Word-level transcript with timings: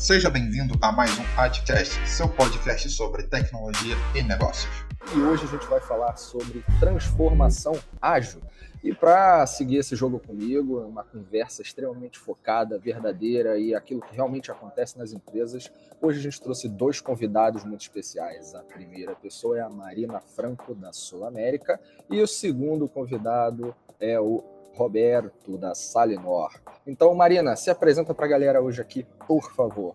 Seja 0.00 0.30
bem-vindo 0.30 0.72
a 0.80 0.90
mais 0.90 1.10
um 1.18 1.22
Adcast, 1.36 2.08
seu 2.08 2.26
podcast 2.26 2.88
sobre 2.88 3.22
tecnologia 3.24 3.94
e 4.16 4.22
negócios. 4.22 4.72
E 5.14 5.20
hoje 5.20 5.44
a 5.44 5.46
gente 5.46 5.66
vai 5.66 5.78
falar 5.78 6.16
sobre 6.16 6.64
transformação 6.80 7.78
ágil. 8.00 8.40
E 8.82 8.94
para 8.94 9.46
seguir 9.46 9.76
esse 9.76 9.94
jogo 9.94 10.18
comigo, 10.18 10.80
uma 10.80 11.04
conversa 11.04 11.60
extremamente 11.60 12.18
focada, 12.18 12.78
verdadeira 12.78 13.58
e 13.58 13.74
aquilo 13.74 14.00
que 14.00 14.14
realmente 14.14 14.50
acontece 14.50 14.98
nas 14.98 15.12
empresas, 15.12 15.70
hoje 16.00 16.18
a 16.18 16.22
gente 16.22 16.40
trouxe 16.40 16.66
dois 16.66 16.98
convidados 16.98 17.62
muito 17.62 17.82
especiais. 17.82 18.54
A 18.54 18.62
primeira 18.62 19.14
pessoa 19.14 19.58
é 19.58 19.60
a 19.60 19.68
Marina 19.68 20.18
Franco, 20.18 20.74
da 20.74 20.94
Sul 20.94 21.26
América, 21.26 21.78
e 22.08 22.22
o 22.22 22.26
segundo 22.26 22.88
convidado 22.88 23.76
é 24.00 24.18
o 24.18 24.59
Roberto, 24.74 25.58
da 25.58 25.74
Salinor. 25.74 26.50
Então, 26.86 27.14
Marina, 27.14 27.56
se 27.56 27.70
apresenta 27.70 28.14
para 28.14 28.26
a 28.26 28.28
galera 28.28 28.62
hoje 28.62 28.80
aqui, 28.80 29.06
por 29.26 29.52
favor. 29.52 29.94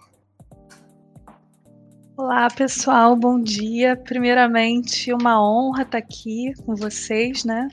Olá, 2.17 2.47
pessoal, 2.49 3.13
bom 3.13 3.41
dia. 3.41 3.97
Primeiramente, 3.97 5.11
uma 5.11 5.41
honra 5.41 5.83
estar 5.83 5.97
aqui 5.97 6.53
com 6.65 6.73
vocês, 6.73 7.43
né? 7.43 7.67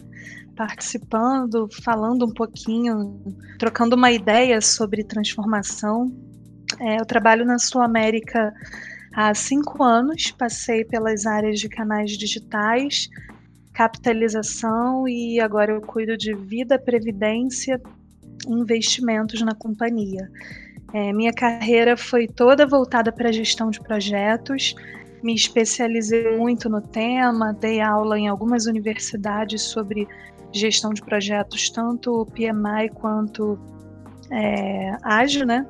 Participando, 0.56 1.68
falando 1.84 2.26
um 2.26 2.32
pouquinho, 2.34 3.22
trocando 3.58 3.94
uma 3.94 4.10
ideia 4.10 4.60
sobre 4.60 5.04
transformação. 5.04 6.12
É, 6.80 7.00
eu 7.00 7.06
trabalho 7.06 7.44
na 7.44 7.58
Sul 7.58 7.82
América 7.82 8.52
há 9.14 9.32
cinco 9.32 9.82
anos, 9.84 10.32
passei 10.32 10.84
pelas 10.84 11.24
áreas 11.24 11.60
de 11.60 11.68
canais 11.68 12.12
digitais, 12.12 13.08
capitalização 13.82 15.08
e 15.08 15.40
agora 15.40 15.72
eu 15.72 15.80
cuido 15.80 16.16
de 16.16 16.32
vida, 16.34 16.78
previdência 16.78 17.80
e 18.46 18.52
investimentos 18.52 19.42
na 19.42 19.54
companhia. 19.56 20.30
É, 20.92 21.12
minha 21.12 21.32
carreira 21.32 21.96
foi 21.96 22.28
toda 22.28 22.64
voltada 22.64 23.10
para 23.10 23.30
a 23.30 23.32
gestão 23.32 23.70
de 23.70 23.80
projetos, 23.80 24.76
me 25.20 25.34
especializei 25.34 26.36
muito 26.36 26.68
no 26.68 26.80
tema, 26.80 27.52
dei 27.54 27.80
aula 27.80 28.16
em 28.16 28.28
algumas 28.28 28.66
universidades 28.66 29.62
sobre 29.62 30.06
gestão 30.52 30.92
de 30.92 31.02
projetos, 31.02 31.68
tanto 31.70 32.26
PMI 32.26 32.88
quanto 32.94 33.58
é, 34.30 34.96
ágil, 35.02 35.44
né? 35.44 35.66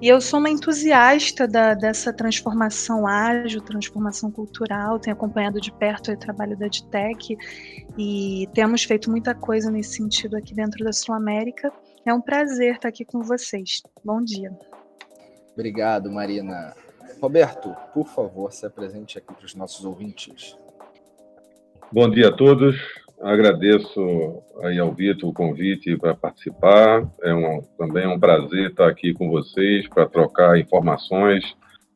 E 0.00 0.06
eu 0.06 0.20
sou 0.20 0.38
uma 0.38 0.48
entusiasta 0.48 1.48
da, 1.48 1.74
dessa 1.74 2.12
transformação 2.12 3.04
ágil, 3.04 3.60
transformação 3.60 4.30
cultural, 4.30 5.00
tenho 5.00 5.16
acompanhado 5.16 5.60
de 5.60 5.72
perto 5.72 6.12
o 6.12 6.16
trabalho 6.16 6.56
da 6.56 6.68
DTEC 6.68 7.36
e 7.98 8.48
temos 8.54 8.84
feito 8.84 9.10
muita 9.10 9.34
coisa 9.34 9.72
nesse 9.72 9.96
sentido 9.96 10.36
aqui 10.36 10.54
dentro 10.54 10.84
da 10.84 10.92
Sul 10.92 11.16
América. 11.16 11.72
É 12.06 12.14
um 12.14 12.20
prazer 12.20 12.76
estar 12.76 12.88
aqui 12.88 13.04
com 13.04 13.22
vocês. 13.22 13.82
Bom 14.04 14.22
dia. 14.22 14.56
Obrigado, 15.52 16.12
Marina. 16.12 16.76
Roberto, 17.20 17.74
por 17.92 18.06
favor, 18.06 18.52
se 18.52 18.64
apresente 18.64 19.18
aqui 19.18 19.34
para 19.34 19.46
os 19.46 19.56
nossos 19.56 19.84
ouvintes. 19.84 20.56
Bom 21.90 22.08
dia 22.08 22.28
a 22.28 22.32
todos. 22.32 22.76
Agradeço 23.20 24.42
aí 24.62 24.78
ao 24.78 24.92
Vitor 24.92 25.30
o 25.30 25.32
convite 25.32 25.96
para 25.96 26.14
participar. 26.14 27.06
É 27.22 27.34
um, 27.34 27.60
também 27.76 28.04
é 28.04 28.08
um 28.08 28.18
prazer 28.18 28.70
estar 28.70 28.88
aqui 28.88 29.12
com 29.12 29.28
vocês 29.28 29.88
para 29.88 30.06
trocar 30.06 30.58
informações 30.58 31.44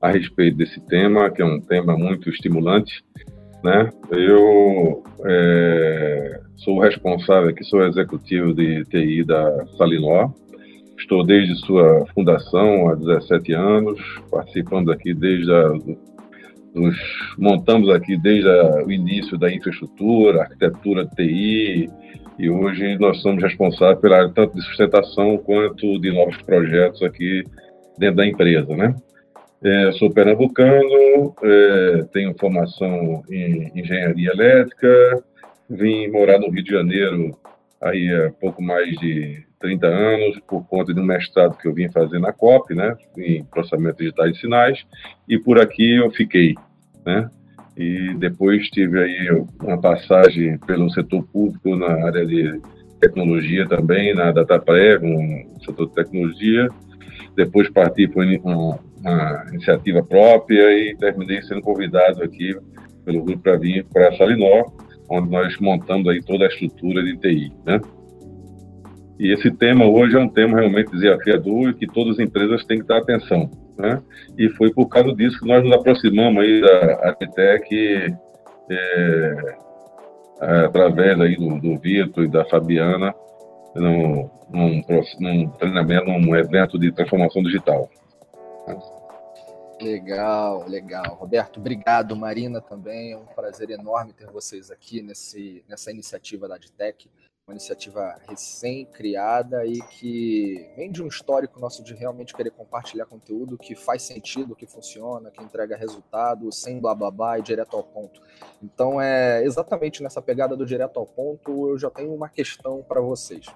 a 0.01 0.11
respeito 0.11 0.57
desse 0.57 0.81
tema, 0.81 1.31
que 1.31 1.41
é 1.41 1.45
um 1.45 1.61
tema 1.61 1.97
muito 1.97 2.29
estimulante. 2.29 3.05
Né? 3.63 3.89
Eu 4.11 5.05
é, 5.25 6.41
sou 6.57 6.81
responsável 6.81 7.51
aqui, 7.51 7.63
sou 7.65 7.87
executivo 7.87 8.53
de 8.53 8.85
TI 8.87 9.25
da 9.25 9.67
Salinó. 9.79 10.31
Estou 10.99 11.25
desde 11.25 11.55
sua 11.65 12.05
fundação 12.15 12.89
há 12.89 12.97
17 12.97 13.53
anos, 13.53 14.01
participando 14.29 14.91
aqui 14.91 15.15
desde 15.15 15.53
a, 15.53 15.73
nos 16.75 16.97
montamos 17.39 17.91
aqui 17.91 18.17
desde 18.17 18.49
a, 18.49 18.85
o 18.85 18.91
início 18.91 19.39
da 19.39 19.53
infraestrutura, 19.53 20.43
arquitetura 20.43 21.07
TI, 21.07 21.91
e 22.39 22.51
hoje 22.51 22.97
nós 22.99 23.21
somos 23.21 23.43
responsáveis 23.43 24.01
pela 24.01 24.17
área 24.17 24.33
tanto 24.35 24.55
de 24.55 24.63
sustentação 24.63 25.37
quanto 25.39 26.01
de 26.01 26.11
novos 26.11 26.37
projetos 26.43 27.03
aqui 27.03 27.45
dentro 27.99 28.17
da 28.17 28.27
empresa, 28.27 28.75
né? 28.75 28.95
É, 29.63 29.93
sou 29.93 30.11
pernambucano, 30.11 31.35
é, 31.43 32.05
tenho 32.13 32.35
formação 32.39 33.23
em 33.31 33.71
engenharia 33.79 34.31
elétrica, 34.33 35.23
vim 35.71 36.09
morar 36.09 36.41
no 36.41 36.51
Rio 36.51 36.65
de 36.65 36.71
Janeiro 36.71 37.39
aí 37.81 38.13
há 38.13 38.33
pouco 38.41 38.63
mais 38.63 38.97
de 38.99 39.45
30 39.63 39.87
anos, 39.87 40.41
por 40.47 40.67
conta 40.67 40.93
de 40.93 41.01
um 41.01 41.05
mestrado 41.05 41.57
que 41.57 41.67
eu 41.67 41.73
vim 41.73 41.91
fazer 41.91 42.19
na 42.19 42.33
COP, 42.33 42.75
né, 42.75 42.95
em 43.17 43.45
processamento 43.45 43.99
digital 43.99 44.31
de 44.31 44.39
sinais, 44.39 44.85
e 45.29 45.39
por 45.39 45.61
aqui 45.61 45.97
eu 45.97 46.11
fiquei, 46.11 46.55
né, 47.07 47.31
e 47.77 48.15
depois 48.19 48.69
tive 48.69 49.03
aí 49.03 49.45
uma 49.63 49.81
passagem 49.81 50.59
pelo 50.59 50.91
setor 50.91 51.25
público 51.29 51.75
na 51.77 52.07
área 52.07 52.27
de 52.27 52.61
tecnologia 53.01 53.67
também, 53.67 54.15
na 54.15 54.31
DataPrev, 54.31 55.03
no 55.03 55.65
setor 55.65 55.89
de 55.89 55.95
tecnologia, 55.95 56.69
depois 57.35 57.71
parti 57.71 58.07
para 58.07 58.23
uma, 58.23 58.79
uma 59.01 59.45
iniciativa 59.53 60.03
própria 60.03 60.71
e 60.79 60.95
terminei 60.97 61.43
sendo 61.43 61.63
convidado 61.63 62.23
aqui 62.23 62.55
pelo 63.05 63.25
grupo 63.25 63.43
para 63.43 63.57
vir 63.57 63.85
para 63.93 64.09
a 64.09 64.17
Salinor, 64.17 64.71
onde 65.09 65.31
nós 65.31 65.59
montamos 65.59 66.09
aí 66.09 66.23
toda 66.23 66.45
a 66.45 66.49
estrutura 66.49 67.03
de 67.03 67.17
TI, 67.17 67.53
né? 67.67 67.81
E 69.23 69.33
esse 69.33 69.53
tema 69.53 69.87
hoje 69.87 70.17
é 70.17 70.19
um 70.19 70.29
tema 70.29 70.59
realmente 70.59 70.91
desafiador 70.91 71.71
e 71.71 71.75
que 71.75 71.87
todas 71.87 72.15
as 72.15 72.19
empresas 72.19 72.65
têm 72.65 72.81
que 72.81 72.89
dar 72.89 72.99
atenção, 72.99 73.49
né? 73.79 74.03
E 74.37 74.49
foi 74.49 74.75
por 74.75 74.89
causa 74.89 75.15
disso 75.15 75.39
que 75.39 75.47
nós 75.47 75.63
nos 75.63 75.73
aproximamos 75.77 76.43
aí 76.43 76.61
da 76.61 77.09
Arquitec, 77.09 78.17
é, 78.69 79.57
através 80.67 81.21
aí 81.21 81.37
do, 81.37 81.61
do 81.61 81.79
Vitor 81.79 82.25
e 82.25 82.29
da 82.29 82.45
Fabiana, 82.47 83.15
num, 83.77 84.29
num, 84.51 84.83
num 85.21 85.49
treinamento, 85.51 86.07
num 86.07 86.35
evento 86.35 86.77
de 86.77 86.91
transformação 86.91 87.45
digital. 87.45 87.89
Legal, 89.81 90.65
legal. 90.67 91.15
Roberto, 91.15 91.61
obrigado. 91.61 92.17
Marina 92.17 92.61
também. 92.61 93.13
É 93.13 93.17
um 93.17 93.27
prazer 93.27 93.71
enorme 93.71 94.13
ter 94.15 94.27
vocês 94.33 94.69
aqui 94.69 95.01
nesse, 95.01 95.63
nessa 95.69 95.93
iniciativa 95.93 96.49
da 96.49 96.57
Adtech 96.57 97.09
uma 97.47 97.55
iniciativa 97.55 98.21
recém-criada 98.29 99.67
e 99.67 99.81
que 99.83 100.71
vem 100.77 100.93
de 100.93 101.03
um 101.03 101.09
histórico 101.09 101.59
nosso 101.59 101.83
de 101.83 101.93
realmente 101.93 102.33
querer 102.33 102.51
compartilhar 102.51 103.05
conteúdo 103.07 103.59
que 103.59 103.75
faz 103.75 104.03
sentido, 104.03 104.55
que 104.55 104.65
funciona, 104.65 105.29
que 105.29 105.43
entrega 105.43 105.77
resultado, 105.77 106.53
sem 106.53 106.79
blá 106.79 106.95
blá 106.95 107.11
blá 107.11 107.39
e 107.41 107.43
direto 107.43 107.77
ao 107.77 107.83
ponto. 107.83 108.23
Então, 108.63 109.01
é 109.01 109.45
exatamente 109.45 110.05
nessa 110.05 110.23
pegada 110.23 110.57
do 110.57 110.65
direto 110.65 111.01
ao 111.01 111.07
ponto, 111.07 111.71
eu 111.71 111.77
já 111.77 111.91
tenho 111.91 112.15
uma 112.15 112.29
questão 112.29 112.81
para 112.81 113.01
vocês. 113.01 113.47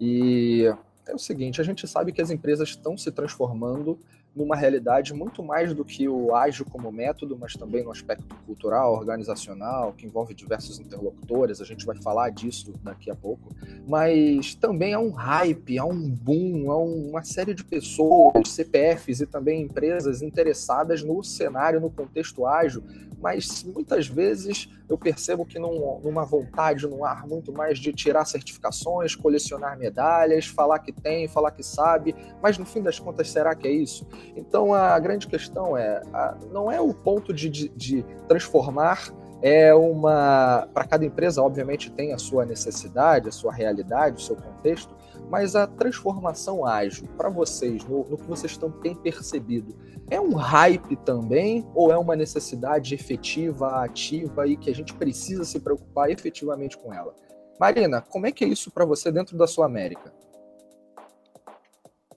E 0.00 0.64
é 1.06 1.14
o 1.14 1.18
seguinte, 1.18 1.60
a 1.60 1.64
gente 1.64 1.86
sabe 1.86 2.10
que 2.10 2.20
as 2.20 2.30
empresas 2.30 2.70
estão 2.70 2.98
se 2.98 3.12
transformando 3.12 3.96
numa 4.34 4.56
realidade 4.56 5.14
muito 5.14 5.42
mais 5.42 5.72
do 5.72 5.84
que 5.84 6.08
o 6.08 6.34
ágil 6.34 6.64
como 6.64 6.90
método, 6.90 7.36
mas 7.38 7.54
também 7.54 7.84
no 7.84 7.90
aspecto 7.90 8.34
cultural, 8.46 8.94
organizacional, 8.94 9.92
que 9.92 10.06
envolve 10.06 10.34
diversos 10.34 10.80
interlocutores, 10.80 11.60
a 11.60 11.64
gente 11.64 11.86
vai 11.86 11.96
falar 11.96 12.30
disso 12.30 12.72
daqui 12.82 13.10
a 13.10 13.14
pouco, 13.14 13.54
mas 13.86 14.54
também 14.54 14.92
há 14.94 14.98
um 14.98 15.10
hype, 15.10 15.78
há 15.78 15.84
um 15.84 16.08
boom, 16.08 16.70
há 16.70 16.78
uma 16.78 17.22
série 17.22 17.54
de 17.54 17.64
pessoas, 17.64 18.48
CPFs 18.48 19.20
e 19.20 19.26
também 19.26 19.62
empresas 19.62 20.20
interessadas 20.20 21.02
no 21.02 21.22
cenário, 21.22 21.80
no 21.80 21.90
contexto 21.90 22.46
ágil, 22.46 22.82
mas 23.24 23.64
muitas 23.64 24.06
vezes 24.06 24.68
eu 24.86 24.98
percebo 24.98 25.46
que 25.46 25.58
num, 25.58 25.98
numa 26.02 26.26
vontade, 26.26 26.86
num 26.86 27.04
ar 27.06 27.26
muito 27.26 27.52
mais 27.52 27.78
de 27.78 27.90
tirar 27.90 28.24
certificações, 28.26 29.14
colecionar 29.14 29.78
medalhas, 29.78 30.46
falar 30.46 30.78
que 30.80 30.92
tem, 30.92 31.26
falar 31.26 31.50
que 31.52 31.62
sabe, 31.62 32.14
mas 32.42 32.58
no 32.58 32.66
fim 32.66 32.82
das 32.82 32.98
contas, 32.98 33.30
será 33.30 33.54
que 33.54 33.66
é 33.66 33.72
isso? 33.72 34.06
Então 34.36 34.72
a 34.74 34.98
grande 34.98 35.26
questão 35.26 35.76
é, 35.76 36.02
a, 36.12 36.36
não 36.50 36.70
é 36.70 36.80
o 36.80 36.92
ponto 36.92 37.32
de, 37.32 37.48
de, 37.48 37.68
de 37.70 38.04
transformar 38.28 39.12
é 39.42 39.74
uma 39.74 40.66
para 40.72 40.86
cada 40.86 41.04
empresa 41.04 41.42
obviamente 41.42 41.90
tem 41.90 42.14
a 42.14 42.18
sua 42.18 42.46
necessidade 42.46 43.28
a 43.28 43.32
sua 43.32 43.52
realidade 43.52 44.16
o 44.16 44.24
seu 44.24 44.36
contexto 44.36 44.96
mas 45.30 45.54
a 45.54 45.66
transformação 45.66 46.64
ágil 46.64 47.06
para 47.16 47.28
vocês 47.28 47.84
no, 47.84 48.08
no, 48.08 48.16
que 48.16 48.26
vocês 48.26 48.52
estão 48.52 48.70
têm 48.70 48.94
percebido 48.94 49.76
é 50.10 50.18
um 50.18 50.34
hype 50.34 50.96
também 50.96 51.66
ou 51.74 51.92
é 51.92 51.98
uma 51.98 52.16
necessidade 52.16 52.94
efetiva 52.94 53.84
ativa 53.84 54.46
e 54.46 54.56
que 54.56 54.70
a 54.70 54.74
gente 54.74 54.94
precisa 54.94 55.44
se 55.44 55.60
preocupar 55.60 56.10
efetivamente 56.10 56.78
com 56.78 56.92
ela? 56.92 57.14
Marina 57.60 58.00
como 58.00 58.26
é 58.26 58.32
que 58.32 58.44
é 58.44 58.48
isso 58.48 58.70
para 58.70 58.86
você 58.86 59.12
dentro 59.12 59.36
da 59.36 59.46
sua 59.46 59.66
América? 59.66 60.10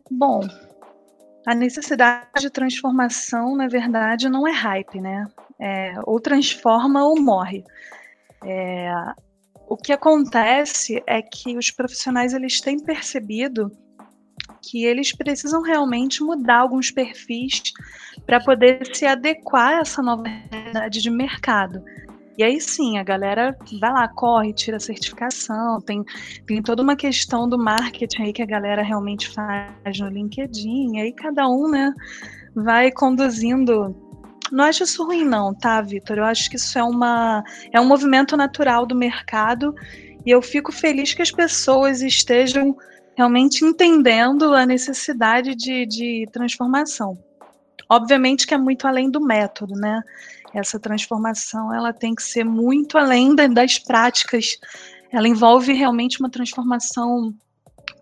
Bom, 0.10 0.42
a 1.48 1.56
necessidade 1.56 2.42
de 2.42 2.50
transformação, 2.50 3.56
na 3.56 3.70
verdade, 3.70 4.28
não 4.28 4.46
é 4.46 4.52
hype, 4.52 5.00
né? 5.00 5.26
É, 5.58 5.94
ou 6.04 6.20
transforma 6.20 7.06
ou 7.06 7.22
morre. 7.22 7.64
É, 8.44 8.92
o 9.70 9.78
que 9.78 9.94
acontece 9.94 11.02
é 11.08 11.22
que 11.22 11.58
os 11.58 11.72
profissionais 11.72 12.34
eles 12.34 12.60
têm 12.60 12.78
percebido 12.78 13.72
que 14.62 14.84
eles 14.84 15.16
precisam 15.16 15.62
realmente 15.62 16.22
mudar 16.22 16.58
alguns 16.58 16.92
perfis 16.92 17.64
para 18.26 18.42
poder 18.42 18.94
se 18.94 19.06
adequar 19.06 19.78
a 19.78 19.80
essa 19.80 20.02
nova 20.02 20.24
realidade 20.52 21.02
de 21.02 21.10
mercado. 21.10 21.82
E 22.38 22.44
aí 22.44 22.62
sim, 22.62 23.00
a 23.00 23.04
galera 23.04 23.58
vai 23.80 23.92
lá, 23.92 24.08
corre, 24.08 24.54
tira 24.54 24.78
a 24.78 24.80
certificação, 24.80 25.82
tem, 25.82 26.04
tem 26.46 26.62
toda 26.62 26.84
uma 26.84 26.96
questão 26.96 27.50
do 27.50 27.58
marketing 27.58 28.22
aí 28.22 28.34
que 28.34 28.44
a 28.44 28.46
galera 28.46 28.84
realmente 28.84 29.28
faz 29.30 30.00
no 30.00 30.08
LinkedIn, 30.08 30.98
e 30.98 31.02
aí 31.02 31.12
cada 31.12 31.50
um, 31.50 31.68
né, 31.68 31.92
vai 32.56 32.92
conduzindo. 32.92 33.96
Não 34.52 34.66
acho 34.66 34.84
isso 34.84 35.04
ruim, 35.04 35.26
não, 35.26 35.52
tá, 35.52 35.82
Vitor? 35.82 36.20
Eu 36.20 36.26
acho 36.26 36.48
que 36.50 36.58
isso 36.58 36.78
é, 36.78 36.84
uma, 36.84 37.44
é 37.74 37.82
um 37.82 37.88
movimento 37.88 38.38
natural 38.38 38.86
do 38.86 38.96
mercado 38.96 39.74
e 40.24 40.30
eu 40.30 40.42
fico 40.42 40.72
feliz 40.72 41.14
que 41.14 41.22
as 41.24 41.32
pessoas 41.32 42.02
estejam 42.02 42.78
realmente 43.16 43.66
entendendo 43.66 44.54
a 44.54 44.64
necessidade 44.64 45.56
de, 45.56 45.88
de 45.88 46.28
transformação. 46.32 47.18
Obviamente 47.90 48.46
que 48.46 48.54
é 48.54 48.58
muito 48.58 48.86
além 48.86 49.10
do 49.10 49.20
método, 49.20 49.74
né? 49.74 50.02
Essa 50.54 50.80
transformação 50.80 51.74
ela 51.74 51.94
tem 51.94 52.16
que 52.16 52.24
ser 52.24 52.44
muito 52.44 52.98
além 52.98 53.36
das 53.36 53.80
práticas. 53.80 54.58
Ela 55.12 55.28
envolve 55.28 55.74
realmente 55.74 56.20
uma 56.20 56.30
transformação 56.30 57.34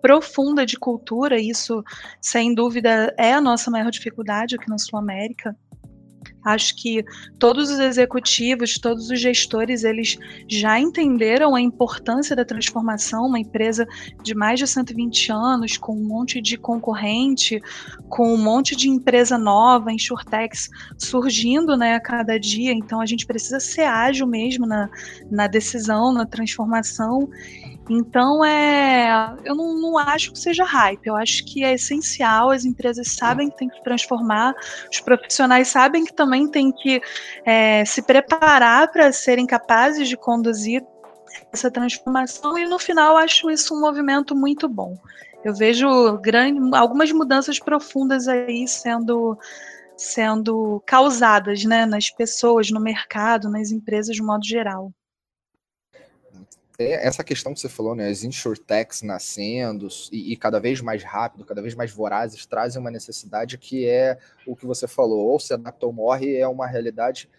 profunda 0.01 0.65
de 0.65 0.77
cultura, 0.77 1.39
isso 1.39 1.83
sem 2.21 2.53
dúvida 2.53 3.13
é 3.17 3.33
a 3.33 3.41
nossa 3.41 3.69
maior 3.71 3.89
dificuldade 3.89 4.55
aqui 4.55 4.69
na 4.69 4.77
Sul 4.77 4.99
América. 4.99 5.55
Acho 6.45 6.75
que 6.75 7.03
todos 7.39 7.71
os 7.71 7.79
executivos, 7.79 8.75
todos 8.75 9.09
os 9.09 9.19
gestores, 9.19 9.83
eles 9.83 10.15
já 10.47 10.79
entenderam 10.79 11.55
a 11.55 11.61
importância 11.61 12.35
da 12.35 12.45
transformação. 12.45 13.25
Uma 13.25 13.39
empresa 13.39 13.87
de 14.21 14.35
mais 14.35 14.59
de 14.59 14.67
120 14.67 15.31
anos, 15.31 15.75
com 15.77 15.93
um 15.93 16.03
monte 16.03 16.39
de 16.39 16.55
concorrente, 16.55 17.59
com 18.09 18.31
um 18.31 18.37
monte 18.37 18.75
de 18.75 18.87
empresa 18.87 19.39
nova, 19.39 19.91
insurtechs, 19.91 20.69
surgindo 20.99 21.75
né, 21.75 21.95
a 21.95 21.99
cada 21.99 22.39
dia. 22.39 22.71
Então, 22.71 23.01
a 23.01 23.05
gente 23.07 23.25
precisa 23.25 23.59
ser 23.59 23.85
ágil 23.85 24.27
mesmo 24.27 24.67
na, 24.67 24.87
na 25.31 25.47
decisão, 25.47 26.13
na 26.13 26.27
transformação. 26.27 27.27
Então, 27.89 28.43
é, 28.43 29.35
eu 29.43 29.53
não, 29.53 29.79
não, 29.79 29.97
acho 29.97 30.31
que 30.31 30.39
seja 30.39 30.63
hype, 30.63 31.05
eu 31.05 31.15
acho 31.15 31.45
que 31.45 31.63
é 31.63 31.73
essencial, 31.73 32.49
as 32.49 32.65
empresas 32.65 33.13
sabem 33.13 33.49
que 33.49 33.57
tem 33.57 33.69
que 33.69 33.83
transformar, 33.83 34.55
os 34.91 34.99
profissionais 34.99 35.67
sabem 35.67 36.03
que 36.03 36.13
também 36.13 36.49
tem 36.49 36.71
que 36.71 36.99
é, 37.45 37.85
se 37.85 38.01
preparar 38.01 38.91
para 38.91 39.11
serem 39.11 39.45
capazes 39.45 40.09
de 40.09 40.17
conduzir 40.17 40.83
essa 41.53 41.69
transformação, 41.69 42.57
e 42.57 42.65
no 42.65 42.79
final 42.79 43.17
acho 43.17 43.51
isso 43.51 43.75
um 43.75 43.81
movimento 43.81 44.35
muito 44.35 44.67
bom. 44.67 44.97
Eu 45.43 45.53
vejo 45.53 46.17
grande, 46.17 46.59
algumas 46.75 47.11
mudanças 47.11 47.59
profundas 47.59 48.27
aí 48.27 48.67
sendo 48.67 49.37
sendo 49.95 50.83
causadas 50.85 51.63
né, 51.63 51.85
nas 51.85 52.09
pessoas, 52.09 52.69
no 52.69 52.81
mercado, 52.81 53.49
nas 53.49 53.71
empresas 53.71 54.13
de 54.13 54.21
modo 54.21 54.45
geral 54.45 54.91
é 56.79 57.07
essa 57.07 57.23
questão 57.23 57.53
que 57.53 57.59
você 57.59 57.69
falou, 57.69 57.95
né, 57.95 58.09
as 58.09 58.23
insurtechs 58.23 59.01
nascendo 59.01 59.87
e, 60.11 60.33
e, 60.33 60.37
cada 60.37 60.59
vez 60.59 60.81
mais 60.81 61.03
rápido, 61.03 61.45
cada 61.45 61.61
vez 61.61 61.75
mais 61.75 61.91
vorazes, 61.91 62.45
trazem 62.45 62.81
uma 62.81 62.91
necessidade 62.91 63.57
que 63.57 63.87
é 63.87 64.17
o 64.45 64.55
que 64.55 64.65
você 64.65 64.87
falou, 64.87 65.25
ou 65.27 65.39
se 65.39 65.53
adapta 65.53 65.85
ou 65.85 65.93
morre, 65.93 66.37
é 66.37 66.47
uma 66.47 66.67
realidade 66.67 67.29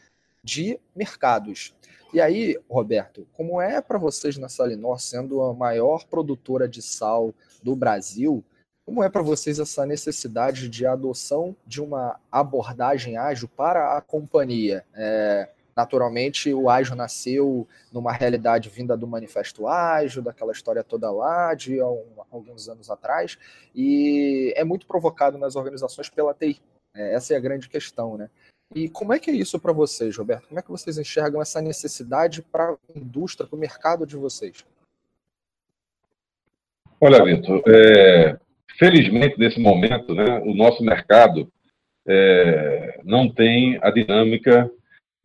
de 0.43 0.79
mercados. 0.95 1.75
E 2.15 2.21
aí, 2.21 2.59
Roberto, 2.71 3.27
como 3.33 3.61
é 3.61 3.81
para 3.81 3.99
vocês 3.99 4.39
na 4.39 4.49
Salinor, 4.49 5.01
sendo 5.01 5.43
a 5.43 5.53
maior 5.53 6.05
produtora 6.07 6.69
de 6.69 6.81
sal 6.81 7.35
do 7.63 7.75
Brasil, 7.75 8.45
como 8.87 9.03
é 9.03 9.09
para 9.09 9.21
vocês 9.21 9.59
essa 9.59 9.85
necessidade 9.85 10.69
de 10.69 10.87
adoção 10.87 11.57
de 11.67 11.83
uma 11.83 12.21
abordagem 12.31 13.19
ágil 13.19 13.49
para 13.49 13.97
a 13.97 14.01
companhia? 14.01 14.87
É, 14.95 15.49
Naturalmente, 15.77 16.55
o 16.55 16.71
ágil 16.71 16.97
nasceu 16.97 17.69
numa 17.93 18.11
realidade 18.11 18.71
vinda 18.71 18.97
do 18.97 19.07
Manifesto 19.07 19.67
Ágil, 19.67 20.23
daquela 20.23 20.53
história 20.53 20.83
toda 20.83 21.11
lá, 21.11 21.53
de 21.53 21.79
alguns 21.81 22.67
anos 22.67 22.89
atrás, 22.91 23.39
e 23.75 24.55
é 24.57 24.65
muito 24.65 24.87
provocado 24.87 25.37
nas 25.37 25.55
organizações 25.55 26.09
pela 26.09 26.33
TI. 26.33 26.63
É, 26.95 27.15
essa 27.15 27.35
é 27.35 27.37
a 27.37 27.41
grande 27.41 27.69
questão, 27.69 28.17
né? 28.17 28.31
E 28.75 28.89
como 28.89 29.13
é 29.13 29.19
que 29.19 29.31
é 29.31 29.35
isso 29.35 29.61
para 29.61 29.73
vocês, 29.73 30.17
Roberto? 30.17 30.49
Como 30.49 30.59
é 30.59 30.63
que 30.63 30.71
vocês 30.71 30.97
enxergam 30.97 31.43
essa 31.43 31.61
necessidade 31.61 32.41
para 32.41 32.73
a 32.73 32.77
indústria, 32.99 33.47
para 33.47 33.57
o 33.57 33.61
mercado 33.61 34.07
de 34.07 34.17
vocês? 34.17 34.65
Olha, 36.99 37.23
Vitor, 37.23 37.63
é, 37.67 38.39
felizmente 38.79 39.39
nesse 39.39 39.61
momento, 39.61 40.15
né, 40.15 40.41
o 40.41 40.55
nosso 40.55 40.83
mercado 40.83 41.53
é, 42.07 42.99
não 43.05 43.29
tem 43.29 43.79
a 43.83 43.91
dinâmica 43.91 44.71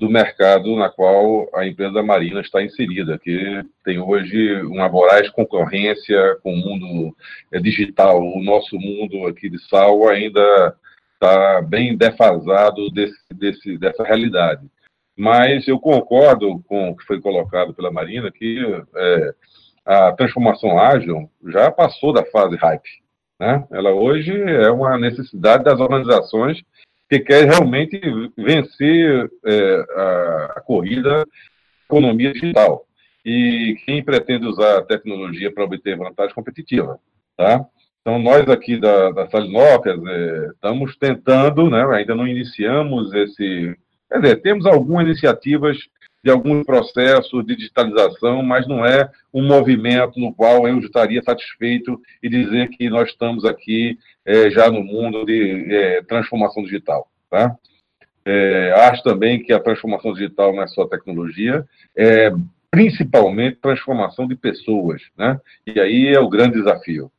do 0.02 0.10
mercado 0.10 0.76
na 0.76 0.90
qual 0.90 1.48
a 1.54 1.64
empresa 1.64 1.94
da 1.94 2.02
Marina 2.02 2.42
está 2.42 2.60
inserida, 2.64 3.20
que 3.20 3.64
tem 3.86 4.00
hoje 4.00 4.60
uma 4.64 4.88
voraz 4.88 5.30
concorrência 5.30 6.40
com 6.42 6.56
o 6.56 6.58
mundo 6.58 7.16
é, 7.52 7.60
digital. 7.60 8.20
O 8.20 8.44
nosso 8.44 8.80
mundo 8.80 9.28
aqui 9.28 9.48
de 9.48 9.60
Sal 9.70 10.10
ainda 10.10 10.76
está 11.14 11.62
bem 11.62 11.96
defasado 11.96 12.90
desse, 12.90 13.16
desse, 13.32 13.78
dessa 13.78 14.04
realidade. 14.04 14.68
Mas 15.16 15.68
eu 15.68 15.80
concordo 15.80 16.64
com 16.68 16.90
o 16.90 16.98
que 16.98 17.06
foi 17.06 17.22
colocado 17.22 17.72
pela 17.72 17.92
Marina, 17.92 18.32
que 18.32 18.58
é, 18.96 19.34
a 19.86 20.14
transformação 20.14 20.80
ágil 20.80 21.30
já 21.46 21.70
passou 21.70 22.12
da 22.12 22.26
fase 22.26 22.56
hype. 22.56 22.90
Né? 23.40 23.68
Ela 23.70 23.92
hoje 23.92 24.34
é 24.36 24.72
uma 24.72 24.98
necessidade 24.98 25.64
das 25.64 25.80
organizações 25.80 26.60
que 27.12 27.20
quer 27.20 27.44
realmente 27.46 28.00
vencer 28.38 29.30
é, 29.46 29.86
a, 29.98 30.54
a, 30.56 30.62
corrida 30.62 31.26
economia 31.84 32.32
digital. 32.32 32.86
E 33.26 33.76
quem 33.86 34.02
pretende 34.02 34.48
usar 34.48 34.78
a 34.78 34.82
tecnologia 34.82 35.54
para 35.54 35.66
obter 35.66 35.98
vantagem 35.98 36.34
competitiva. 36.34 36.98
Tá? 37.36 37.66
Então, 38.00 38.18
nós 38.18 38.48
aqui 38.48 38.80
da, 38.80 39.12
da 39.12 39.30
Salinocas 39.30 40.00
é, 40.02 40.48
estamos 40.54 40.96
tentando, 40.96 41.70
né, 41.70 41.86
ainda 41.94 42.16
não 42.16 42.26
iniciamos 42.26 43.14
esse. 43.14 43.76
Quer 44.10 44.22
dizer, 44.22 44.42
temos 44.42 44.66
algumas 44.66 45.06
iniciativas 45.06 45.78
de 46.24 46.30
alguns 46.30 46.66
processos 46.66 47.46
de 47.46 47.56
digitalização, 47.56 48.44
mas 48.44 48.68
não 48.68 48.86
é 48.86 49.10
um 49.34 49.46
movimento 49.46 50.20
no 50.20 50.34
qual 50.34 50.68
eu 50.68 50.80
estaria 50.80 51.22
satisfeito 51.24 52.00
e 52.22 52.30
dizer 52.30 52.70
que 52.70 52.90
nós 52.90 53.10
estamos 53.10 53.44
aqui 53.44 53.98
é, 54.26 54.50
já 54.52 54.70
no 54.70 54.84
mundo 54.84 55.26
de 55.26 55.74
é, 55.74 56.02
transformação 56.04 56.64
digital. 56.64 57.10
Tá? 57.30 57.56
É, 58.24 58.74
acho 58.90 59.02
também 59.04 59.42
que 59.42 59.52
a 59.52 59.60
transformação 59.60 60.14
digital 60.14 60.54
não 60.54 60.62
é 60.62 60.68
só 60.68 60.86
tecnologia, 60.86 61.66
é 61.96 62.32
principalmente 62.70 63.58
transformação 63.58 64.28
de 64.28 64.36
pessoas, 64.36 65.02
né? 65.18 65.40
E 65.68 65.78
aí 65.80 66.08
é 66.08 66.20
o 66.20 66.30
grande 66.30 66.54
desafio. 66.54 67.12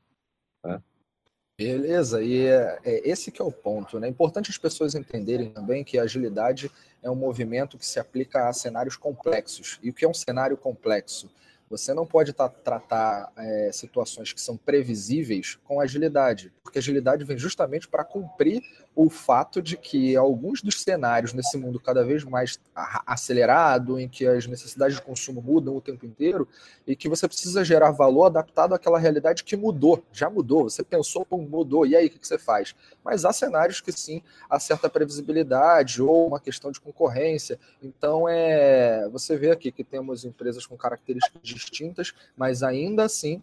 Beleza, 1.58 2.22
e 2.22 2.46
é, 2.46 2.78
é, 2.84 3.08
esse 3.08 3.30
que 3.30 3.40
é 3.40 3.44
o 3.44 3.52
ponto, 3.52 4.00
né? 4.00 4.06
É 4.06 4.10
importante 4.10 4.50
as 4.50 4.58
pessoas 4.58 4.94
entenderem 4.94 5.50
também 5.50 5.84
que 5.84 5.98
a 5.98 6.02
agilidade 6.02 6.70
é 7.02 7.10
um 7.10 7.14
movimento 7.14 7.76
que 7.76 7.86
se 7.86 8.00
aplica 8.00 8.48
a 8.48 8.52
cenários 8.52 8.96
complexos. 8.96 9.78
E 9.82 9.90
o 9.90 9.92
que 9.92 10.04
é 10.04 10.08
um 10.08 10.14
cenário 10.14 10.56
complexo? 10.56 11.30
Você 11.68 11.94
não 11.94 12.06
pode 12.06 12.32
tá, 12.32 12.48
tratar 12.48 13.32
é, 13.36 13.70
situações 13.72 14.32
que 14.32 14.40
são 14.40 14.56
previsíveis 14.56 15.58
com 15.64 15.80
agilidade, 15.80 16.52
porque 16.62 16.78
agilidade 16.78 17.24
vem 17.24 17.38
justamente 17.38 17.88
para 17.88 18.04
cumprir 18.04 18.62
o 18.94 19.08
fato 19.08 19.62
de 19.62 19.76
que 19.76 20.14
alguns 20.16 20.60
dos 20.60 20.82
cenários 20.82 21.32
nesse 21.32 21.56
mundo 21.56 21.80
cada 21.80 22.04
vez 22.04 22.24
mais 22.24 22.58
acelerado, 23.06 23.98
em 23.98 24.08
que 24.08 24.26
as 24.26 24.46
necessidades 24.46 24.96
de 24.96 25.02
consumo 25.02 25.40
mudam 25.40 25.74
o 25.74 25.80
tempo 25.80 26.04
inteiro, 26.04 26.46
e 26.86 26.94
que 26.94 27.08
você 27.08 27.26
precisa 27.26 27.64
gerar 27.64 27.90
valor 27.90 28.26
adaptado 28.26 28.74
àquela 28.74 28.98
realidade 28.98 29.44
que 29.44 29.56
mudou, 29.56 30.04
já 30.12 30.28
mudou. 30.28 30.64
Você 30.64 30.82
pensou, 30.82 31.26
mudou, 31.30 31.86
e 31.86 31.96
aí 31.96 32.06
o 32.06 32.10
que 32.10 32.26
você 32.26 32.38
faz? 32.38 32.74
Mas 33.02 33.24
há 33.24 33.32
cenários 33.32 33.80
que 33.80 33.92
sim, 33.92 34.22
há 34.48 34.60
certa 34.60 34.90
previsibilidade 34.90 36.02
ou 36.02 36.28
uma 36.28 36.40
questão 36.40 36.70
de 36.70 36.80
concorrência. 36.80 37.58
Então, 37.82 38.28
é, 38.28 39.08
você 39.08 39.36
vê 39.36 39.50
aqui 39.50 39.72
que 39.72 39.82
temos 39.82 40.24
empresas 40.24 40.66
com 40.66 40.76
características 40.76 41.40
distintas, 41.42 42.12
mas 42.36 42.62
ainda 42.62 43.04
assim 43.04 43.42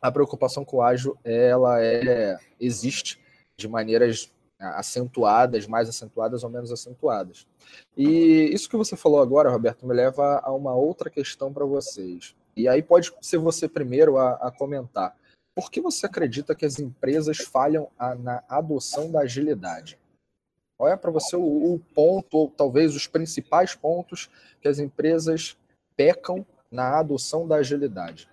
a 0.00 0.12
preocupação 0.12 0.64
com 0.64 0.76
o 0.76 0.82
ágil 0.82 1.16
ela 1.24 1.82
é, 1.82 2.38
existe 2.60 3.18
de 3.56 3.66
maneiras 3.66 4.30
acentuadas, 4.58 5.66
mais 5.66 5.88
acentuadas 5.88 6.42
ou 6.42 6.50
menos 6.50 6.72
acentuadas. 6.72 7.46
E 7.96 8.50
isso 8.52 8.68
que 8.68 8.76
você 8.76 8.96
falou 8.96 9.20
agora, 9.20 9.50
Roberto, 9.50 9.86
me 9.86 9.94
leva 9.94 10.40
a 10.42 10.52
uma 10.52 10.74
outra 10.74 11.10
questão 11.10 11.52
para 11.52 11.64
vocês. 11.64 12.34
E 12.56 12.66
aí 12.66 12.82
pode 12.82 13.12
ser 13.20 13.38
você 13.38 13.68
primeiro 13.68 14.16
a, 14.16 14.32
a, 14.34 14.50
comentar. 14.50 15.14
Por 15.54 15.70
que 15.70 15.80
você 15.80 16.06
acredita 16.06 16.54
que 16.54 16.64
as 16.64 16.78
empresas 16.78 17.38
falham 17.38 17.88
a, 17.98 18.14
na 18.14 18.42
adoção 18.48 19.10
da 19.10 19.20
agilidade? 19.20 19.98
Qual 20.76 20.88
é 20.88 20.96
para 20.96 21.10
você 21.10 21.36
o, 21.36 21.74
o 21.74 21.78
ponto, 21.94 22.36
ou 22.36 22.50
talvez 22.50 22.94
os 22.94 23.06
principais 23.06 23.74
pontos 23.74 24.30
que 24.60 24.68
as 24.68 24.78
empresas 24.78 25.56
pecam 25.96 26.46
na 26.70 26.98
adoção 26.98 27.46
da 27.46 27.56
agilidade? 27.56 28.28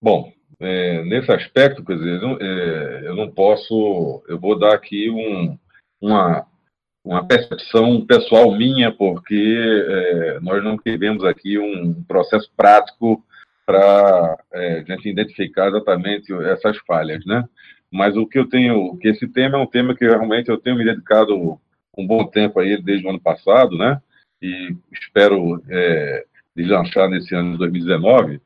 Bom, 0.00 0.32
é, 0.62 1.04
nesse 1.04 1.30
aspecto, 1.32 1.84
quer 1.84 1.96
dizer, 1.96 2.20
é, 2.40 3.02
eu 3.04 3.16
não 3.16 3.30
posso, 3.30 4.22
eu 4.28 4.38
vou 4.38 4.58
dar 4.58 4.74
aqui 4.74 5.10
um, 5.10 5.58
uma, 6.00 6.46
uma 7.04 7.26
percepção 7.26 8.06
pessoal 8.06 8.50
minha, 8.56 8.92
porque 8.92 9.84
é, 9.88 10.40
nós 10.40 10.62
não 10.62 10.78
tivemos 10.78 11.24
aqui 11.24 11.58
um 11.58 12.02
processo 12.04 12.50
prático 12.56 13.24
para 13.66 14.36
é, 14.52 14.78
a 14.78 14.92
gente 14.92 15.08
identificar 15.08 15.68
exatamente 15.68 16.32
essas 16.32 16.78
falhas, 16.86 17.24
né? 17.26 17.44
Mas 17.90 18.16
o 18.16 18.26
que 18.26 18.38
eu 18.38 18.48
tenho, 18.48 18.96
que 18.98 19.08
esse 19.08 19.28
tema 19.28 19.58
é 19.58 19.60
um 19.60 19.66
tema 19.66 19.94
que 19.94 20.04
realmente 20.04 20.48
eu 20.48 20.58
tenho 20.58 20.76
me 20.76 20.84
dedicado 20.84 21.58
um 21.96 22.06
bom 22.06 22.24
tempo 22.24 22.58
a 22.58 22.64
ele 22.64 22.82
desde 22.82 23.06
o 23.06 23.10
ano 23.10 23.20
passado, 23.20 23.76
né? 23.76 24.00
E 24.40 24.74
espero 24.92 25.62
é, 25.68 26.24
deslanchar 26.56 27.08
nesse 27.08 27.34
ano 27.34 27.52
de 27.52 27.58
2019. 27.58 28.40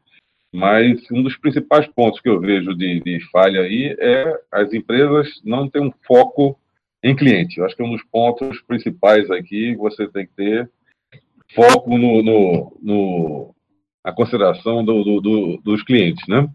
Mas 0.57 1.03
um 1.11 1.23
dos 1.23 1.37
principais 1.37 1.87
pontos 1.89 2.19
que 2.19 2.31
eu 2.31 2.41
vejo 2.41 2.75
de, 2.75 2.99
de 3.01 3.21
falha 3.31 3.61
aí 3.61 3.95
é 4.01 4.41
as 4.51 4.73
empresas 4.73 5.29
não 5.45 5.69
têm 5.69 5.83
um 5.83 5.93
foco 6.07 6.59
em 7.03 7.15
cliente. 7.15 7.59
Eu 7.59 7.67
acho 7.67 7.77
que 7.77 7.83
é 7.83 7.85
um 7.85 7.93
dos 7.93 8.03
pontos 8.05 8.63
principais 8.63 9.31
aqui 9.31 9.77
você 9.77 10.09
tem 10.09 10.27
que 10.27 10.33
ter 10.33 10.71
foco 11.55 11.99
no, 11.99 12.23
no, 12.23 12.79
no 12.83 13.55
na 14.03 14.13
consideração 14.13 14.83
do, 14.83 15.05
do, 15.05 15.21
do, 15.21 15.57
dos 15.63 15.83
clientes, 15.83 16.27
né? 16.27 16.49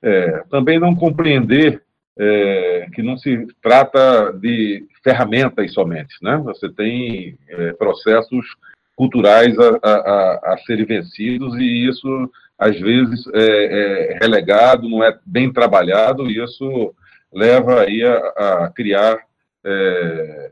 É, 0.00 0.44
também 0.48 0.78
não 0.78 0.94
compreender 0.94 1.82
é, 2.16 2.86
que 2.94 3.02
não 3.02 3.18
se 3.18 3.48
trata 3.60 4.32
de 4.32 4.86
ferramentas 5.02 5.72
somente, 5.72 6.14
né? 6.22 6.36
Você 6.44 6.68
tem 6.68 7.36
é, 7.48 7.72
processos 7.72 8.46
culturais 8.94 9.58
a, 9.58 9.80
a, 9.82 10.52
a, 10.52 10.58
serem 10.66 10.84
vencidos 10.84 11.56
e 11.56 11.88
isso 11.88 12.30
às 12.58 12.78
vezes 12.78 13.26
é, 13.34 14.14
é, 14.14 14.18
relegado, 14.20 14.88
não 14.88 15.02
é 15.02 15.18
bem 15.24 15.52
trabalhado 15.52 16.30
e 16.30 16.42
isso 16.42 16.94
leva 17.32 17.82
aí 17.82 18.02
a, 18.04 18.64
a 18.64 18.70
criar 18.70 19.18
é, 19.64 20.50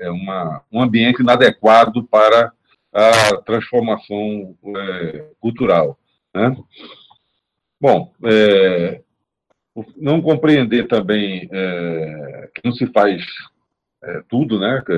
é 0.00 0.10
uma, 0.10 0.62
um 0.72 0.80
ambiente 0.80 1.20
inadequado 1.22 2.04
para 2.04 2.52
a 2.92 3.36
transformação 3.38 4.56
é, 4.76 5.24
cultural. 5.40 5.98
Né? 6.34 6.56
Bom, 7.80 8.12
é, 8.24 9.00
não 9.96 10.20
compreender 10.20 10.86
também 10.86 11.48
que 11.48 12.60
não 12.64 12.72
se 12.72 12.86
faz 12.88 13.24
tudo, 14.28 14.58
né? 14.58 14.82
Que, 14.84 14.92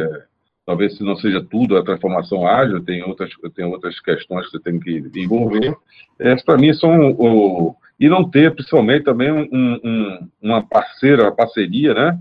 talvez 0.65 0.97
se 0.97 1.03
não 1.03 1.17
seja 1.17 1.43
tudo 1.43 1.77
a 1.77 1.85
transformação 1.85 2.47
ágil, 2.47 2.83
tem 2.83 3.03
outras, 3.03 3.31
tem 3.55 3.65
outras 3.65 3.99
questões 4.01 4.47
que 4.47 4.53
você 4.53 4.61
tem 4.61 4.79
que 4.79 5.03
envolver. 5.17 5.77
Essas, 6.19 6.45
para 6.45 6.59
mim, 6.59 6.73
são 6.73 7.11
o, 7.13 7.77
e 7.99 8.09
não 8.09 8.29
ter, 8.29 8.55
principalmente, 8.55 9.05
também 9.05 9.31
um, 9.31 9.49
um, 9.53 10.29
uma 10.41 10.63
parceira, 10.63 11.25
uma 11.25 11.35
parceria, 11.35 11.95
né? 11.95 12.19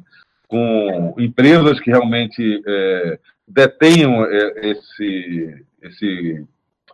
Com 0.48 1.16
empresas 1.18 1.80
que 1.80 1.90
realmente 1.90 2.62
é, 2.68 3.20
detenham 3.48 4.26
é, 4.26 4.70
esse, 4.70 5.66
esse 5.82 6.46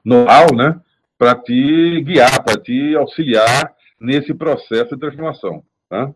know-how, 0.05 0.55
né? 0.55 0.79
Para 1.17 1.35
te 1.35 2.01
guiar, 2.01 2.43
para 2.43 2.59
te 2.59 2.95
auxiliar 2.95 3.73
nesse 3.99 4.33
processo 4.33 4.95
de 4.95 4.99
transformação. 4.99 5.63
Tá? 5.89 6.13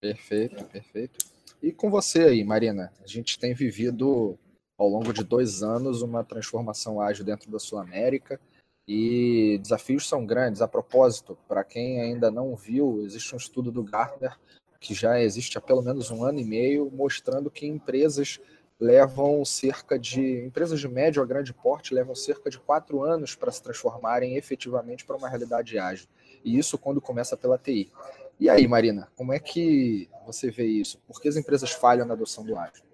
Perfeito, 0.00 0.64
perfeito. 0.64 1.33
E 1.64 1.72
com 1.72 1.90
você 1.90 2.24
aí, 2.24 2.44
Marina, 2.44 2.92
a 3.02 3.06
gente 3.06 3.38
tem 3.38 3.54
vivido 3.54 4.38
ao 4.76 4.86
longo 4.86 5.14
de 5.14 5.24
dois 5.24 5.62
anos 5.62 6.02
uma 6.02 6.22
transformação 6.22 7.00
ágil 7.00 7.24
dentro 7.24 7.50
da 7.50 7.58
Sul 7.58 7.78
América 7.78 8.38
e 8.86 9.58
desafios 9.62 10.06
são 10.06 10.26
grandes. 10.26 10.60
A 10.60 10.68
propósito, 10.68 11.38
para 11.48 11.64
quem 11.64 12.02
ainda 12.02 12.30
não 12.30 12.54
viu, 12.54 13.00
existe 13.02 13.34
um 13.34 13.38
estudo 13.38 13.72
do 13.72 13.82
Gartner 13.82 14.38
que 14.78 14.92
já 14.92 15.18
existe 15.18 15.56
há 15.56 15.60
pelo 15.62 15.80
menos 15.80 16.10
um 16.10 16.22
ano 16.22 16.38
e 16.38 16.44
meio, 16.44 16.90
mostrando 16.92 17.50
que 17.50 17.66
empresas 17.66 18.38
levam 18.78 19.42
cerca 19.42 19.98
de 19.98 20.44
empresas 20.44 20.78
de 20.78 20.86
médio 20.86 21.22
a 21.22 21.26
grande 21.26 21.54
porte 21.54 21.94
levam 21.94 22.14
cerca 22.14 22.50
de 22.50 22.58
quatro 22.58 23.02
anos 23.02 23.34
para 23.34 23.50
se 23.50 23.62
transformarem 23.62 24.36
efetivamente 24.36 25.06
para 25.06 25.16
uma 25.16 25.30
realidade 25.30 25.78
ágil. 25.78 26.06
E 26.44 26.58
isso 26.58 26.76
quando 26.76 27.00
começa 27.00 27.38
pela 27.38 27.56
TI. 27.56 27.90
E 28.38 28.48
aí, 28.48 28.66
Marina, 28.66 29.08
como 29.16 29.32
é 29.32 29.38
que 29.38 30.08
você 30.26 30.50
vê 30.50 30.66
isso? 30.66 30.98
Por 31.06 31.20
que 31.20 31.28
as 31.28 31.36
empresas 31.36 31.70
falham 31.70 32.06
na 32.06 32.14
adoção 32.14 32.44
do 32.44 32.58
ágil? 32.58 32.84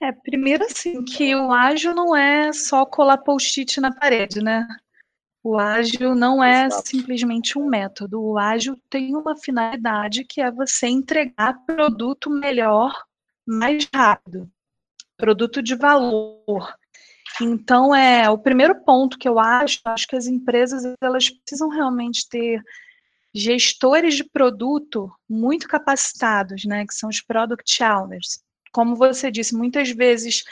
É, 0.00 0.12
primeiro 0.12 0.64
assim, 0.64 1.04
que 1.04 1.34
o 1.34 1.52
ágil 1.52 1.94
não 1.94 2.16
é 2.16 2.52
só 2.52 2.86
colar 2.86 3.18
post-it 3.18 3.80
na 3.80 3.94
parede, 3.94 4.42
né? 4.42 4.66
O 5.42 5.58
ágil 5.58 6.14
não 6.14 6.42
é 6.42 6.66
Exato. 6.66 6.88
simplesmente 6.88 7.58
um 7.58 7.66
método. 7.66 8.20
O 8.20 8.38
ágil 8.38 8.78
tem 8.90 9.14
uma 9.16 9.36
finalidade 9.36 10.24
que 10.24 10.40
é 10.40 10.50
você 10.50 10.86
entregar 10.86 11.64
produto 11.64 12.30
melhor, 12.30 13.04
mais 13.46 13.88
rápido, 13.94 14.50
produto 15.16 15.62
de 15.62 15.74
valor. 15.74 16.74
Então, 17.40 17.94
é 17.94 18.28
o 18.28 18.38
primeiro 18.38 18.74
ponto 18.84 19.18
que 19.18 19.28
eu 19.28 19.38
acho, 19.38 19.80
acho 19.84 20.06
que 20.06 20.16
as 20.16 20.26
empresas 20.26 20.82
elas 21.00 21.30
precisam 21.30 21.68
realmente 21.68 22.28
ter 22.28 22.62
gestores 23.34 24.14
de 24.14 24.24
produto 24.24 25.10
muito 25.28 25.68
capacitados, 25.68 26.64
né, 26.64 26.86
que 26.86 26.94
são 26.94 27.08
os 27.08 27.20
product 27.20 27.82
owners. 27.82 28.42
Como 28.72 28.96
você 28.96 29.30
disse, 29.30 29.54
muitas 29.54 29.90
vezes 29.90 30.44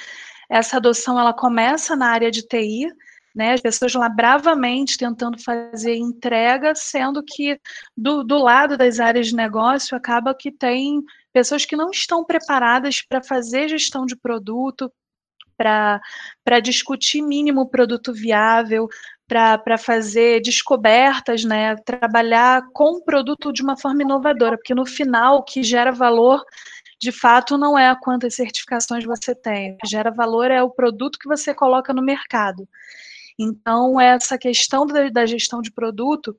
essa 0.48 0.76
adoção 0.76 1.18
ela 1.18 1.32
começa 1.32 1.94
na 1.94 2.08
área 2.08 2.30
de 2.30 2.42
TI, 2.42 2.88
né, 3.34 3.52
as 3.52 3.60
pessoas 3.60 3.94
lá 3.94 4.08
bravamente 4.08 4.96
tentando 4.96 5.40
fazer 5.40 5.94
entrega, 5.94 6.74
sendo 6.74 7.22
que 7.22 7.60
do, 7.96 8.24
do 8.24 8.38
lado 8.38 8.76
das 8.76 8.98
áreas 8.98 9.28
de 9.28 9.36
negócio 9.36 9.96
acaba 9.96 10.34
que 10.34 10.50
tem 10.50 11.02
pessoas 11.32 11.64
que 11.64 11.76
não 11.76 11.90
estão 11.90 12.24
preparadas 12.24 13.02
para 13.02 13.22
fazer 13.22 13.68
gestão 13.68 14.06
de 14.06 14.16
produto, 14.16 14.90
para 15.56 16.60
discutir 16.62 17.20
mínimo 17.20 17.68
produto 17.68 18.12
viável, 18.12 18.88
para 19.28 19.76
fazer 19.76 20.40
descobertas, 20.40 21.44
né, 21.44 21.76
trabalhar 21.76 22.62
com 22.72 22.96
o 22.96 23.04
produto 23.04 23.52
de 23.52 23.62
uma 23.62 23.76
forma 23.76 24.02
inovadora, 24.02 24.56
porque 24.56 24.74
no 24.74 24.86
final 24.86 25.36
o 25.36 25.42
que 25.42 25.62
gera 25.62 25.92
valor 25.92 26.42
de 26.98 27.12
fato 27.12 27.58
não 27.58 27.78
é 27.78 27.94
quantas 28.00 28.34
certificações 28.34 29.04
você 29.04 29.34
tem, 29.34 29.74
o 29.74 29.76
que 29.76 29.86
gera 29.86 30.10
valor 30.10 30.50
é 30.50 30.62
o 30.62 30.70
produto 30.70 31.18
que 31.18 31.28
você 31.28 31.54
coloca 31.54 31.92
no 31.92 32.02
mercado. 32.02 32.66
Então, 33.38 34.00
essa 34.00 34.36
questão 34.36 34.84
da, 34.84 35.08
da 35.10 35.26
gestão 35.26 35.60
de 35.60 35.70
produto 35.70 36.34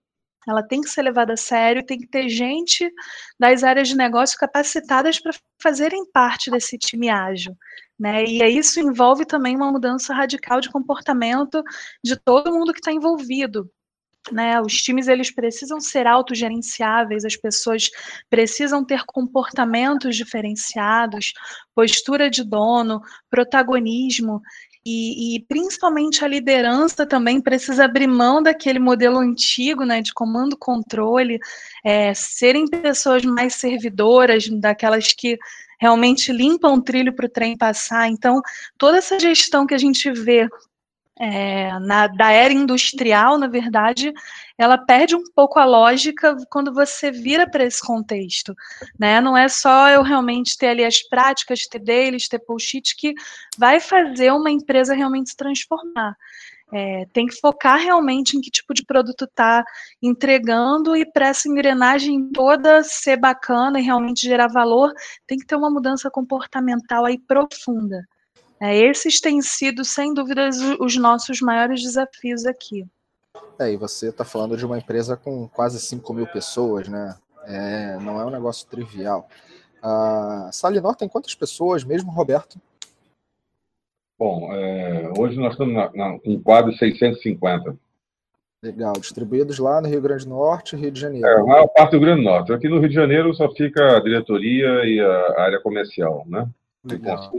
ela 0.48 0.64
tem 0.64 0.82
que 0.82 0.90
ser 0.90 1.02
levada 1.02 1.34
a 1.34 1.38
sério, 1.38 1.86
tem 1.86 2.00
que 2.00 2.08
ter 2.08 2.30
gente 2.30 2.92
das 3.40 3.64
áreas 3.64 3.88
de 3.88 3.96
negócio 3.96 4.38
capacitadas 4.38 5.20
para 5.20 5.34
fazerem 5.62 6.06
parte 6.12 6.50
desse 6.50 6.78
time 6.78 7.10
ágil. 7.10 7.56
Né? 8.00 8.24
E 8.26 8.44
isso 8.46 8.80
envolve 8.80 9.26
também 9.26 9.56
uma 9.56 9.72
mudança 9.72 10.14
radical 10.14 10.62
de 10.62 10.70
comportamento 10.70 11.62
de 12.04 12.16
todo 12.16 12.54
mundo 12.54 12.72
que 12.72 12.80
está 12.80 12.92
envolvido. 12.92 13.70
Né, 14.32 14.62
os 14.62 14.74
times 14.74 15.08
eles 15.08 15.34
precisam 15.34 15.80
ser 15.80 16.06
autogerenciáveis, 16.06 17.26
as 17.26 17.36
pessoas 17.36 17.90
precisam 18.30 18.86
ter 18.86 19.04
comportamentos 19.06 20.16
diferenciados, 20.16 21.32
postura 21.74 22.30
de 22.30 22.44
dono, 22.44 23.02
protagonismo, 23.30 24.42
e, 24.86 25.36
e, 25.36 25.40
principalmente 25.42 26.24
a 26.24 26.28
liderança 26.28 27.06
também 27.06 27.42
precisa 27.42 27.86
abrir 27.86 28.08
mão 28.08 28.42
daquele 28.42 28.80
modelo 28.80 29.20
antigo, 29.20 29.84
né, 29.84 30.02
de 30.02 30.14
comando-controle, 30.14 31.40
é, 31.84 32.14
serem 32.14 32.66
pessoas 32.68 33.24
mais 33.24 33.56
servidoras, 33.56 34.48
daquelas 34.48 35.14
que 35.14 35.38
realmente 35.80 36.32
limpam 36.32 36.76
o 36.76 36.82
trilho 36.82 37.14
para 37.14 37.26
o 37.26 37.30
trem 37.30 37.58
passar. 37.58 38.10
Então, 38.10 38.42
toda 38.78 38.98
essa 38.98 39.20
gestão 39.20 39.68
que 39.68 39.74
a 39.74 39.78
gente 39.78 40.12
vê 40.12 40.48
é, 41.20 41.78
na, 41.80 42.08
da 42.08 42.32
era 42.32 42.54
industrial, 42.54 43.38
na 43.38 43.48
verdade, 43.48 44.14
ela 44.60 44.78
perde 44.78 45.16
um 45.16 45.24
pouco 45.34 45.58
a 45.58 45.64
lógica 45.64 46.36
quando 46.50 46.74
você 46.74 47.10
vira 47.10 47.50
para 47.50 47.64
esse 47.64 47.82
contexto. 47.82 48.54
Né? 49.00 49.22
Não 49.22 49.38
é 49.38 49.48
só 49.48 49.88
eu 49.88 50.04
realmente 50.04 50.58
ter 50.58 50.68
ali 50.68 50.84
as 50.84 51.02
práticas, 51.02 51.66
ter 51.66 51.80
deles, 51.80 52.28
ter 52.28 52.40
post-it, 52.40 52.94
que 52.98 53.14
vai 53.58 53.80
fazer 53.80 54.34
uma 54.34 54.52
empresa 54.52 54.94
realmente 54.94 55.30
se 55.30 55.38
transformar. 55.38 56.14
É, 56.74 57.06
tem 57.14 57.26
que 57.26 57.40
focar 57.40 57.80
realmente 57.80 58.36
em 58.36 58.42
que 58.42 58.52
tipo 58.52 58.74
de 58.74 58.84
produto 58.84 59.24
está 59.24 59.64
entregando 60.02 60.94
e 60.94 61.06
para 61.10 61.30
essa 61.30 61.48
engrenagem 61.48 62.30
toda 62.30 62.84
ser 62.84 63.16
bacana 63.16 63.80
e 63.80 63.84
realmente 63.84 64.28
gerar 64.28 64.48
valor, 64.48 64.94
tem 65.26 65.38
que 65.40 65.46
ter 65.46 65.56
uma 65.56 65.72
mudança 65.72 66.12
comportamental 66.12 67.06
aí 67.06 67.18
profunda. 67.18 68.06
É, 68.60 68.78
esses 68.78 69.22
têm 69.22 69.42
sido, 69.42 69.86
sem 69.86 70.14
dúvidas, 70.14 70.58
os 70.82 70.98
nossos 70.98 71.40
maiores 71.40 71.82
desafios 71.82 72.46
aqui. 72.46 72.86
É, 73.60 73.72
e 73.72 73.78
você 73.78 74.10
está 74.10 74.24
falando 74.24 74.56
de 74.56 74.66
uma 74.66 74.78
empresa 74.78 75.18
com 75.18 75.48
quase 75.48 75.80
5 75.80 76.14
mil 76.14 76.28
pessoas, 76.28 76.88
né? 76.88 77.16
É, 77.46 77.98
não 77.98 78.20
é 78.20 78.26
um 78.26 78.30
negócio 78.30 78.68
trivial. 78.68 79.28
A 79.82 80.50
Salinor 80.52 80.96
tem 80.96 81.10
quantas 81.10 81.36
pessoas 81.36 81.84
mesmo, 81.84 82.12
Roberto? 82.12 82.60
Bom, 84.18 84.54
é, 84.54 85.12
hoje 85.18 85.38
nós 85.38 85.54
estamos 85.54 85.74
na, 85.74 85.92
na, 85.94 86.20
com 86.20 86.42
quase 86.42 86.78
650. 86.78 87.78
Legal, 88.62 88.94
distribuídos 88.94 89.58
lá 89.58 89.80
no 89.80 89.88
Rio 89.88 90.02
Grande 90.02 90.26
do 90.26 90.32
Norte 90.32 90.76
e 90.76 90.80
Rio 90.80 90.92
de 90.92 91.00
Janeiro. 91.00 91.26
É, 91.26 91.40
a 91.40 91.44
maior 91.46 91.68
parte 91.68 91.92
do 91.92 91.98
Rio 91.98 92.08
Grande 92.08 92.22
do 92.24 92.30
Norte. 92.30 92.52
Aqui 92.52 92.68
no 92.68 92.80
Rio 92.80 92.90
de 92.90 92.96
Janeiro 92.96 93.34
só 93.34 93.50
fica 93.54 93.96
a 93.96 94.02
diretoria 94.02 94.86
e 94.86 95.00
a 95.00 95.42
área 95.42 95.62
comercial, 95.62 96.26
né? 96.28 96.46
Legal. 96.84 97.32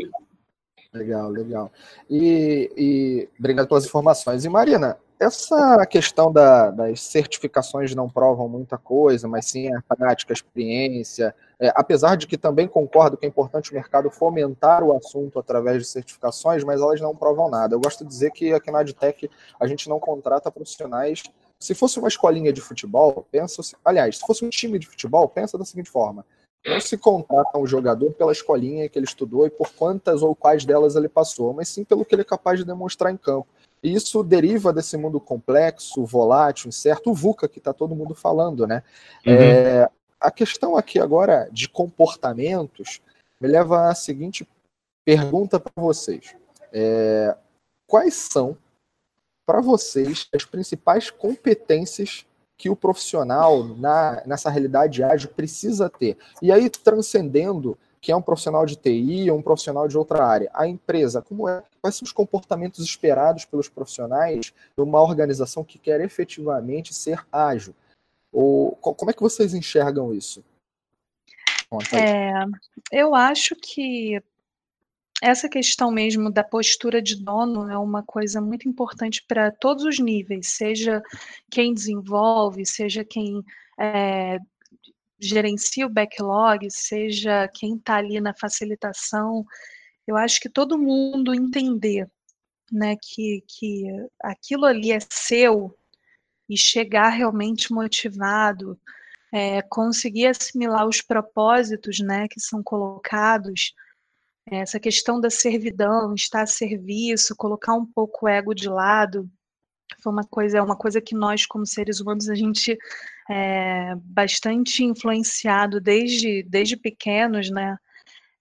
Legal, 0.92 1.28
legal. 1.28 1.72
E, 2.08 2.70
e 2.76 3.28
obrigado 3.38 3.68
pelas 3.68 3.84
informações. 3.84 4.44
E 4.46 4.48
Marina, 4.48 4.98
essa 5.20 5.84
questão 5.84 6.32
da, 6.32 6.70
das 6.70 7.02
certificações 7.02 7.94
não 7.94 8.08
provam 8.08 8.48
muita 8.48 8.78
coisa, 8.78 9.28
mas 9.28 9.44
sim 9.44 9.70
a 9.74 9.82
prática, 9.94 10.32
a 10.32 10.34
experiência, 10.34 11.34
é, 11.58 11.70
apesar 11.76 12.16
de 12.16 12.26
que 12.26 12.38
também 12.38 12.66
concordo 12.66 13.18
que 13.18 13.26
é 13.26 13.28
importante 13.28 13.70
o 13.70 13.74
mercado 13.74 14.10
fomentar 14.10 14.82
o 14.82 14.96
assunto 14.96 15.38
através 15.38 15.82
de 15.82 15.84
certificações, 15.84 16.64
mas 16.64 16.80
elas 16.80 17.02
não 17.02 17.14
provam 17.14 17.50
nada. 17.50 17.74
Eu 17.74 17.80
gosto 17.80 18.02
de 18.02 18.08
dizer 18.08 18.30
que 18.30 18.54
aqui 18.54 18.70
na 18.70 18.80
Adtech 18.80 19.30
a 19.60 19.66
gente 19.66 19.90
não 19.90 20.00
contrata 20.00 20.50
profissionais. 20.50 21.22
Se 21.58 21.74
fosse 21.74 21.98
uma 21.98 22.08
escolinha 22.08 22.50
de 22.50 22.62
futebol, 22.62 23.26
pensa. 23.30 23.60
Aliás, 23.84 24.16
se 24.16 24.26
fosse 24.26 24.42
um 24.42 24.48
time 24.48 24.78
de 24.78 24.86
futebol, 24.86 25.28
pensa 25.28 25.58
da 25.58 25.66
seguinte 25.66 25.90
forma: 25.90 26.24
não 26.66 26.80
se 26.80 26.96
contrata 26.96 27.58
um 27.58 27.66
jogador 27.66 28.10
pela 28.12 28.32
escolinha 28.32 28.88
que 28.88 28.98
ele 28.98 29.04
estudou 29.04 29.46
e 29.46 29.50
por 29.50 29.70
quantas 29.74 30.22
ou 30.22 30.34
quais 30.34 30.64
delas 30.64 30.96
ele 30.96 31.10
passou, 31.10 31.52
mas 31.52 31.68
sim 31.68 31.84
pelo 31.84 32.06
que 32.06 32.14
ele 32.14 32.22
é 32.22 32.24
capaz 32.24 32.58
de 32.58 32.64
demonstrar 32.64 33.12
em 33.12 33.18
campo. 33.18 33.48
E 33.82 33.94
isso 33.94 34.22
deriva 34.22 34.72
desse 34.72 34.96
mundo 34.96 35.18
complexo, 35.18 36.04
volátil, 36.04 36.68
incerto, 36.68 37.10
o 37.10 37.14
VUCA 37.14 37.48
que 37.48 37.58
está 37.58 37.72
todo 37.72 37.94
mundo 37.94 38.14
falando, 38.14 38.66
né? 38.66 38.82
Uhum. 39.26 39.32
É, 39.32 39.90
a 40.20 40.30
questão 40.30 40.76
aqui 40.76 40.98
agora 40.98 41.48
de 41.50 41.68
comportamentos 41.68 43.00
me 43.40 43.48
leva 43.48 43.88
à 43.88 43.94
seguinte 43.94 44.46
pergunta 45.04 45.58
para 45.58 45.72
vocês: 45.76 46.36
é, 46.72 47.34
quais 47.86 48.14
são 48.14 48.56
para 49.46 49.60
vocês 49.60 50.28
as 50.32 50.44
principais 50.44 51.10
competências 51.10 52.24
que 52.56 52.68
o 52.68 52.76
profissional 52.76 53.64
na, 53.64 54.22
nessa 54.26 54.50
realidade 54.50 55.02
ágil 55.02 55.30
precisa 55.30 55.88
ter. 55.88 56.18
E 56.42 56.52
aí, 56.52 56.68
transcendendo 56.68 57.76
que 58.00 58.10
é 58.10 58.16
um 58.16 58.22
profissional 58.22 58.64
de 58.64 58.76
TI 58.76 59.30
ou 59.30 59.38
um 59.38 59.42
profissional 59.42 59.86
de 59.86 59.98
outra 59.98 60.24
área, 60.24 60.50
a 60.54 60.66
empresa, 60.66 61.20
como 61.20 61.48
é, 61.48 61.62
quais 61.82 61.96
são 61.96 62.06
os 62.06 62.12
comportamentos 62.12 62.84
esperados 62.84 63.44
pelos 63.44 63.68
profissionais 63.68 64.52
de 64.76 64.82
uma 64.82 65.02
organização 65.02 65.62
que 65.62 65.78
quer 65.78 66.00
efetivamente 66.00 66.94
ser 66.94 67.24
ágil? 67.30 67.74
Ou 68.32 68.72
como 68.76 69.10
é 69.10 69.14
que 69.14 69.22
vocês 69.22 69.52
enxergam 69.52 70.14
isso? 70.14 70.42
É, 71.92 72.32
eu 72.90 73.14
acho 73.14 73.54
que 73.54 74.20
essa 75.22 75.48
questão 75.48 75.90
mesmo 75.90 76.30
da 76.30 76.42
postura 76.42 77.02
de 77.02 77.22
dono 77.22 77.70
é 77.70 77.76
uma 77.76 78.02
coisa 78.02 78.40
muito 78.40 78.68
importante 78.68 79.22
para 79.28 79.50
todos 79.50 79.84
os 79.84 79.98
níveis, 79.98 80.48
seja 80.48 81.02
quem 81.50 81.74
desenvolve, 81.74 82.64
seja 82.64 83.04
quem 83.04 83.44
é, 83.78 84.38
gerencia 85.20 85.86
o 85.86 85.90
backlog, 85.90 86.66
seja 86.70 87.48
quem 87.48 87.76
está 87.76 87.96
ali 87.96 88.20
na 88.20 88.34
facilitação. 88.34 89.44
Eu 90.06 90.16
acho 90.16 90.40
que 90.40 90.48
todo 90.48 90.78
mundo 90.78 91.34
entender 91.34 92.08
né, 92.72 92.96
que, 93.00 93.44
que 93.46 93.84
aquilo 94.22 94.64
ali 94.64 94.92
é 94.92 94.98
seu 95.10 95.76
e 96.48 96.56
chegar 96.56 97.10
realmente 97.10 97.72
motivado, 97.72 98.78
é, 99.32 99.62
conseguir 99.62 100.26
assimilar 100.26 100.86
os 100.86 101.00
propósitos 101.00 102.00
né, 102.00 102.26
que 102.28 102.40
são 102.40 102.62
colocados 102.62 103.74
essa 104.46 104.80
questão 104.80 105.20
da 105.20 105.30
servidão, 105.30 106.14
estar 106.14 106.42
a 106.42 106.46
serviço, 106.46 107.36
colocar 107.36 107.74
um 107.74 107.86
pouco 107.86 108.26
o 108.26 108.28
ego 108.28 108.52
de 108.52 108.68
lado, 108.68 109.30
foi 110.02 110.12
uma 110.12 110.24
coisa, 110.24 110.58
é 110.58 110.62
uma 110.62 110.76
coisa 110.76 111.00
que 111.00 111.14
nós, 111.14 111.46
como 111.46 111.66
seres 111.66 112.00
humanos, 112.00 112.28
a 112.28 112.34
gente 112.34 112.76
é 113.30 113.94
bastante 113.96 114.82
influenciado 114.82 115.80
desde, 115.80 116.42
desde 116.42 116.76
pequenos, 116.76 117.50
né? 117.50 117.78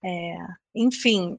É, 0.02 0.36
enfim, 0.74 1.38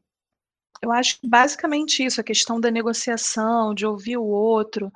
eu 0.81 0.91
acho 0.91 1.17
basicamente 1.23 2.03
isso, 2.03 2.21
a 2.21 2.23
questão 2.23 2.59
da 2.59 2.71
negociação, 2.71 3.73
de 3.73 3.85
ouvir 3.85 4.17
o 4.17 4.23
outro. 4.23 4.91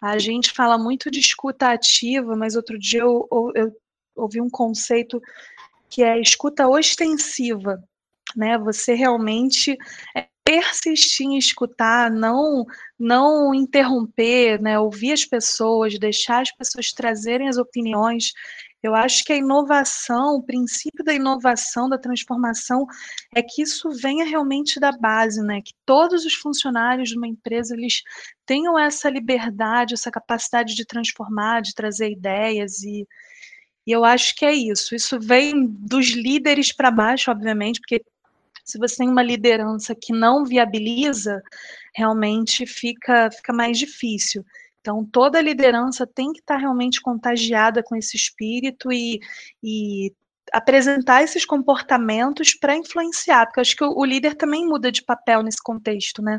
A 0.00 0.18
gente 0.18 0.52
fala 0.52 0.78
muito 0.78 1.10
de 1.10 1.20
escuta 1.20 1.70
ativa, 1.70 2.36
mas 2.36 2.56
outro 2.56 2.78
dia 2.78 3.00
eu, 3.00 3.28
eu, 3.30 3.52
eu 3.54 3.72
ouvi 4.16 4.40
um 4.40 4.50
conceito 4.50 5.20
que 5.90 6.02
é 6.02 6.20
escuta 6.20 6.68
ostensiva 6.68 7.82
né? 8.36 8.58
Você 8.58 8.94
realmente 8.94 9.76
persistir 10.48 11.26
em 11.26 11.36
escutar, 11.36 12.10
não 12.10 12.64
não 12.98 13.54
interromper, 13.54 14.58
né? 14.62 14.78
Ouvir 14.80 15.12
as 15.12 15.24
pessoas, 15.26 15.98
deixar 15.98 16.40
as 16.40 16.50
pessoas 16.50 16.90
trazerem 16.90 17.50
as 17.50 17.58
opiniões. 17.58 18.32
Eu 18.82 18.94
acho 18.94 19.24
que 19.24 19.32
a 19.32 19.36
inovação, 19.36 20.36
o 20.36 20.42
princípio 20.42 21.04
da 21.04 21.12
inovação, 21.12 21.86
da 21.86 21.98
transformação, 21.98 22.86
é 23.34 23.42
que 23.42 23.60
isso 23.60 23.90
venha 23.90 24.24
realmente 24.24 24.80
da 24.80 24.90
base, 24.90 25.42
né? 25.42 25.60
Que 25.60 25.74
todos 25.84 26.24
os 26.24 26.32
funcionários 26.34 27.10
de 27.10 27.18
uma 27.18 27.28
empresa 27.28 27.74
eles 27.74 28.02
tenham 28.46 28.78
essa 28.78 29.10
liberdade, 29.10 29.92
essa 29.92 30.10
capacidade 30.10 30.74
de 30.74 30.86
transformar, 30.86 31.60
de 31.60 31.74
trazer 31.74 32.10
ideias 32.10 32.82
e 32.82 33.06
e 33.86 33.92
eu 33.92 34.04
acho 34.04 34.36
que 34.36 34.44
é 34.44 34.52
isso. 34.52 34.94
Isso 34.94 35.18
vem 35.18 35.66
dos 35.66 36.08
líderes 36.10 36.70
para 36.74 36.90
baixo, 36.90 37.30
obviamente, 37.30 37.80
porque 37.80 38.04
se 38.68 38.78
você 38.78 38.96
tem 38.98 39.08
uma 39.08 39.22
liderança 39.22 39.94
que 39.94 40.12
não 40.12 40.44
viabiliza, 40.44 41.42
realmente 41.94 42.66
fica, 42.66 43.30
fica 43.30 43.50
mais 43.50 43.78
difícil. 43.78 44.44
Então, 44.80 45.02
toda 45.06 45.40
liderança 45.40 46.06
tem 46.06 46.32
que 46.34 46.40
estar 46.40 46.58
realmente 46.58 47.00
contagiada 47.00 47.82
com 47.82 47.96
esse 47.96 48.14
espírito 48.14 48.92
e, 48.92 49.20
e 49.62 50.12
apresentar 50.52 51.22
esses 51.22 51.46
comportamentos 51.46 52.54
para 52.54 52.76
influenciar, 52.76 53.46
porque 53.46 53.60
acho 53.60 53.74
que 53.74 53.84
o, 53.84 53.98
o, 53.98 54.04
líder 54.04 54.34
também 54.34 54.66
muda 54.66 54.92
de 54.92 55.02
papel 55.02 55.42
nesse 55.42 55.62
contexto, 55.62 56.20
né? 56.22 56.38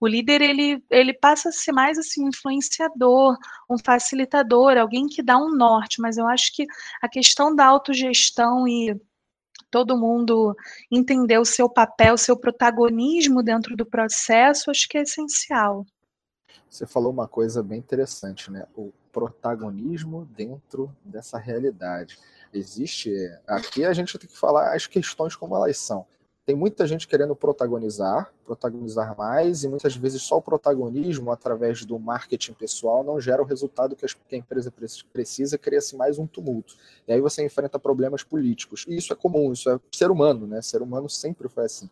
O 0.00 0.06
líder 0.06 0.42
ele, 0.42 0.82
ele 0.90 1.14
passa 1.14 1.48
a 1.48 1.52
ser 1.52 1.72
mais 1.72 1.96
assim 1.96 2.24
um 2.24 2.28
influenciador, 2.28 3.36
um 3.70 3.78
facilitador, 3.78 4.76
alguém 4.76 5.06
que 5.06 5.22
dá 5.22 5.38
um 5.38 5.54
norte, 5.54 6.00
mas 6.00 6.16
eu 6.18 6.26
acho 6.26 6.52
que 6.54 6.66
a 7.00 7.08
questão 7.08 7.54
da 7.54 7.66
autogestão 7.66 8.66
e 8.66 8.96
todo 9.70 9.98
mundo 9.98 10.56
entender 10.90 11.38
o 11.38 11.44
seu 11.44 11.68
papel, 11.68 12.14
o 12.14 12.18
seu 12.18 12.36
protagonismo 12.36 13.42
dentro 13.42 13.76
do 13.76 13.86
processo, 13.86 14.70
acho 14.70 14.88
que 14.88 14.98
é 14.98 15.02
essencial. 15.02 15.84
Você 16.68 16.86
falou 16.86 17.12
uma 17.12 17.26
coisa 17.26 17.62
bem 17.62 17.78
interessante, 17.78 18.50
né? 18.50 18.66
O 18.76 18.92
protagonismo 19.12 20.28
dentro 20.36 20.94
dessa 21.04 21.38
realidade. 21.38 22.18
Existe. 22.52 23.12
Aqui 23.46 23.84
a 23.84 23.92
gente 23.92 24.18
tem 24.18 24.28
que 24.28 24.36
falar 24.36 24.74
as 24.74 24.86
questões 24.86 25.34
como 25.34 25.56
elas 25.56 25.78
são 25.78 26.06
tem 26.48 26.56
muita 26.56 26.86
gente 26.86 27.06
querendo 27.06 27.36
protagonizar, 27.36 28.32
protagonizar 28.42 29.14
mais, 29.18 29.64
e 29.64 29.68
muitas 29.68 29.94
vezes 29.94 30.22
só 30.22 30.38
o 30.38 30.40
protagonismo, 30.40 31.30
através 31.30 31.84
do 31.84 31.98
marketing 31.98 32.54
pessoal, 32.54 33.04
não 33.04 33.20
gera 33.20 33.42
o 33.42 33.44
resultado 33.44 33.94
que 33.94 34.06
a 34.34 34.38
empresa 34.38 34.72
precisa, 35.12 35.58
cria-se 35.58 35.94
mais 35.94 36.18
um 36.18 36.26
tumulto. 36.26 36.74
E 37.06 37.12
aí 37.12 37.20
você 37.20 37.44
enfrenta 37.44 37.78
problemas 37.78 38.22
políticos. 38.22 38.86
E 38.88 38.96
isso 38.96 39.12
é 39.12 39.16
comum, 39.16 39.52
isso 39.52 39.68
é 39.68 39.78
ser 39.92 40.10
humano, 40.10 40.46
né? 40.46 40.62
Ser 40.62 40.80
humano 40.80 41.06
sempre 41.06 41.50
foi 41.50 41.66
assim. 41.66 41.90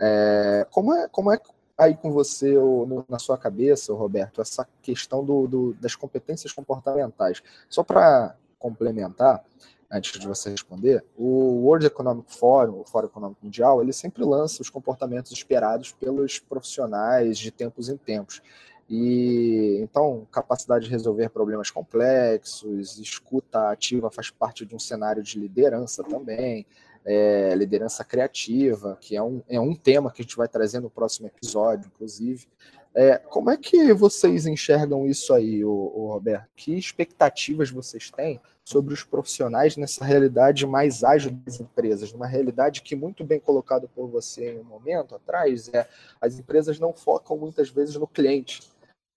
É, 0.00 0.66
como, 0.72 0.92
é, 0.92 1.06
como 1.06 1.30
é 1.30 1.40
aí 1.78 1.94
com 1.94 2.10
você, 2.10 2.56
ou 2.56 2.84
no, 2.84 3.04
na 3.08 3.20
sua 3.20 3.38
cabeça, 3.38 3.94
Roberto, 3.94 4.40
essa 4.40 4.66
questão 4.82 5.24
do, 5.24 5.46
do 5.46 5.74
das 5.74 5.94
competências 5.94 6.52
comportamentais? 6.52 7.40
Só 7.68 7.84
para 7.84 8.34
complementar, 8.58 9.44
antes 9.92 10.18
de 10.18 10.26
você 10.26 10.48
responder, 10.48 11.04
o 11.16 11.64
World 11.64 11.86
Economic 11.86 12.34
Forum, 12.34 12.80
o 12.80 12.84
Fórum 12.84 13.08
Econômico 13.08 13.44
Mundial, 13.44 13.82
ele 13.82 13.92
sempre 13.92 14.24
lança 14.24 14.62
os 14.62 14.70
comportamentos 14.70 15.30
esperados 15.30 15.92
pelos 15.92 16.38
profissionais 16.38 17.38
de 17.38 17.50
tempos 17.50 17.90
em 17.90 17.96
tempos. 17.98 18.40
E 18.88 19.78
então, 19.82 20.26
capacidade 20.32 20.86
de 20.86 20.90
resolver 20.90 21.28
problemas 21.28 21.70
complexos, 21.70 22.98
escuta 22.98 23.70
ativa 23.70 24.10
faz 24.10 24.30
parte 24.30 24.64
de 24.64 24.74
um 24.74 24.78
cenário 24.78 25.22
de 25.22 25.38
liderança 25.38 26.02
também, 26.02 26.66
é, 27.04 27.54
liderança 27.54 28.04
criativa, 28.04 28.96
que 29.00 29.16
é 29.16 29.22
um, 29.22 29.42
é 29.48 29.60
um 29.60 29.74
tema 29.74 30.10
que 30.10 30.22
a 30.22 30.24
gente 30.24 30.36
vai 30.36 30.48
trazer 30.48 30.80
no 30.80 30.90
próximo 30.90 31.26
episódio, 31.26 31.90
inclusive. 31.94 32.46
É, 32.94 33.16
como 33.16 33.50
é 33.50 33.56
que 33.56 33.92
vocês 33.94 34.46
enxergam 34.46 35.06
isso 35.06 35.32
aí, 35.32 35.64
o, 35.64 36.08
Roberto? 36.12 36.48
Que 36.54 36.76
expectativas 36.76 37.70
vocês 37.70 38.10
têm 38.10 38.40
sobre 38.64 38.94
os 38.94 39.02
profissionais 39.02 39.76
nessa 39.76 40.04
realidade 40.04 40.66
mais 40.66 41.02
ágil 41.02 41.32
das 41.44 41.60
empresas, 41.60 42.12
numa 42.12 42.26
realidade 42.26 42.82
que 42.82 42.94
muito 42.94 43.24
bem 43.24 43.40
colocado 43.40 43.88
por 43.88 44.08
você 44.08 44.52
em 44.52 44.60
um 44.60 44.64
momento 44.64 45.14
atrás, 45.14 45.68
é 45.74 45.88
as 46.20 46.38
empresas 46.38 46.78
não 46.78 46.92
focam 46.92 47.36
muitas 47.36 47.70
vezes 47.70 47.96
no 47.96 48.06
cliente. 48.06 48.62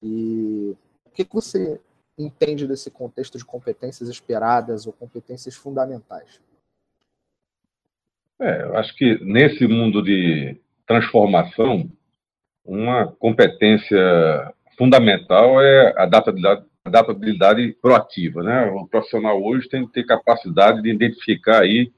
E 0.01 0.75
o 1.05 1.09
que, 1.11 1.23
que 1.23 1.33
você 1.33 1.79
entende 2.17 2.67
desse 2.67 2.89
contexto 2.89 3.37
de 3.37 3.45
competências 3.45 4.09
esperadas 4.09 4.87
ou 4.87 4.93
competências 4.93 5.55
fundamentais? 5.55 6.41
É, 8.39 8.63
eu 8.63 8.77
acho 8.77 8.95
que 8.95 9.23
nesse 9.23 9.67
mundo 9.67 10.01
de 10.01 10.59
transformação, 10.85 11.89
uma 12.65 13.07
competência 13.07 14.53
fundamental 14.77 15.61
é 15.61 15.93
a 15.97 16.03
adaptabilidade, 16.03 16.64
adaptabilidade 16.85 17.75
proativa, 17.81 18.43
né? 18.43 18.65
O 18.67 18.87
profissional 18.87 19.43
hoje 19.43 19.67
tem 19.67 19.85
que 19.87 19.93
ter 19.93 20.05
capacidade 20.05 20.81
de 20.83 20.89
identificar 20.89 21.63
aí 21.63 21.91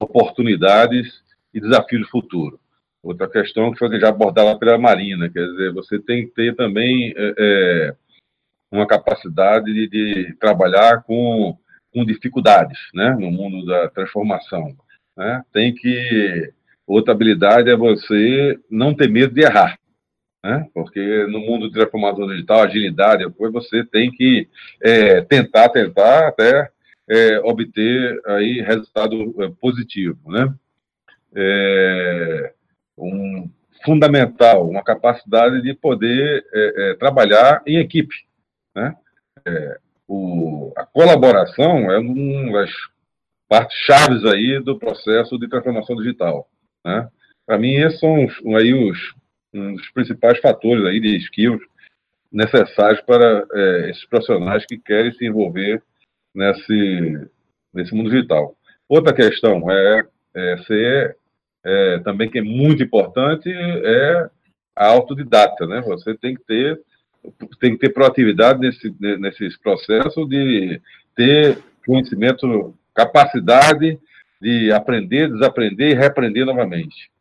oportunidades 0.00 1.22
e 1.54 1.60
desafios 1.60 2.02
do 2.02 2.08
futuro. 2.08 2.58
Outra 3.02 3.28
questão 3.28 3.72
que 3.72 3.78
foi 3.78 4.00
já 4.00 4.08
abordada 4.08 4.58
pela 4.58 4.78
Marina, 4.78 5.28
quer 5.28 5.46
dizer, 5.46 5.72
você 5.72 5.98
tem 5.98 6.26
que 6.26 6.34
ter 6.34 6.56
também 6.56 7.14
é, 7.16 7.34
é, 7.38 7.94
uma 8.70 8.86
capacidade 8.86 9.72
de, 9.72 9.88
de 9.88 10.34
trabalhar 10.40 11.02
com, 11.02 11.56
com, 11.92 12.04
dificuldades, 12.04 12.78
né, 12.94 13.10
no 13.10 13.30
mundo 13.30 13.64
da 13.64 13.88
transformação. 13.88 14.74
Né? 15.16 15.42
Tem 15.52 15.74
que 15.74 16.52
outra 16.86 17.12
habilidade 17.12 17.70
é 17.70 17.76
você 17.76 18.58
não 18.70 18.94
ter 18.94 19.08
medo 19.08 19.34
de 19.34 19.42
errar, 19.42 19.78
né? 20.42 20.68
Porque 20.74 21.26
no 21.26 21.40
mundo 21.40 21.68
de 21.68 21.74
transformação 21.74 22.26
digital, 22.26 22.62
agilidade, 22.62 23.24
depois 23.24 23.52
você 23.52 23.84
tem 23.84 24.10
que 24.10 24.48
é, 24.80 25.20
tentar, 25.22 25.68
tentar 25.68 26.28
até 26.28 26.70
é, 27.08 27.38
obter 27.40 28.20
aí 28.26 28.60
resultado 28.60 29.34
é, 29.42 29.48
positivo, 29.60 30.18
né? 30.26 30.52
É, 31.34 32.52
um 32.98 33.48
fundamental, 33.84 34.68
uma 34.68 34.82
capacidade 34.82 35.62
de 35.62 35.74
poder 35.74 36.44
é, 36.52 36.94
trabalhar 36.94 37.62
em 37.66 37.78
equipe, 37.78 38.14
né? 38.74 38.96
O, 40.06 40.72
a 40.76 40.84
colaboração 40.84 41.90
é 41.90 41.98
uma 41.98 42.60
das 42.60 42.70
partes 43.48 43.76
chaves 43.78 44.24
aí 44.24 44.60
do 44.60 44.78
processo 44.78 45.38
de 45.38 45.48
transformação 45.48 45.96
digital, 45.96 46.48
né? 46.84 47.08
Para 47.44 47.58
mim, 47.58 47.74
esses 47.74 47.98
são 47.98 48.26
aí 48.56 48.72
os, 48.72 48.98
um 49.52 49.74
dos 49.74 49.90
principais 49.90 50.38
fatores 50.40 50.84
aí 50.84 51.00
de 51.00 51.16
skills 51.18 51.60
necessários 52.30 53.00
para 53.02 53.46
é, 53.52 53.90
esses 53.90 54.04
profissionais 54.06 54.64
que 54.64 54.78
querem 54.78 55.12
se 55.12 55.26
envolver 55.26 55.82
nesse, 56.34 57.28
nesse 57.74 57.94
mundo 57.94 58.10
digital. 58.10 58.56
Outra 58.88 59.12
questão 59.12 59.70
é, 59.70 60.06
é 60.34 60.56
ser 60.66 61.16
é, 61.64 61.98
também 62.00 62.30
que 62.30 62.38
é 62.38 62.42
muito 62.42 62.82
importante 62.82 63.50
é 63.52 64.30
a 64.74 64.86
autodidata, 64.86 65.66
né? 65.66 65.80
Você 65.82 66.14
tem 66.16 66.34
que 66.34 66.42
ter 66.44 66.80
tem 67.60 67.72
que 67.72 67.78
ter 67.78 67.90
proatividade 67.90 68.58
nesse 68.58 68.92
nesses 69.00 69.56
processos 69.56 70.28
de 70.28 70.80
ter 71.14 71.56
conhecimento, 71.86 72.74
capacidade 72.92 73.96
de 74.40 74.72
aprender, 74.72 75.30
desaprender 75.30 75.92
e 75.92 75.94
reaprender 75.94 76.44
novamente. 76.44 77.11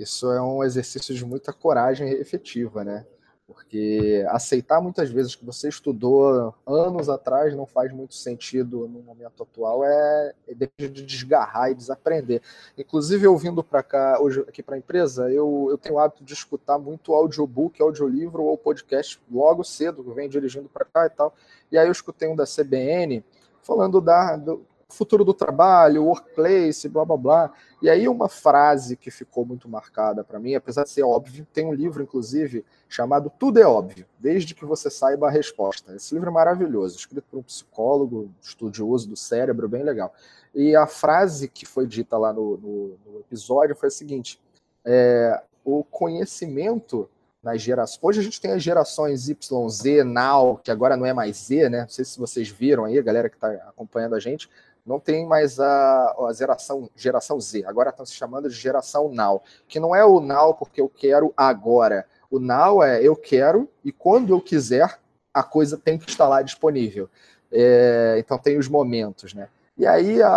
Isso 0.00 0.32
é 0.32 0.40
um 0.40 0.64
exercício 0.64 1.14
de 1.14 1.26
muita 1.26 1.52
coragem 1.52 2.08
efetiva, 2.12 2.82
né? 2.82 3.04
Porque 3.46 4.24
aceitar 4.28 4.80
muitas 4.80 5.10
vezes 5.10 5.34
que 5.34 5.44
você 5.44 5.68
estudou 5.68 6.54
anos 6.66 7.10
atrás 7.10 7.54
não 7.54 7.66
faz 7.66 7.92
muito 7.92 8.14
sentido 8.14 8.88
no 8.88 9.02
momento 9.02 9.42
atual, 9.42 9.84
é, 9.84 10.32
é 10.48 10.54
depende 10.54 11.02
de 11.02 11.04
desgarrar 11.04 11.70
e 11.70 11.74
desaprender. 11.74 12.40
Inclusive, 12.78 13.26
eu 13.26 13.36
vindo 13.36 13.62
para 13.62 13.82
cá, 13.82 14.18
hoje 14.18 14.40
aqui 14.48 14.62
para 14.62 14.76
a 14.76 14.78
empresa, 14.78 15.30
eu, 15.30 15.66
eu 15.68 15.76
tenho 15.76 15.96
o 15.96 15.98
hábito 15.98 16.24
de 16.24 16.32
escutar 16.32 16.78
muito 16.78 17.12
audiobook, 17.12 17.82
audiolivro 17.82 18.44
ou 18.44 18.56
podcast 18.56 19.20
logo 19.30 19.62
cedo, 19.64 20.02
eu 20.06 20.14
venho 20.14 20.30
dirigindo 20.30 20.68
para 20.70 20.86
cá 20.86 21.04
e 21.04 21.10
tal. 21.10 21.34
E 21.70 21.76
aí 21.76 21.86
eu 21.86 21.92
escutei 21.92 22.26
um 22.26 22.36
da 22.36 22.44
CBN 22.46 23.22
falando 23.60 24.00
da, 24.00 24.36
do, 24.36 24.64
futuro 24.94 25.24
do 25.24 25.34
trabalho, 25.34 26.04
workplace, 26.04 26.88
blá 26.88 27.04
blá 27.04 27.16
blá. 27.16 27.52
E 27.82 27.88
aí 27.88 28.08
uma 28.08 28.28
frase 28.28 28.96
que 28.96 29.10
ficou 29.10 29.44
muito 29.44 29.68
marcada 29.68 30.22
para 30.22 30.38
mim, 30.38 30.54
apesar 30.54 30.84
de 30.84 30.90
ser 30.90 31.02
óbvio, 31.02 31.46
tem 31.52 31.66
um 31.66 31.72
livro 31.72 32.02
inclusive 32.02 32.64
chamado 32.88 33.30
Tudo 33.38 33.58
é 33.58 33.66
óbvio, 33.66 34.06
desde 34.18 34.54
que 34.54 34.64
você 34.64 34.90
saiba 34.90 35.28
a 35.28 35.30
resposta. 35.30 35.94
Esse 35.94 36.14
livro 36.14 36.30
é 36.30 36.32
maravilhoso, 36.32 36.96
escrito 36.96 37.24
por 37.30 37.38
um 37.38 37.42
psicólogo 37.42 38.30
estudioso 38.42 39.08
do 39.08 39.16
cérebro, 39.16 39.68
bem 39.68 39.82
legal. 39.82 40.12
E 40.54 40.74
a 40.74 40.86
frase 40.86 41.48
que 41.48 41.64
foi 41.64 41.86
dita 41.86 42.18
lá 42.18 42.32
no, 42.32 42.56
no, 42.56 42.98
no 43.06 43.20
episódio 43.20 43.76
foi 43.76 43.88
a 43.88 43.92
seguinte: 43.92 44.40
é, 44.84 45.40
o 45.64 45.84
conhecimento 45.84 47.08
nas 47.42 47.62
gerações. 47.62 47.98
Hoje 48.02 48.20
a 48.20 48.22
gente 48.22 48.40
tem 48.40 48.52
as 48.52 48.62
gerações 48.62 49.28
Y, 49.28 49.68
Z, 49.68 50.04
Now, 50.04 50.58
que 50.58 50.70
agora 50.70 50.96
não 50.96 51.06
é 51.06 51.12
mais 51.12 51.36
Z, 51.36 51.68
né? 51.70 51.82
Não 51.82 51.88
sei 51.88 52.04
se 52.04 52.18
vocês 52.18 52.48
viram 52.48 52.84
aí, 52.84 52.98
a 52.98 53.02
galera 53.02 53.30
que 53.30 53.36
está 53.36 53.48
acompanhando 53.68 54.14
a 54.14 54.20
gente 54.20 54.50
não 54.90 54.98
tem 54.98 55.24
mais 55.24 55.60
a, 55.60 56.16
a 56.28 56.32
geração, 56.32 56.90
geração 56.96 57.40
Z, 57.40 57.64
agora 57.64 57.90
estão 57.90 58.04
se 58.04 58.12
chamando 58.12 58.48
de 58.48 58.56
geração 58.56 59.08
Now, 59.08 59.40
que 59.68 59.78
não 59.78 59.94
é 59.94 60.04
o 60.04 60.18
Now 60.18 60.54
porque 60.54 60.80
eu 60.80 60.88
quero 60.88 61.32
agora. 61.36 62.04
O 62.28 62.40
Now 62.40 62.82
é 62.82 63.00
eu 63.00 63.14
quero 63.14 63.68
e 63.84 63.92
quando 63.92 64.34
eu 64.34 64.40
quiser, 64.40 64.98
a 65.32 65.44
coisa 65.44 65.78
tem 65.78 65.96
que 65.96 66.10
estar 66.10 66.26
lá 66.26 66.42
disponível. 66.42 67.08
É, 67.52 68.16
então 68.18 68.36
tem 68.36 68.58
os 68.58 68.66
momentos, 68.66 69.32
né? 69.32 69.48
E 69.78 69.86
aí 69.86 70.20
a, 70.20 70.28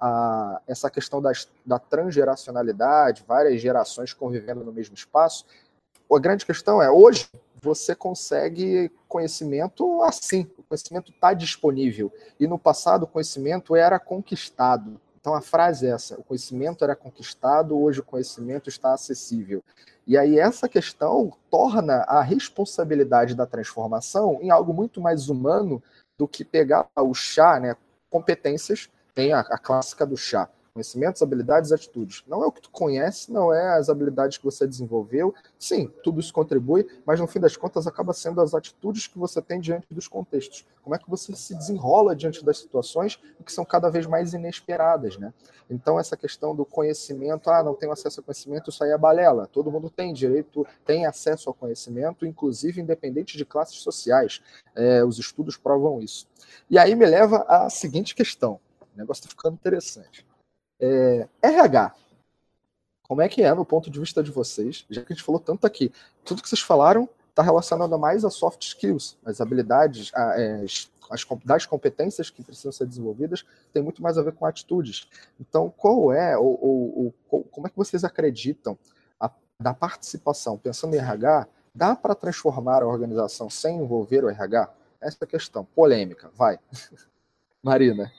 a, 0.00 0.60
essa 0.66 0.88
questão 0.88 1.20
das, 1.20 1.46
da 1.64 1.78
transgeracionalidade, 1.78 3.22
várias 3.28 3.60
gerações 3.60 4.14
convivendo 4.14 4.64
no 4.64 4.72
mesmo 4.72 4.94
espaço, 4.94 5.44
a 6.10 6.18
grande 6.18 6.46
questão 6.46 6.82
é, 6.82 6.90
hoje 6.90 7.28
você 7.64 7.94
consegue 7.94 8.92
conhecimento 9.08 10.02
assim, 10.02 10.46
o 10.58 10.62
conhecimento 10.62 11.10
está 11.10 11.32
disponível. 11.32 12.12
E 12.38 12.46
no 12.46 12.58
passado 12.58 13.04
o 13.04 13.06
conhecimento 13.06 13.74
era 13.74 13.98
conquistado. 13.98 15.00
Então 15.18 15.34
a 15.34 15.40
frase 15.40 15.86
é 15.86 15.90
essa: 15.90 16.20
o 16.20 16.22
conhecimento 16.22 16.84
era 16.84 16.94
conquistado, 16.94 17.80
hoje 17.80 18.00
o 18.00 18.04
conhecimento 18.04 18.68
está 18.68 18.92
acessível. 18.92 19.62
E 20.06 20.18
aí 20.18 20.38
essa 20.38 20.68
questão 20.68 21.32
torna 21.50 22.02
a 22.02 22.20
responsabilidade 22.20 23.34
da 23.34 23.46
transformação 23.46 24.38
em 24.42 24.50
algo 24.50 24.74
muito 24.74 25.00
mais 25.00 25.30
humano 25.30 25.82
do 26.18 26.28
que 26.28 26.44
pegar 26.44 26.86
o 26.96 27.14
chá, 27.14 27.58
né? 27.58 27.74
Competências, 28.10 28.90
tem 29.14 29.32
a, 29.32 29.40
a 29.40 29.58
clássica 29.58 30.04
do 30.04 30.16
chá 30.16 30.48
conhecimentos, 30.74 31.22
habilidades, 31.22 31.70
atitudes. 31.70 32.24
Não 32.26 32.42
é 32.42 32.46
o 32.46 32.50
que 32.50 32.60
tu 32.60 32.68
conhece, 32.68 33.30
não 33.30 33.54
é 33.54 33.78
as 33.78 33.88
habilidades 33.88 34.38
que 34.38 34.44
você 34.44 34.66
desenvolveu. 34.66 35.32
Sim, 35.56 35.88
tudo 36.02 36.18
isso 36.18 36.34
contribui, 36.34 36.84
mas 37.06 37.20
no 37.20 37.28
fim 37.28 37.38
das 37.38 37.56
contas 37.56 37.86
acaba 37.86 38.12
sendo 38.12 38.40
as 38.40 38.54
atitudes 38.54 39.06
que 39.06 39.16
você 39.16 39.40
tem 39.40 39.60
diante 39.60 39.86
dos 39.88 40.08
contextos. 40.08 40.66
Como 40.82 40.96
é 40.96 40.98
que 40.98 41.08
você 41.08 41.32
se 41.36 41.54
desenrola 41.54 42.16
diante 42.16 42.44
das 42.44 42.58
situações 42.58 43.20
que 43.46 43.52
são 43.52 43.64
cada 43.64 43.88
vez 43.88 44.04
mais 44.04 44.34
inesperadas, 44.34 45.16
né? 45.16 45.32
Então 45.70 46.00
essa 46.00 46.16
questão 46.16 46.56
do 46.56 46.64
conhecimento, 46.64 47.50
ah, 47.50 47.62
não 47.62 47.74
tenho 47.74 47.92
acesso 47.92 48.18
ao 48.18 48.24
conhecimento, 48.24 48.70
isso 48.70 48.82
aí 48.82 48.90
é 48.90 48.98
balela. 48.98 49.46
Todo 49.46 49.70
mundo 49.70 49.88
tem 49.88 50.12
direito, 50.12 50.66
tem 50.84 51.06
acesso 51.06 51.48
ao 51.48 51.54
conhecimento, 51.54 52.26
inclusive 52.26 52.80
independente 52.80 53.38
de 53.38 53.44
classes 53.44 53.76
sociais. 53.76 54.42
É, 54.74 55.04
os 55.04 55.20
estudos 55.20 55.56
provam 55.56 56.00
isso. 56.00 56.26
E 56.68 56.76
aí 56.76 56.96
me 56.96 57.06
leva 57.06 57.44
à 57.46 57.70
seguinte 57.70 58.12
questão. 58.12 58.58
O 58.92 58.98
negócio 58.98 59.20
está 59.20 59.28
ficando 59.28 59.54
interessante. 59.54 60.26
É, 60.80 61.28
RH, 61.42 61.94
como 63.02 63.22
é 63.22 63.28
que 63.28 63.42
é 63.42 63.54
no 63.54 63.64
ponto 63.64 63.90
de 63.90 64.00
vista 64.00 64.22
de 64.22 64.30
vocês? 64.30 64.84
Já 64.90 65.02
que 65.02 65.12
a 65.12 65.14
gente 65.14 65.24
falou 65.24 65.40
tanto 65.40 65.66
aqui, 65.66 65.92
tudo 66.24 66.42
que 66.42 66.48
vocês 66.48 66.60
falaram 66.60 67.08
está 67.28 67.42
relacionado 67.42 67.98
mais 67.98 68.24
a 68.24 68.30
soft 68.30 68.62
skills, 68.62 69.16
as 69.24 69.40
habilidades, 69.40 70.10
as, 70.14 70.90
as, 71.10 71.26
das 71.44 71.66
competências 71.66 72.30
que 72.30 72.42
precisam 72.42 72.72
ser 72.72 72.86
desenvolvidas, 72.86 73.44
tem 73.72 73.82
muito 73.82 74.02
mais 74.02 74.16
a 74.16 74.22
ver 74.22 74.32
com 74.32 74.46
atitudes. 74.46 75.08
Então, 75.40 75.72
qual 75.76 76.12
é, 76.12 76.38
ou, 76.38 76.58
ou, 76.62 77.14
ou 77.30 77.44
como 77.44 77.66
é 77.66 77.70
que 77.70 77.76
vocês 77.76 78.04
acreditam 78.04 78.78
a, 79.20 79.30
da 79.60 79.74
participação, 79.74 80.56
pensando 80.56 80.94
em 80.94 80.98
RH, 80.98 81.48
dá 81.74 81.94
para 81.96 82.14
transformar 82.14 82.82
a 82.82 82.86
organização 82.86 83.50
sem 83.50 83.78
envolver 83.78 84.24
o 84.24 84.30
RH? 84.30 84.72
Essa 85.00 85.18
é 85.20 85.24
a 85.24 85.28
questão, 85.28 85.64
polêmica, 85.64 86.30
vai. 86.34 86.58
Marina. 87.62 88.10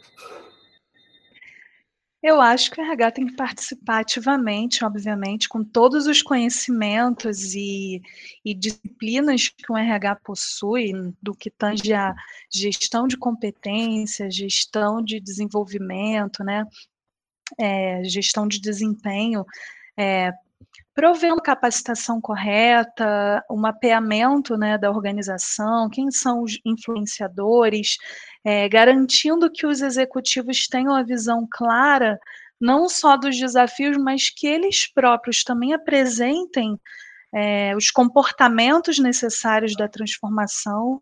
Eu 2.27 2.41
acho 2.41 2.71
que 2.71 2.81
o 2.81 2.83
RH 2.83 3.11
tem 3.11 3.27
que 3.27 3.35
participar 3.35 3.99
ativamente, 3.99 4.83
obviamente, 4.83 5.47
com 5.47 5.63
todos 5.63 6.07
os 6.07 6.23
conhecimentos 6.23 7.53
e, 7.53 8.01
e, 8.43 8.51
disciplinas 8.55 9.47
que 9.47 9.71
o 9.71 9.77
RH 9.77 10.15
possui, 10.23 10.91
do 11.21 11.35
que 11.35 11.51
tange 11.51 11.93
a 11.93 12.15
gestão 12.51 13.07
de 13.07 13.15
competências, 13.15 14.33
gestão 14.33 15.03
de 15.03 15.19
desenvolvimento, 15.19 16.43
né, 16.43 16.65
é, 17.59 18.03
gestão 18.05 18.47
de 18.47 18.59
desempenho, 18.59 19.45
é, 19.95 20.31
provendo 20.93 21.41
capacitação 21.41 22.21
correta, 22.21 23.43
o 23.49 23.57
mapeamento 23.57 24.57
né, 24.57 24.77
da 24.77 24.89
organização, 24.89 25.89
quem 25.89 26.09
são 26.09 26.41
os 26.41 26.57
influenciadores, 26.65 27.97
é, 28.43 28.69
garantindo 28.69 29.51
que 29.51 29.67
os 29.67 29.81
executivos 29.81 30.67
tenham 30.67 30.95
a 30.95 31.03
visão 31.03 31.45
clara, 31.51 32.17
não 32.59 32.87
só 32.87 33.17
dos 33.17 33.37
desafios, 33.37 33.97
mas 33.97 34.29
que 34.29 34.47
eles 34.47 34.87
próprios 34.87 35.43
também 35.43 35.73
apresentem 35.73 36.79
é, 37.33 37.75
os 37.75 37.91
comportamentos 37.91 38.97
necessários 38.97 39.75
da 39.75 39.89
transformação. 39.89 41.01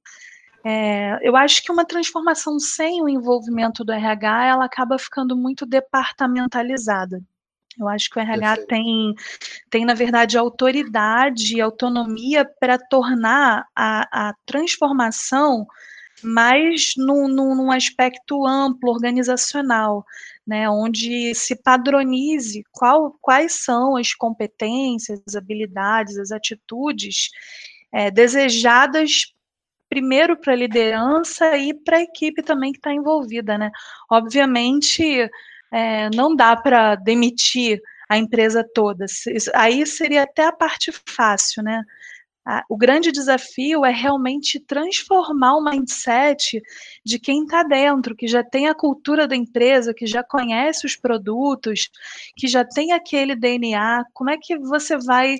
É, 0.65 1.19
eu 1.21 1.35
acho 1.35 1.61
que 1.61 1.71
uma 1.71 1.85
transformação 1.85 2.57
sem 2.57 3.03
o 3.03 3.09
envolvimento 3.09 3.83
do 3.83 3.91
RH, 3.91 4.47
ela 4.47 4.65
acaba 4.65 4.97
ficando 4.97 5.37
muito 5.37 5.67
departamentalizada. 5.67 7.21
Eu 7.79 7.87
acho 7.87 8.09
que 8.09 8.17
o 8.17 8.21
RH 8.21 8.65
tem, 8.67 9.15
tem, 9.69 9.85
na 9.85 9.93
verdade, 9.93 10.37
autoridade 10.37 11.55
e 11.55 11.61
autonomia 11.61 12.45
para 12.59 12.77
tornar 12.77 13.65
a, 13.75 14.29
a 14.29 14.33
transformação 14.45 15.65
mais 16.23 16.93
num, 16.95 17.27
num, 17.27 17.71
aspecto 17.71 18.45
amplo, 18.45 18.91
organizacional, 18.91 20.05
né, 20.47 20.69
onde 20.69 21.35
se 21.35 21.55
padronize 21.55 22.63
qual, 22.71 23.17
quais 23.21 23.53
são 23.53 23.97
as 23.97 24.13
competências, 24.13 25.21
as 25.27 25.35
habilidades, 25.35 26.17
as 26.17 26.31
atitudes 26.31 27.29
é, 27.91 28.09
desejadas 28.09 29.33
primeiro 29.89 30.35
para 30.35 30.53
a 30.53 30.55
liderança 30.55 31.55
e 31.55 31.73
para 31.73 31.97
a 31.97 32.01
equipe 32.01 32.41
também 32.41 32.71
que 32.71 32.79
está 32.79 32.91
envolvida, 32.91 33.59
né? 33.59 33.69
Obviamente, 34.09 35.29
é, 35.73 36.07
não 36.15 36.35
dá 36.35 36.55
para 36.55 36.93
demitir 36.93 37.81
a 38.07 38.15
empresa 38.15 38.63
toda. 38.75 39.05
Aí 39.55 39.83
seria 39.87 40.21
até 40.21 40.45
a 40.45 40.51
parte 40.51 40.91
fácil, 41.07 41.63
né? 41.63 41.83
O 42.69 42.77
grande 42.77 43.11
desafio 43.11 43.85
é 43.85 43.89
realmente 43.89 44.59
transformar 44.59 45.55
o 45.55 45.63
mindset 45.63 46.61
de 47.03 47.17
quem 47.17 47.43
está 47.43 47.63
dentro, 47.63 48.15
que 48.15 48.27
já 48.27 48.43
tem 48.43 48.67
a 48.67 48.75
cultura 48.75 49.27
da 49.27 49.35
empresa, 49.35 49.93
que 49.93 50.05
já 50.05 50.21
conhece 50.21 50.85
os 50.85 50.95
produtos, 50.95 51.89
que 52.35 52.47
já 52.47 52.65
tem 52.65 52.91
aquele 52.91 53.33
DNA. 53.33 54.03
Como 54.13 54.29
é 54.29 54.37
que 54.37 54.57
você 54.59 54.97
vai 54.97 55.37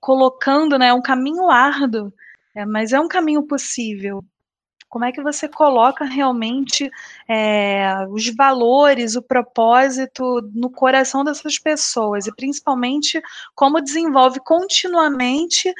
colocando, 0.00 0.76
né? 0.76 0.88
É 0.88 0.94
um 0.94 1.00
caminho 1.00 1.48
árduo, 1.48 2.12
é, 2.54 2.66
mas 2.66 2.92
é 2.92 3.00
um 3.00 3.08
caminho 3.08 3.44
possível. 3.44 4.22
Como 4.90 5.04
é 5.04 5.12
que 5.12 5.22
você 5.22 5.48
coloca 5.48 6.04
realmente 6.04 6.90
é, 7.28 8.06
os 8.10 8.28
valores, 8.34 9.16
o 9.16 9.22
propósito 9.22 10.42
no 10.52 10.68
coração 10.68 11.24
dessas 11.24 11.58
pessoas? 11.58 12.26
E 12.26 12.34
principalmente 12.34 13.22
como 13.54 13.80
desenvolve 13.80 14.40
continuamente 14.40 15.72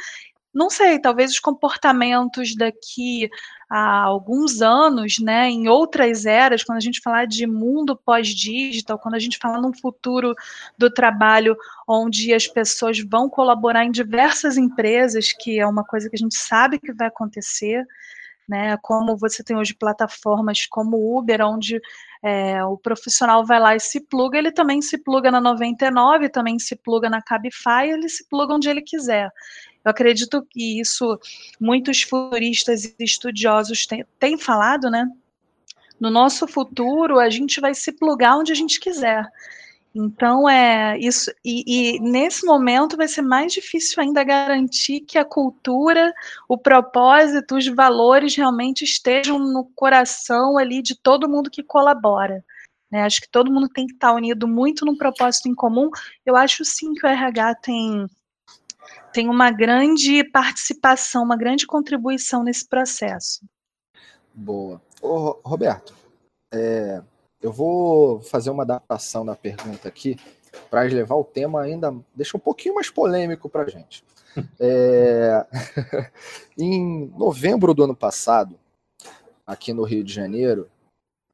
não 0.53 0.69
sei, 0.69 0.99
talvez 0.99 1.31
os 1.31 1.39
comportamentos 1.39 2.57
daqui 2.57 3.31
a 3.69 4.03
alguns 4.03 4.61
anos, 4.61 5.21
né, 5.21 5.49
em 5.49 5.69
outras 5.69 6.27
eras, 6.27 6.65
quando 6.65 6.79
a 6.79 6.81
gente 6.81 7.01
falar 7.01 7.25
de 7.25 7.47
mundo 7.47 7.97
pós-digital, 7.97 8.99
quando 8.99 9.15
a 9.15 9.19
gente 9.21 9.39
falar 9.39 9.61
num 9.61 9.73
futuro 9.73 10.35
do 10.77 10.91
trabalho 10.93 11.57
onde 11.87 12.35
as 12.35 12.49
pessoas 12.49 12.99
vão 12.99 13.31
colaborar 13.31 13.85
em 13.85 13.93
diversas 13.93 14.57
empresas, 14.57 15.33
que 15.33 15.61
é 15.61 15.67
uma 15.67 15.85
coisa 15.85 16.11
que 16.11 16.17
a 16.17 16.19
gente 16.19 16.37
sabe 16.37 16.81
que 16.81 16.93
vai 16.93 17.07
acontecer, 17.07 17.87
né, 18.51 18.77
como 18.83 19.17
você 19.17 19.45
tem 19.45 19.57
hoje 19.57 19.73
plataformas 19.73 20.67
como 20.67 21.17
Uber, 21.17 21.41
onde 21.47 21.81
é, 22.21 22.65
o 22.65 22.77
profissional 22.77 23.47
vai 23.47 23.61
lá 23.61 23.77
e 23.77 23.81
se 23.81 24.01
pluga, 24.01 24.37
ele 24.37 24.51
também 24.51 24.83
se 24.83 24.99
pluga 24.99 25.31
na 25.31 25.41
99, 25.41 26.29
também 26.29 26.59
se 26.59 26.75
pluga 26.75 27.09
na 27.09 27.23
Cabify, 27.23 27.89
ele 27.89 28.09
se 28.09 28.29
pluga 28.29 28.53
onde 28.53 28.69
ele 28.69 28.83
quiser. 28.83 29.31
Eu 29.85 29.91
acredito 29.93 30.45
que 30.51 30.81
isso 30.81 31.17
muitos 31.61 32.03
futuristas 32.03 32.85
e 32.85 32.95
estudiosos 32.99 33.87
têm, 33.87 34.05
têm 34.19 34.37
falado, 34.37 34.91
né? 34.91 35.07
No 36.01 36.11
nosso 36.11 36.49
futuro, 36.49 37.21
a 37.21 37.31
gente 37.31 37.61
vai 37.61 37.73
se 37.73 37.93
plugar 37.93 38.37
onde 38.37 38.51
a 38.51 38.55
gente 38.57 38.81
quiser. 38.81 39.25
Então 39.95 40.49
é 40.49 40.97
isso, 40.99 41.33
e, 41.45 41.97
e, 41.97 42.01
nesse 42.01 42.47
momento 42.47 42.97
vai 42.97 43.09
ser 43.09 43.23
mais 43.23 43.53
difícil 43.53 44.01
ainda 44.01 44.23
garantir 44.23 45.01
que 45.01 45.19
a 45.19 45.25
cultura, 45.25 46.15
o 46.49 46.57
propósito, 46.57 47.57
os 47.57 47.67
valores 47.67 48.37
realmente 48.37 48.85
estejam 48.85 49.37
no 49.39 49.65
coração 49.75 50.57
ali 50.57 50.81
de 50.81 50.95
todo 50.95 51.29
mundo 51.29 51.51
que 51.51 51.63
colabora. 51.63 52.45
Né? 52.91 53.03
Acho 53.03 53.21
que 53.21 53.29
todo 53.29 53.53
mundo 53.53 53.69
tem 53.69 53.87
que 53.87 53.95
estar 53.95 54.13
unido 54.13 54.47
muito 54.47 54.85
num 54.85 54.97
propósito 54.97 55.49
em 55.49 55.55
comum. 55.55 55.91
Eu 56.25 56.37
acho 56.37 56.65
sim 56.65 56.93
que 56.95 57.07
o 57.07 57.09
RH 57.09 57.57
tem 57.57 58.07
tem 59.13 59.29
uma 59.29 59.51
grande 59.51 60.23
participação, 60.31 61.25
uma 61.25 61.37
grande 61.37 61.67
contribuição 61.67 62.45
nesse 62.45 62.69
processo. 62.69 63.45
Boa. 64.33 64.81
Ô, 65.03 65.41
Roberto, 65.45 65.95
é, 66.53 67.03
eu 67.41 67.53
vou 67.53 68.21
fazer 68.21 68.51
uma 68.51 68.63
adaptação 68.63 69.25
da 69.25 69.35
pergunta 69.35 69.89
aqui 69.89 70.17
para 70.71 70.83
levar 70.83 71.15
o 71.15 71.25
tema 71.25 71.63
ainda, 71.63 71.95
deixa 72.15 72.37
um 72.37 72.41
pouquinho 72.41 72.75
mais 72.75 72.91
polêmico 72.91 73.49
para 73.49 73.63
a 73.63 73.69
gente. 73.69 74.05
É, 74.61 75.45
em 76.57 77.09
novembro 77.19 77.75
do 77.75 77.83
ano 77.83 77.97
passado, 77.97 78.57
aqui 79.45 79.73
no 79.73 79.83
Rio 79.83 80.05
de 80.05 80.13
Janeiro, 80.13 80.71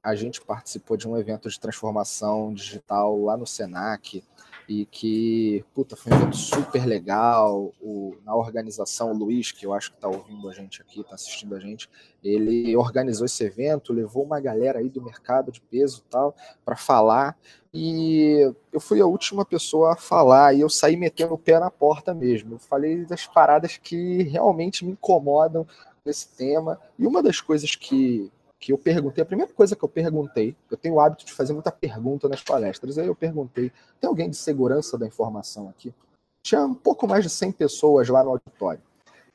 a 0.03 0.15
gente 0.15 0.41
participou 0.41 0.97
de 0.97 1.07
um 1.07 1.19
evento 1.19 1.51
de 1.51 1.61
transformação 1.61 2.55
digital 2.55 3.21
lá 3.21 3.37
no 3.37 3.47
Senac, 3.47 4.25
e 4.69 4.85
que, 4.87 5.65
puta, 5.75 5.95
foi 5.95 6.13
um 6.13 6.17
evento 6.17 6.37
super 6.37 6.85
legal. 6.85 7.73
O, 7.81 8.17
na 8.25 8.35
organização, 8.35 9.13
o 9.13 9.17
Luiz, 9.17 9.53
que 9.53 9.65
eu 9.65 9.73
acho 9.73 9.91
que 9.91 9.97
está 9.97 10.09
ouvindo 10.09 10.49
a 10.49 10.53
gente 10.53 10.83
aqui, 10.83 11.01
está 11.01 11.15
assistindo 11.15 11.55
a 11.55 11.61
gente, 11.61 11.89
ele 12.23 12.77
organizou 12.77 13.27
esse 13.27 13.45
evento, 13.45 13.93
levou 13.93 14.25
uma 14.25 14.41
galera 14.41 14.81
aí 14.81 14.89
do 14.89 15.01
mercado 15.01 15.53
de 15.53 15.61
peso 15.61 16.03
e 16.05 16.11
tal, 16.11 16.35
para 16.65 16.77
falar. 16.77 17.39
E 17.73 18.53
eu 18.73 18.81
fui 18.81 19.01
a 19.01 19.07
última 19.07 19.45
pessoa 19.45 19.93
a 19.93 19.97
falar 19.97 20.55
e 20.55 20.61
eu 20.61 20.69
saí 20.69 20.97
metendo 20.97 21.35
o 21.35 21.39
pé 21.39 21.61
na 21.61 21.71
porta 21.71 22.13
mesmo. 22.13 22.55
Eu 22.55 22.59
falei 22.59 23.05
das 23.05 23.27
paradas 23.27 23.77
que 23.77 24.23
realmente 24.25 24.85
me 24.85 24.93
incomodam 24.93 25.67
nesse 26.05 26.29
tema. 26.37 26.81
E 26.99 27.07
uma 27.07 27.23
das 27.23 27.41
coisas 27.41 27.75
que 27.77 28.33
que 28.67 28.73
eu 28.73 28.79
perguntei, 28.79 29.23
a 29.23 29.25
primeira 29.25 29.53
coisa 29.53 29.77
que 29.77 29.85
eu 29.85 29.89
perguntei, 29.89 30.57
eu 30.69 30.77
tenho 30.77 30.97
o 30.97 31.01
hábito 31.01 31.25
de 31.25 31.33
fazer 31.33 31.53
muita 31.53 31.71
pergunta 31.71 32.29
nas 32.29 32.43
palestras, 32.43 32.99
aí 32.99 33.07
eu 33.07 33.15
perguntei, 33.15 33.71
tem 34.01 34.09
alguém 34.09 34.29
de 34.29 34.37
segurança 34.37 34.99
da 34.99 35.07
informação 35.07 35.69
aqui? 35.69 35.95
Tinha 36.43 36.63
um 36.63 36.75
pouco 36.75 37.07
mais 37.07 37.23
de 37.23 37.31
100 37.31 37.53
pessoas 37.53 38.09
lá 38.09 38.25
no 38.25 38.31
auditório, 38.31 38.83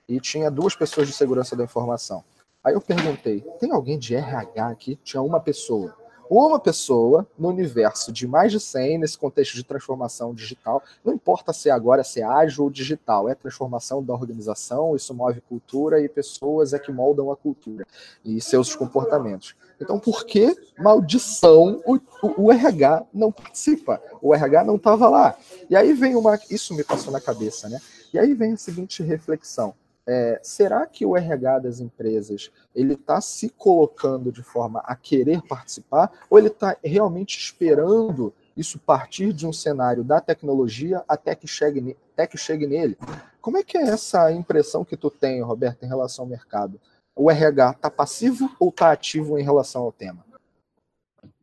e 0.06 0.20
tinha 0.20 0.52
duas 0.52 0.76
pessoas 0.76 1.08
de 1.08 1.14
segurança 1.14 1.56
da 1.56 1.64
informação. 1.64 2.26
Aí 2.62 2.74
eu 2.74 2.82
perguntei, 2.82 3.40
tem 3.58 3.72
alguém 3.72 3.98
de 3.98 4.14
RH 4.14 4.68
aqui? 4.68 5.00
Tinha 5.02 5.22
uma 5.22 5.40
pessoa 5.40 5.96
uma 6.40 6.60
pessoa 6.60 7.28
no 7.38 7.50
universo 7.50 8.10
de 8.10 8.26
mais 8.26 8.54
de 8.54 8.60
100, 8.60 9.00
nesse 9.00 9.18
contexto 9.18 9.54
de 9.54 9.66
transformação 9.66 10.34
digital, 10.34 10.82
não 11.04 11.14
importa 11.14 11.52
se 11.52 11.70
agora 11.70 12.06
se 12.06 12.22
é 12.22 12.24
ágil 12.24 12.64
ou 12.64 12.70
digital, 12.70 13.28
é 13.28 13.36
transformação 13.36 14.02
da 14.02 14.14
organização, 14.14 14.96
isso 14.96 15.14
move 15.14 15.42
cultura 15.42 16.02
e 16.02 16.08
pessoas 16.08 16.74
é 16.74 16.80
que 16.80 16.90
moldam 16.90 17.32
a 17.32 17.36
cultura 17.36 17.86
e 18.24 18.40
seus 18.40 18.74
comportamentos. 18.74 19.56
Então, 19.80 20.00
por 20.00 20.26
que 20.26 20.56
maldição 20.78 21.82
o, 21.86 21.96
o, 21.96 22.46
o 22.46 22.52
RH 22.52 23.04
não 23.14 23.32
participa? 23.32 24.02
O 24.22 24.34
RH 24.34 24.64
não 24.64 24.76
estava 24.76 25.10
lá. 25.10 25.36
E 25.70 25.76
aí 25.76 25.92
vem 25.92 26.16
uma. 26.16 26.40
Isso 26.50 26.74
me 26.74 26.84
passou 26.84 27.12
na 27.12 27.20
cabeça, 27.20 27.68
né? 27.68 27.80
E 28.14 28.20
aí 28.20 28.34
vem 28.34 28.54
a 28.54 28.58
seguinte 28.58 29.02
reflexão 29.02 29.74
é, 30.12 30.40
será 30.44 30.86
que 30.86 31.06
o 31.06 31.16
RH 31.16 31.60
das 31.60 31.80
empresas 31.80 32.52
ele 32.76 32.96
está 32.96 33.22
se 33.22 33.50
colocando 33.50 34.30
de 34.30 34.44
forma 34.44 34.82
a 34.82 34.94
querer 34.94 35.42
participar 35.42 36.12
ou 36.30 36.38
ele 36.38 36.50
está 36.50 36.76
realmente 36.84 37.38
esperando 37.40 38.34
isso 38.58 38.78
partir 38.78 39.32
de 39.32 39.48
um 39.48 39.54
cenário 39.54 40.04
da 40.04 40.20
tecnologia 40.20 41.02
até 41.08 41.34
que 41.34 41.48
chegue, 41.48 41.96
até 42.14 42.28
que 42.28 42.38
chegue 42.38 42.68
nele? 42.68 42.98
Como 43.40 43.58
é 43.58 43.64
que 43.64 43.78
é 43.78 43.84
essa 43.84 44.30
impressão 44.34 44.84
que 44.84 44.98
tu 44.98 45.10
tem, 45.10 45.42
Roberto, 45.42 45.84
em 45.84 45.88
relação 45.88 46.26
ao 46.26 46.30
mercado? 46.30 46.78
O 47.16 47.32
RH 47.32 47.72
está 47.72 47.90
passivo 47.90 48.54
ou 48.60 48.68
está 48.68 48.92
ativo 48.92 49.40
em 49.40 49.44
relação 49.44 49.84
ao 49.84 49.94
tema? 49.94 50.26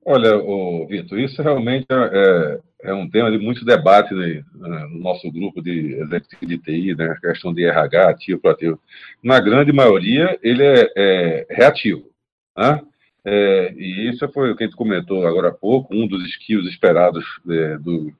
Olha, 0.04 0.36
Vitor, 0.86 1.18
isso 1.18 1.40
realmente 1.40 1.86
é, 1.90 2.60
é, 2.82 2.92
um 2.94 3.08
tema 3.08 3.30
de 3.30 3.38
muito 3.38 3.64
debate 3.64 4.14
né, 4.14 4.42
no 4.54 4.98
nosso 5.00 5.30
grupo 5.30 5.60
de 5.60 5.94
executivo 5.94 6.46
de 6.46 6.58
TI, 6.58 6.94
né, 6.94 7.06
a 7.10 7.20
questão 7.20 7.52
de 7.52 7.64
RH, 7.64 8.08
ativo, 8.08 8.40
proativo. 8.40 8.80
Na 9.22 9.40
grande 9.40 9.72
maioria, 9.72 10.38
ele 10.42 10.62
é, 10.62 10.90
é 10.96 11.46
reativo. 11.50 12.04
Né? 12.56 12.80
É, 13.24 13.74
e 13.76 14.08
isso 14.08 14.28
foi 14.32 14.50
o 14.50 14.56
que 14.56 14.64
a 14.64 14.66
gente 14.66 14.76
comentou 14.76 15.26
agora 15.26 15.48
há 15.48 15.52
pouco, 15.52 15.94
um 15.94 16.06
dos 16.06 16.24
skills 16.28 16.66
esperados 16.66 17.24
é, 17.50 17.78
do, 17.78 18.12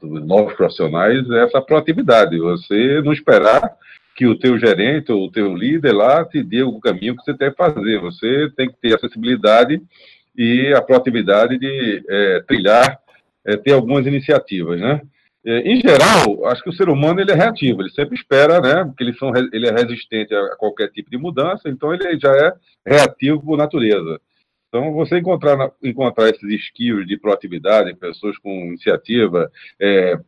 dos 0.00 0.24
novos 0.26 0.54
profissionais 0.54 1.28
é 1.30 1.44
essa 1.44 1.60
proatividade, 1.60 2.38
você 2.38 3.02
não 3.02 3.12
esperar 3.12 3.76
que 4.16 4.26
o 4.26 4.38
teu 4.38 4.58
gerente 4.58 5.10
ou 5.10 5.24
o 5.24 5.30
teu 5.30 5.54
líder 5.54 5.92
lá 5.92 6.24
te 6.24 6.42
dê 6.42 6.62
o 6.62 6.78
caminho 6.78 7.16
que 7.16 7.24
você 7.24 7.34
tem 7.36 7.50
que 7.50 7.56
fazer, 7.56 8.00
você 8.00 8.48
tem 8.56 8.68
que 8.68 8.76
ter 8.80 8.94
acessibilidade 8.94 9.82
e 10.36 10.72
a 10.72 10.80
proatividade 10.80 11.58
de 11.58 12.04
é, 12.08 12.40
trilhar, 12.46 12.98
é, 13.46 13.56
ter 13.56 13.72
algumas 13.72 14.06
iniciativas, 14.06 14.80
né? 14.80 15.00
É, 15.46 15.58
em 15.60 15.76
geral, 15.78 16.46
acho 16.46 16.62
que 16.62 16.70
o 16.70 16.72
ser 16.72 16.88
humano 16.88 17.20
ele 17.20 17.30
é 17.30 17.34
reativo, 17.34 17.82
ele 17.82 17.90
sempre 17.90 18.14
espera, 18.14 18.60
né? 18.60 18.84
Porque 18.84 19.04
ele, 19.04 19.14
são, 19.14 19.30
ele 19.52 19.68
é 19.68 19.72
resistente 19.72 20.34
a 20.34 20.56
qualquer 20.56 20.90
tipo 20.90 21.10
de 21.10 21.18
mudança, 21.18 21.68
então 21.68 21.92
ele 21.92 22.18
já 22.18 22.34
é 22.34 22.52
reativo 22.86 23.42
por 23.42 23.58
natureza. 23.58 24.18
Então, 24.68 24.92
você 24.92 25.18
encontrar, 25.18 25.70
encontrar 25.82 26.30
esses 26.30 26.50
skills 26.64 27.06
de 27.06 27.16
proatividade, 27.16 27.94
pessoas 27.94 28.36
com 28.38 28.50
iniciativa, 28.50 29.48
é, 29.78 30.18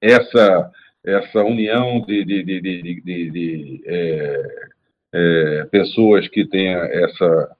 essa, 0.00 0.70
essa 1.04 1.42
união 1.42 2.00
de, 2.02 2.24
de, 2.24 2.42
de, 2.42 2.60
de, 2.60 3.30
de, 3.30 3.82
é, 3.86 4.68
é, 5.14 5.64
pessoas 5.70 6.28
que 6.28 6.44
tenham 6.44 6.82
essa, 6.82 7.56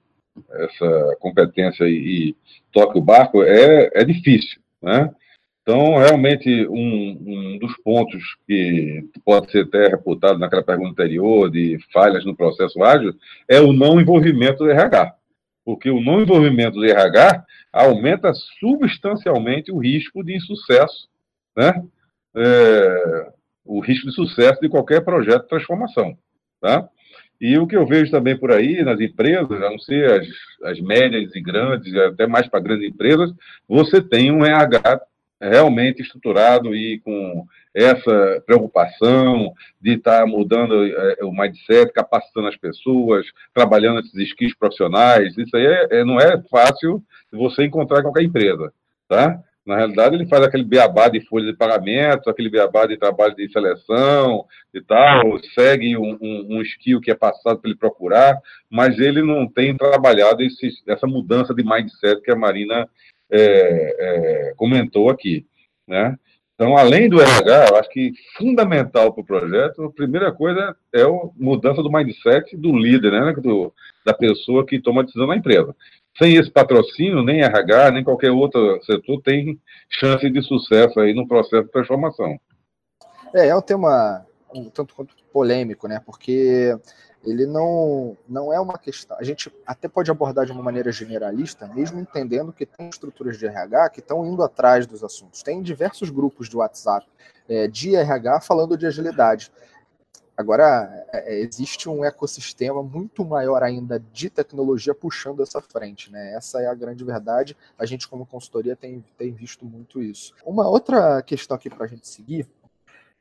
essa 0.51 1.17
competência 1.19 1.85
e, 1.85 2.29
e 2.29 2.35
toque 2.71 2.99
o 2.99 3.01
barco 3.01 3.41
é, 3.43 3.89
é 3.93 4.03
difícil, 4.03 4.60
né? 4.81 5.13
Então, 5.61 5.97
realmente, 5.97 6.67
um, 6.67 6.75
um, 6.75 7.59
dos 7.59 7.77
pontos 7.83 8.21
que 8.47 9.07
pode 9.23 9.51
ser 9.51 9.65
até 9.65 9.89
reputado 9.89 10.39
naquela 10.39 10.63
pergunta 10.63 10.89
anterior 10.89 11.51
de 11.51 11.77
falhas 11.93 12.25
no 12.25 12.35
processo 12.35 12.83
ágil 12.83 13.13
é 13.47 13.59
o 13.61 13.71
não 13.71 14.01
envolvimento 14.01 14.63
do 14.63 14.71
RH. 14.71 15.15
Porque 15.63 15.91
o 15.91 16.01
não 16.01 16.21
envolvimento 16.21 16.79
do 16.79 16.85
RH 16.85 17.45
aumenta 17.71 18.33
substancialmente 18.59 19.71
o 19.71 19.77
risco 19.77 20.23
de 20.23 20.35
insucesso, 20.35 21.07
né? 21.55 21.83
É, 22.35 23.31
o 23.63 23.79
risco 23.79 24.07
de 24.07 24.15
sucesso 24.15 24.59
de 24.59 24.69
qualquer 24.69 25.01
projeto 25.01 25.43
de 25.43 25.49
transformação. 25.49 26.17
Tá? 26.59 26.89
E 27.41 27.57
o 27.57 27.65
que 27.65 27.75
eu 27.75 27.87
vejo 27.87 28.11
também 28.11 28.37
por 28.37 28.51
aí 28.51 28.83
nas 28.83 28.99
empresas, 28.99 29.51
a 29.51 29.71
não 29.71 29.79
ser 29.79 30.11
as, 30.11 30.27
as 30.63 30.79
médias 30.79 31.33
e 31.33 31.41
grandes, 31.41 31.91
até 31.95 32.27
mais 32.27 32.47
para 32.47 32.59
grandes 32.59 32.87
empresas, 32.87 33.33
você 33.67 33.99
tem 33.99 34.31
um 34.31 34.45
RH 34.45 35.01
realmente 35.41 36.03
estruturado 36.03 36.75
e 36.75 36.99
com 36.99 37.47
essa 37.73 38.43
preocupação 38.45 39.53
de 39.81 39.93
estar 39.93 40.19
tá 40.19 40.27
mudando 40.27 40.85
é, 40.85 41.17
o 41.23 41.31
mindset, 41.31 41.91
capacitando 41.91 42.47
as 42.47 42.55
pessoas, 42.55 43.25
trabalhando 43.53 44.01
esses 44.01 44.13
skills 44.13 44.53
profissionais. 44.55 45.35
Isso 45.35 45.57
aí 45.57 45.65
é, 45.65 45.87
é, 45.99 46.05
não 46.05 46.19
é 46.19 46.39
fácil 46.43 47.03
você 47.31 47.63
encontrar 47.63 48.01
em 48.01 48.03
qualquer 48.03 48.23
empresa, 48.23 48.71
tá? 49.09 49.41
Na 49.65 49.75
realidade, 49.75 50.15
ele 50.15 50.25
faz 50.25 50.43
aquele 50.43 50.63
beabá 50.63 51.07
de 51.07 51.21
folha 51.21 51.51
de 51.51 51.57
pagamento, 51.57 52.29
aquele 52.29 52.49
beabá 52.49 52.87
de 52.87 52.97
trabalho 52.97 53.35
de 53.35 53.51
seleção 53.51 54.45
e 54.73 54.81
tal, 54.81 55.39
segue 55.53 55.95
um, 55.95 56.17
um, 56.19 56.47
um 56.57 56.61
skill 56.63 56.99
que 56.99 57.11
é 57.11 57.15
passado 57.15 57.59
para 57.59 57.69
ele 57.69 57.77
procurar, 57.77 58.39
mas 58.69 58.97
ele 58.97 59.21
não 59.21 59.47
tem 59.47 59.77
trabalhado 59.77 60.41
esse, 60.41 60.71
essa 60.87 61.05
mudança 61.05 61.53
de 61.53 61.63
mindset 61.63 62.21
que 62.21 62.31
a 62.31 62.35
Marina 62.35 62.89
é, 63.29 64.49
é, 64.49 64.53
comentou 64.57 65.09
aqui, 65.09 65.45
né? 65.87 66.17
Então, 66.55 66.77
além 66.77 67.09
do 67.09 67.19
RH, 67.19 67.67
eu 67.69 67.75
acho 67.77 67.89
que 67.89 68.13
fundamental 68.37 69.11
para 69.11 69.21
o 69.21 69.25
projeto, 69.25 69.83
a 69.83 69.91
primeira 69.91 70.31
coisa 70.31 70.75
é 70.93 71.01
a 71.01 71.09
mudança 71.35 71.81
do 71.81 71.91
mindset 71.91 72.55
do 72.55 72.77
líder, 72.77 73.11
né? 73.11 73.33
Do, 73.33 73.73
da 74.05 74.13
pessoa 74.13 74.65
que 74.65 74.79
toma 74.79 75.01
a 75.01 75.05
decisão 75.05 75.27
na 75.27 75.35
empresa 75.35 75.75
sem 76.17 76.35
esse 76.35 76.51
patrocínio, 76.51 77.23
nem 77.23 77.41
RH, 77.41 77.91
nem 77.91 78.03
qualquer 78.03 78.31
outro 78.31 78.81
setor 78.83 79.21
tem 79.21 79.59
chance 79.89 80.29
de 80.29 80.41
sucesso 80.43 80.99
aí 80.99 81.13
no 81.13 81.27
processo 81.27 81.63
de 81.63 81.71
transformação. 81.71 82.39
É, 83.33 83.47
é 83.47 83.55
um 83.55 83.61
tema 83.61 84.25
um 84.53 84.69
tanto 84.69 84.93
quanto 84.93 85.15
polêmico, 85.31 85.87
né? 85.87 86.01
Porque 86.05 86.77
ele 87.23 87.45
não, 87.45 88.17
não 88.27 88.51
é 88.51 88.59
uma 88.59 88.77
questão. 88.77 89.17
A 89.17 89.23
gente 89.23 89.51
até 89.65 89.87
pode 89.87 90.09
abordar 90.09 90.45
de 90.45 90.51
uma 90.51 90.63
maneira 90.63 90.91
generalista, 90.91 91.67
mesmo 91.67 91.99
entendendo 91.99 92.51
que 92.51 92.65
tem 92.65 92.89
estruturas 92.89 93.37
de 93.37 93.45
RH 93.45 93.89
que 93.91 93.99
estão 93.99 94.25
indo 94.25 94.43
atrás 94.43 94.87
dos 94.87 95.03
assuntos. 95.03 95.43
Tem 95.43 95.61
diversos 95.61 96.09
grupos 96.09 96.49
de 96.49 96.57
WhatsApp 96.57 97.07
é, 97.47 97.67
de 97.67 97.95
RH 97.95 98.41
falando 98.41 98.77
de 98.77 98.85
agilidade. 98.85 99.51
Agora, 100.41 101.05
é, 101.13 101.35
é, 101.35 101.39
existe 101.39 101.87
um 101.87 102.03
ecossistema 102.03 102.81
muito 102.81 103.23
maior 103.23 103.61
ainda 103.61 103.99
de 104.11 104.29
tecnologia 104.29 104.95
puxando 104.95 105.43
essa 105.43 105.61
frente, 105.61 106.11
né? 106.11 106.33
Essa 106.33 106.61
é 106.61 106.67
a 106.67 106.73
grande 106.73 107.03
verdade. 107.03 107.55
A 107.77 107.85
gente, 107.85 108.07
como 108.07 108.25
consultoria, 108.25 108.75
tem, 108.75 109.05
tem 109.17 109.31
visto 109.31 109.65
muito 109.65 110.01
isso. 110.01 110.33
Uma 110.43 110.67
outra 110.67 111.21
questão 111.21 111.55
aqui 111.55 111.69
para 111.69 111.85
a 111.85 111.87
gente 111.87 112.07
seguir 112.07 112.47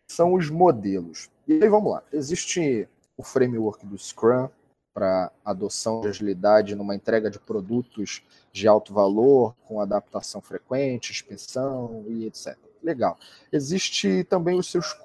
são 0.09 0.33
os 0.33 0.49
modelos. 0.49 1.31
E 1.47 1.53
aí, 1.63 1.69
vamos 1.69 1.93
lá. 1.93 2.03
Existe 2.11 2.89
o 3.19 3.23
framework 3.23 3.85
do 3.87 3.99
Scrum 3.99 4.49
para 4.95 5.31
adoção 5.45 6.01
de 6.01 6.09
agilidade 6.09 6.75
numa 6.75 6.95
entrega 6.95 7.31
de 7.31 7.39
produtos 7.39 8.23
de 8.51 8.67
alto 8.67 8.93
valor, 8.95 9.55
com 9.67 9.79
adaptação 9.79 10.41
frequente, 10.41 11.13
inspeção 11.13 12.03
e 12.09 12.27
etc. 12.27 12.57
Legal. 12.83 13.19
Existe 13.53 14.25
também 14.25 14.59
os 14.59 14.71
seus 14.71 14.99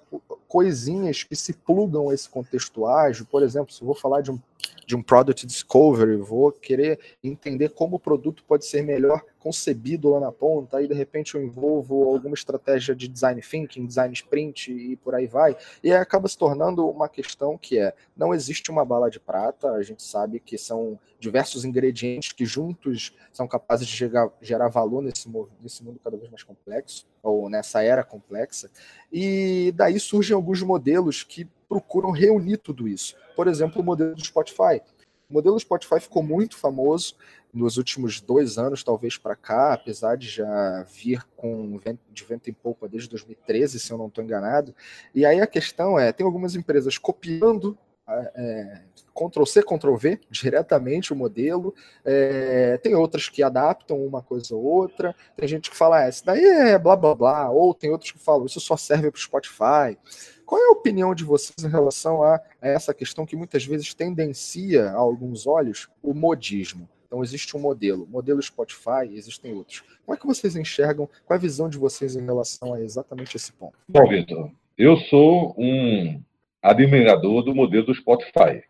coisinhas 0.56 1.22
que 1.22 1.36
se 1.36 1.52
plugam 1.52 2.10
a 2.10 2.14
esse 2.14 2.30
contexto 2.30 2.88
ágil. 2.88 3.26
Por 3.30 3.44
exemplo, 3.44 3.74
se 3.74 3.82
eu 3.82 3.86
vou 3.86 3.94
falar 3.94 4.22
de 4.22 4.32
um, 4.32 4.40
de 4.86 4.96
um 4.96 5.02
product 5.02 5.46
discovery, 5.46 6.16
vou 6.18 6.52
querer 6.52 7.00
entender 7.24 7.70
como 7.70 7.96
o 7.96 8.00
produto 8.00 8.44
pode 8.44 8.66
ser 8.66 8.84
melhor 8.84 9.24
concebido 9.40 10.10
lá 10.10 10.20
na 10.20 10.32
ponta, 10.32 10.78
aí 10.78 10.88
de 10.88 10.94
repente 10.94 11.36
eu 11.36 11.44
envolvo 11.44 12.04
alguma 12.04 12.34
estratégia 12.34 12.96
de 12.96 13.08
design 13.08 13.42
thinking, 13.42 13.86
design 13.86 14.14
sprint 14.14 14.72
e 14.72 14.96
por 14.96 15.14
aí 15.14 15.28
vai, 15.28 15.56
e 15.84 15.92
aí 15.92 15.98
acaba 15.98 16.28
se 16.28 16.38
tornando 16.38 16.88
uma 16.88 17.08
questão 17.08 17.58
que 17.58 17.78
é, 17.78 17.94
não 18.16 18.34
existe 18.34 18.72
uma 18.72 18.84
bala 18.84 19.10
de 19.10 19.20
prata, 19.20 19.72
a 19.72 19.84
gente 19.84 20.02
sabe 20.04 20.40
que 20.40 20.58
são 20.58 21.00
diversos 21.20 21.64
ingredientes 21.64 22.32
que 22.32 22.46
juntos 22.46 23.14
são 23.32 23.48
capazes 23.48 23.88
de 23.88 23.96
gerar, 23.96 24.30
gerar 24.42 24.68
valor 24.68 25.02
nesse, 25.02 25.30
nesse 25.62 25.84
mundo 25.84 26.00
cada 26.04 26.18
vez 26.18 26.30
mais 26.30 26.44
complexo, 26.44 27.06
ou 27.22 27.50
nessa 27.50 27.84
era 27.84 28.04
complexa, 28.04 28.70
e 29.12 29.72
daí 29.76 30.00
surgem 30.00 30.36
alguns 30.36 30.62
modelos 30.64 31.24
que 31.24 31.48
procuram 31.68 32.12
reunir 32.12 32.58
tudo 32.58 32.88
isso. 32.88 33.16
Por 33.36 33.48
exemplo, 33.48 33.82
o 33.82 33.86
modelo 33.86 34.16
do 34.16 34.24
Spotify. 34.24 34.82
O 35.30 35.34
modelo 35.34 35.60
Spotify 35.60 36.00
ficou 36.00 36.22
muito 36.22 36.56
famoso 36.56 37.16
nos 37.54 37.78
últimos 37.78 38.20
dois 38.20 38.58
anos, 38.58 38.84
talvez 38.84 39.18
para 39.18 39.36
cá, 39.36 39.74
apesar 39.74 40.18
de 40.18 40.28
já 40.28 40.84
vir 40.84 41.26
com 41.38 41.80
de 42.12 42.24
vento 42.26 42.50
em 42.50 42.54
polpa 42.54 42.88
desde 42.88 43.10
2013, 43.10 43.80
se 43.80 43.92
eu 43.92 43.98
não 43.98 44.08
estou 44.08 44.24
enganado. 44.24 44.76
E 45.14 45.26
aí 45.26 45.40
a 45.40 45.48
questão 45.48 45.98
é, 45.98 46.12
tem 46.12 46.26
algumas 46.26 46.56
empresas 46.56 46.98
copiando 46.98 47.78
é, 48.08 48.82
Ctrl 49.14 49.46
C, 49.46 49.64
Ctrl 49.64 49.96
V 49.96 50.20
diretamente 50.30 51.14
o 51.14 51.16
modelo. 51.16 51.74
É, 52.04 52.78
tem 52.78 52.96
outras 52.96 53.30
que 53.30 53.42
adaptam 53.42 54.06
uma 54.06 54.22
coisa 54.22 54.56
ou 54.56 54.64
outra. 54.64 55.16
Tem 55.36 55.48
gente 55.48 55.70
que 55.70 55.78
fala, 55.78 56.04
ah, 56.04 56.10
isso 56.10 56.26
daí 56.26 56.44
é 56.44 56.78
blá 56.78 56.96
blá 56.96 57.16
blá, 57.16 57.50
ou 57.50 57.74
tem 57.74 57.90
outros 57.90 58.12
que 58.12 58.20
falam, 58.20 58.46
isso 58.46 58.60
só 58.60 58.78
serve 58.78 59.10
para 59.10 59.18
o 59.18 59.22
Spotify. 59.22 59.98
Qual 60.46 60.62
é 60.62 60.68
a 60.68 60.72
opinião 60.72 61.16
de 61.16 61.24
vocês 61.24 61.64
em 61.64 61.70
relação 61.70 62.22
a 62.22 62.40
essa 62.62 62.94
questão 62.94 63.26
que 63.26 63.36
muitas 63.36 63.66
vezes 63.66 63.94
tendencia, 63.94 64.90
a 64.90 64.96
alguns 64.96 65.48
olhos, 65.48 65.90
o 66.04 66.14
modismo? 66.14 66.88
Então 67.08 67.24
existe 67.24 67.56
um 67.56 67.60
modelo, 67.60 68.06
modelo 68.08 68.42
Spotify, 68.42 69.10
existem 69.12 69.54
outros. 69.54 69.84
Como 70.06 70.16
é 70.16 70.20
que 70.20 70.28
vocês 70.28 70.56
enxergam? 70.56 71.10
Qual 71.26 71.36
é 71.36 71.40
a 71.40 71.42
visão 71.42 71.70
de 71.70 71.78
vocês 71.78 72.16
em 72.16 72.24
relação 72.24 72.74
a 72.74 72.82
exatamente 72.82 73.38
esse 73.38 73.52
ponto? 73.54 73.78
Bom, 73.88 74.08
Vitor, 74.08 74.52
eu 74.78 74.98
sou 74.98 75.56
um 75.58 76.22
admirador 76.70 77.44
do 77.44 77.56
modelo 77.56 77.86
do 77.86 77.96
Spotify. 77.96 78.64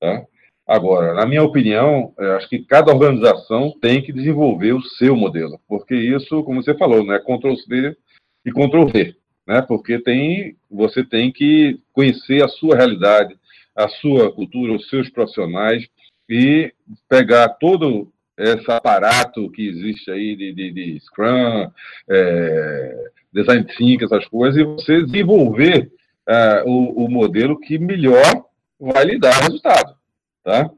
Tá? 0.00 0.24
Agora, 0.66 1.14
na 1.14 1.24
minha 1.26 1.42
opinião, 1.42 2.12
acho 2.36 2.48
que 2.48 2.58
cada 2.64 2.92
organização 2.92 3.72
tem 3.80 4.02
que 4.02 4.12
desenvolver 4.12 4.72
o 4.72 4.82
seu 4.82 5.14
modelo, 5.14 5.60
porque 5.68 5.94
isso, 5.94 6.42
como 6.42 6.62
você 6.62 6.74
falou, 6.74 7.04
né, 7.04 7.18
Ctrl-C 7.20 7.96
e 8.44 8.50
Ctrl-V 8.50 9.16
né? 9.46 9.62
Porque 9.62 9.98
tem, 9.98 10.56
você 10.70 11.04
tem 11.04 11.30
que 11.30 11.78
conhecer 11.92 12.42
a 12.42 12.48
sua 12.48 12.76
realidade, 12.76 13.36
a 13.74 13.88
sua 13.88 14.32
cultura, 14.32 14.72
os 14.72 14.88
seus 14.88 15.08
profissionais 15.08 15.86
e 16.28 16.72
pegar 17.08 17.48
todo 17.50 18.10
esse 18.36 18.70
aparato 18.70 19.50
que 19.50 19.68
existe 19.68 20.10
aí 20.10 20.36
de, 20.36 20.52
de, 20.52 20.72
de 20.72 21.00
Scrum, 21.00 21.70
é, 22.08 23.10
Design 23.32 23.64
Thinking, 23.64 24.04
essas 24.04 24.26
coisas, 24.26 24.60
e 24.60 24.64
você 24.64 25.02
desenvolver 25.04 25.90
é, 26.28 26.62
o, 26.64 27.04
o, 27.04 27.10
modelo 27.10 27.58
que 27.58 27.78
melhor 27.78 28.44
vai 28.78 29.04
lhe 29.04 29.18
dar 29.18 29.32
resultado, 29.40 29.96
tá? 30.42 30.70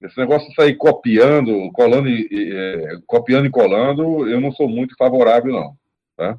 Esse 0.00 0.18
negócio 0.18 0.48
de 0.48 0.54
sair 0.54 0.76
copiando, 0.76 1.70
colando 1.72 2.08
e, 2.08 2.28
é, 2.30 2.98
copiando 3.06 3.46
e 3.46 3.50
colando, 3.50 4.28
eu 4.28 4.40
não 4.40 4.52
sou 4.52 4.68
muito 4.68 4.94
favorável, 4.96 5.52
não, 5.52 5.76
tá? 6.16 6.38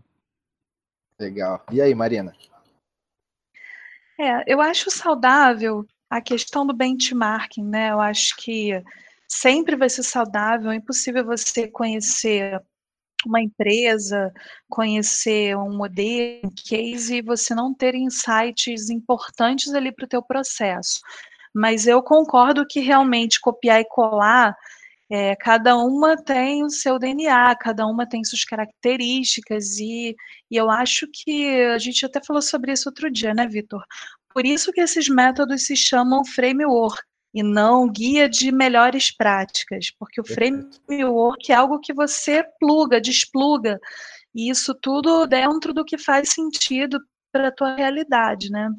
Legal. 1.20 1.64
E 1.72 1.82
aí, 1.82 1.94
Marina? 1.96 2.34
É, 4.20 4.52
eu 4.52 4.62
acho 4.62 4.90
saudável 4.90 5.86
a 6.10 6.22
questão 6.22 6.66
do 6.66 6.74
benchmarking, 6.74 7.64
né? 7.64 7.92
Eu 7.92 8.00
acho 8.00 8.36
que 8.38 8.84
sempre 9.28 9.76
vai 9.76 9.90
ser 9.90 10.04
saudável, 10.04 10.72
é 10.72 10.76
impossível 10.76 11.26
você 11.26 11.68
conhecer 11.68 12.62
uma 13.26 13.42
empresa, 13.42 14.32
conhecer 14.70 15.56
um 15.58 15.76
modelo, 15.76 16.42
um 16.46 16.50
case 16.50 17.18
e 17.18 17.22
você 17.22 17.56
não 17.56 17.74
ter 17.74 17.96
insights 17.96 18.90
importantes 18.90 19.74
ali 19.74 19.92
para 19.92 20.06
o 20.06 20.10
teu 20.10 20.22
processo. 20.22 21.00
Mas 21.54 21.88
eu 21.88 22.02
concordo 22.04 22.66
que 22.68 22.80
realmente 22.80 23.40
copiar 23.42 23.82
e 23.82 23.86
colar 23.86 24.56
é, 25.10 25.36
cada 25.38 25.78
uma 25.78 26.18
tem 26.18 26.64
o 26.64 26.70
seu 26.70 27.00
DNA, 27.00 27.56
cada 27.56 27.88
uma 27.88 28.08
tem 28.08 28.24
suas 28.26 28.44
características, 28.44 29.78
e, 29.80 30.16
e 30.52 30.56
eu 30.56 30.70
acho 30.70 31.08
que 31.12 31.50
a 31.74 31.78
gente 31.78 32.06
até 32.06 32.22
falou 32.22 32.42
sobre 32.42 32.74
isso 32.74 32.90
outro 32.90 33.10
dia, 33.10 33.34
né, 33.34 33.48
Vitor? 33.48 33.82
Por 34.34 34.46
isso 34.46 34.72
que 34.72 34.82
esses 34.82 35.08
métodos 35.08 35.66
se 35.66 35.76
chamam 35.76 36.26
framework 36.26 37.02
e 37.34 37.44
não 37.44 37.90
guia 37.90 38.28
de 38.28 38.52
melhores 38.52 39.16
práticas, 39.16 39.92
porque 40.00 40.20
o 40.20 40.26
framework 40.26 41.52
é 41.52 41.56
algo 41.56 41.80
que 41.80 41.94
você 41.94 42.44
pluga, 42.60 43.02
despluga, 43.02 43.80
e 44.34 44.50
isso 44.50 44.74
tudo 44.74 45.26
dentro 45.28 45.74
do 45.74 45.86
que 45.86 45.98
faz 45.98 46.30
sentido 46.30 47.00
para 47.32 47.50
a 47.50 47.52
tua 47.52 47.76
realidade, 47.76 48.50
né? 48.50 48.70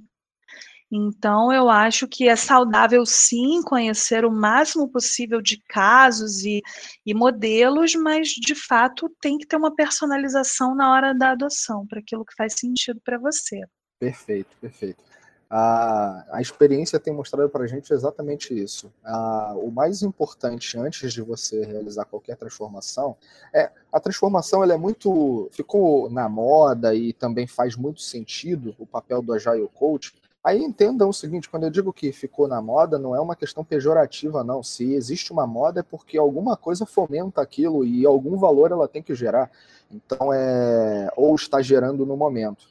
Então, 0.90 1.53
eu 1.53 1.68
acho 1.68 2.09
que 2.09 2.28
é 2.28 2.34
saudável 2.34 3.05
sim 3.05 3.62
conhecer 3.62 4.24
o 4.24 4.30
máximo 4.30 4.90
possível 4.90 5.42
de 5.42 5.62
casos 5.68 6.44
e, 6.44 6.62
e 7.05 7.12
modelos, 7.12 7.94
mas 7.94 8.28
de 8.28 8.55
fato 8.55 9.14
tem 9.20 9.36
que 9.36 9.46
ter 9.46 9.57
uma 9.57 9.74
personalização 9.74 10.74
na 10.74 10.90
hora 10.90 11.14
da 11.14 11.32
adoção, 11.32 11.86
para 11.86 12.01
aquilo 12.01 12.24
que 12.24 12.34
faz 12.34 12.55
sentido 12.55 13.01
para 13.05 13.18
você. 13.18 13.61
Perfeito, 14.01 14.57
perfeito. 14.61 15.07
A, 15.51 16.24
a 16.36 16.40
experiência 16.42 17.01
tem 17.01 17.12
mostrado 17.12 17.49
para 17.49 17.64
a 17.64 17.66
gente 17.66 17.92
exatamente 17.92 18.53
isso. 18.59 18.92
A, 19.05 19.55
o 19.57 19.70
mais 19.70 20.03
importante 20.03 20.78
antes 20.78 21.12
de 21.12 21.22
você 21.22 21.64
realizar 21.64 22.05
qualquer 22.05 22.36
transformação 22.36 23.16
é 23.53 23.70
a 23.92 23.99
transformação. 23.99 24.62
Ela 24.62 24.74
é 24.74 24.78
muito 24.78 25.49
ficou 25.53 26.11
na 26.11 26.28
moda 26.28 26.94
e 26.94 27.12
também 27.12 27.46
faz 27.46 27.76
muito 27.76 28.01
sentido 28.01 28.74
o 28.78 28.86
papel 28.86 29.22
do 29.22 29.32
agile 29.32 29.68
coach 29.74 30.12
Aí 30.42 30.62
entendam 30.62 31.09
o 31.09 31.12
seguinte, 31.12 31.49
quando 31.49 31.64
eu 31.64 31.70
digo 31.70 31.92
que 31.92 32.12
ficou 32.12 32.46
na 32.46 32.62
moda, 32.62 32.99
não 32.99 33.14
é 33.14 33.20
uma 33.20 33.34
questão 33.34 33.64
pejorativa, 33.64 34.44
não. 34.44 34.62
Se 34.62 34.94
existe 34.94 35.32
uma 35.32 35.46
moda 35.46 35.80
é 35.80 35.82
porque 35.82 36.16
alguma 36.16 36.57
coisa 36.57 36.86
fomenta 36.86 37.42
aquilo 37.42 37.84
e 37.84 38.07
algum 38.07 38.38
valor 38.38 38.70
ela 38.70 38.88
tem 38.88 39.03
que 39.03 39.14
gerar. 39.14 39.51
Então 39.90 40.32
é 40.32 41.11
ou 41.16 41.34
está 41.34 41.61
gerando 41.61 42.07
no 42.07 42.16
momento, 42.16 42.64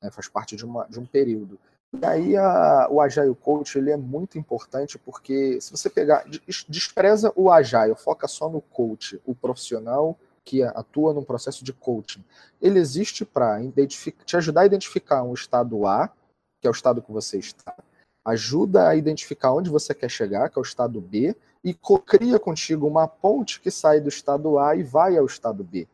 né? 0.00 0.10
faz 0.10 0.28
parte 0.28 0.54
de, 0.56 0.64
uma, 0.64 0.86
de 0.88 0.98
um 0.98 1.04
período. 1.04 1.58
E 1.92 2.04
aí 2.04 2.36
a, 2.36 2.86
o 2.90 3.00
Agile 3.00 3.34
Coach 3.34 3.78
ele 3.78 3.90
é 3.90 3.96
muito 3.96 4.38
importante 4.38 4.98
porque 4.98 5.60
se 5.60 5.70
você 5.70 5.88
pegar, 5.88 6.24
despreza 6.68 7.32
o 7.34 7.50
Agile, 7.50 7.94
foca 7.94 8.28
só 8.28 8.48
no 8.48 8.60
coach, 8.60 9.20
o 9.24 9.34
profissional 9.34 10.18
que 10.44 10.62
atua 10.62 11.12
no 11.12 11.24
processo 11.24 11.64
de 11.64 11.72
coaching. 11.72 12.24
Ele 12.60 12.78
existe 12.78 13.24
para 13.24 13.60
te 14.24 14.36
ajudar 14.36 14.62
a 14.62 14.66
identificar 14.66 15.22
um 15.22 15.34
estado 15.34 15.86
A, 15.86 16.08
que 16.60 16.66
é 16.66 16.70
o 16.70 16.72
estado 16.72 17.02
que 17.02 17.12
você 17.12 17.38
está, 17.38 17.74
ajuda 18.24 18.88
a 18.88 18.96
identificar 18.96 19.52
onde 19.52 19.70
você 19.70 19.94
quer 19.94 20.10
chegar, 20.10 20.48
que 20.50 20.58
é 20.58 20.60
o 20.60 20.62
estado 20.62 21.00
B, 21.00 21.34
e 21.64 21.74
cria 22.06 22.38
contigo 22.38 22.86
uma 22.86 23.08
ponte 23.08 23.60
que 23.60 23.70
sai 23.70 24.00
do 24.00 24.08
estado 24.08 24.58
A 24.58 24.76
e 24.76 24.82
vai 24.82 25.16
ao 25.16 25.26
estado 25.26 25.64
B. 25.64 25.86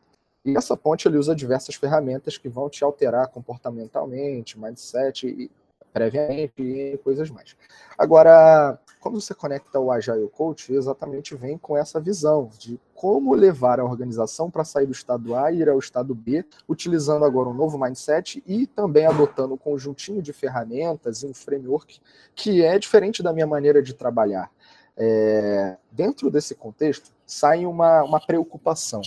E 0.43 0.55
essa 0.55 0.77
ponte 0.77 1.07
ele 1.07 1.17
usa 1.17 1.35
diversas 1.35 1.75
ferramentas 1.75 2.37
que 2.37 2.47
vão 2.47 2.69
te 2.69 2.83
alterar 2.83 3.27
comportamentalmente, 3.29 4.59
mindset 4.59 5.27
e 5.27 5.49
previamente 5.95 6.61
e 6.61 6.97
coisas 6.97 7.29
mais. 7.29 7.55
Agora, 7.97 8.77
quando 8.99 9.21
você 9.21 9.33
conecta 9.33 9.79
o 9.79 9.89
Agile 9.89 10.27
Coach, 10.27 10.73
exatamente 10.73 11.33
vem 11.35 11.57
com 11.57 11.77
essa 11.77 12.01
visão 12.01 12.49
de 12.59 12.77
como 12.93 13.33
levar 13.33 13.79
a 13.79 13.85
organização 13.85 14.51
para 14.51 14.65
sair 14.65 14.87
do 14.87 14.91
estado 14.91 15.33
A 15.33 15.53
e 15.53 15.59
ir 15.59 15.69
ao 15.69 15.79
estado 15.79 16.13
B, 16.13 16.43
utilizando 16.67 17.23
agora 17.23 17.47
um 17.47 17.53
novo 17.53 17.77
mindset 17.77 18.43
e 18.45 18.67
também 18.67 19.05
adotando 19.05 19.53
um 19.53 19.57
conjuntinho 19.57 20.21
de 20.21 20.33
ferramentas 20.33 21.23
e 21.23 21.27
um 21.27 21.33
framework 21.33 22.01
que 22.35 22.61
é 22.61 22.77
diferente 22.77 23.23
da 23.23 23.31
minha 23.31 23.47
maneira 23.47 23.81
de 23.81 23.93
trabalhar. 23.93 24.51
É, 24.97 25.77
dentro 25.89 26.29
desse 26.29 26.55
contexto, 26.55 27.09
sai 27.25 27.65
uma, 27.65 28.03
uma 28.03 28.19
preocupação. 28.19 29.01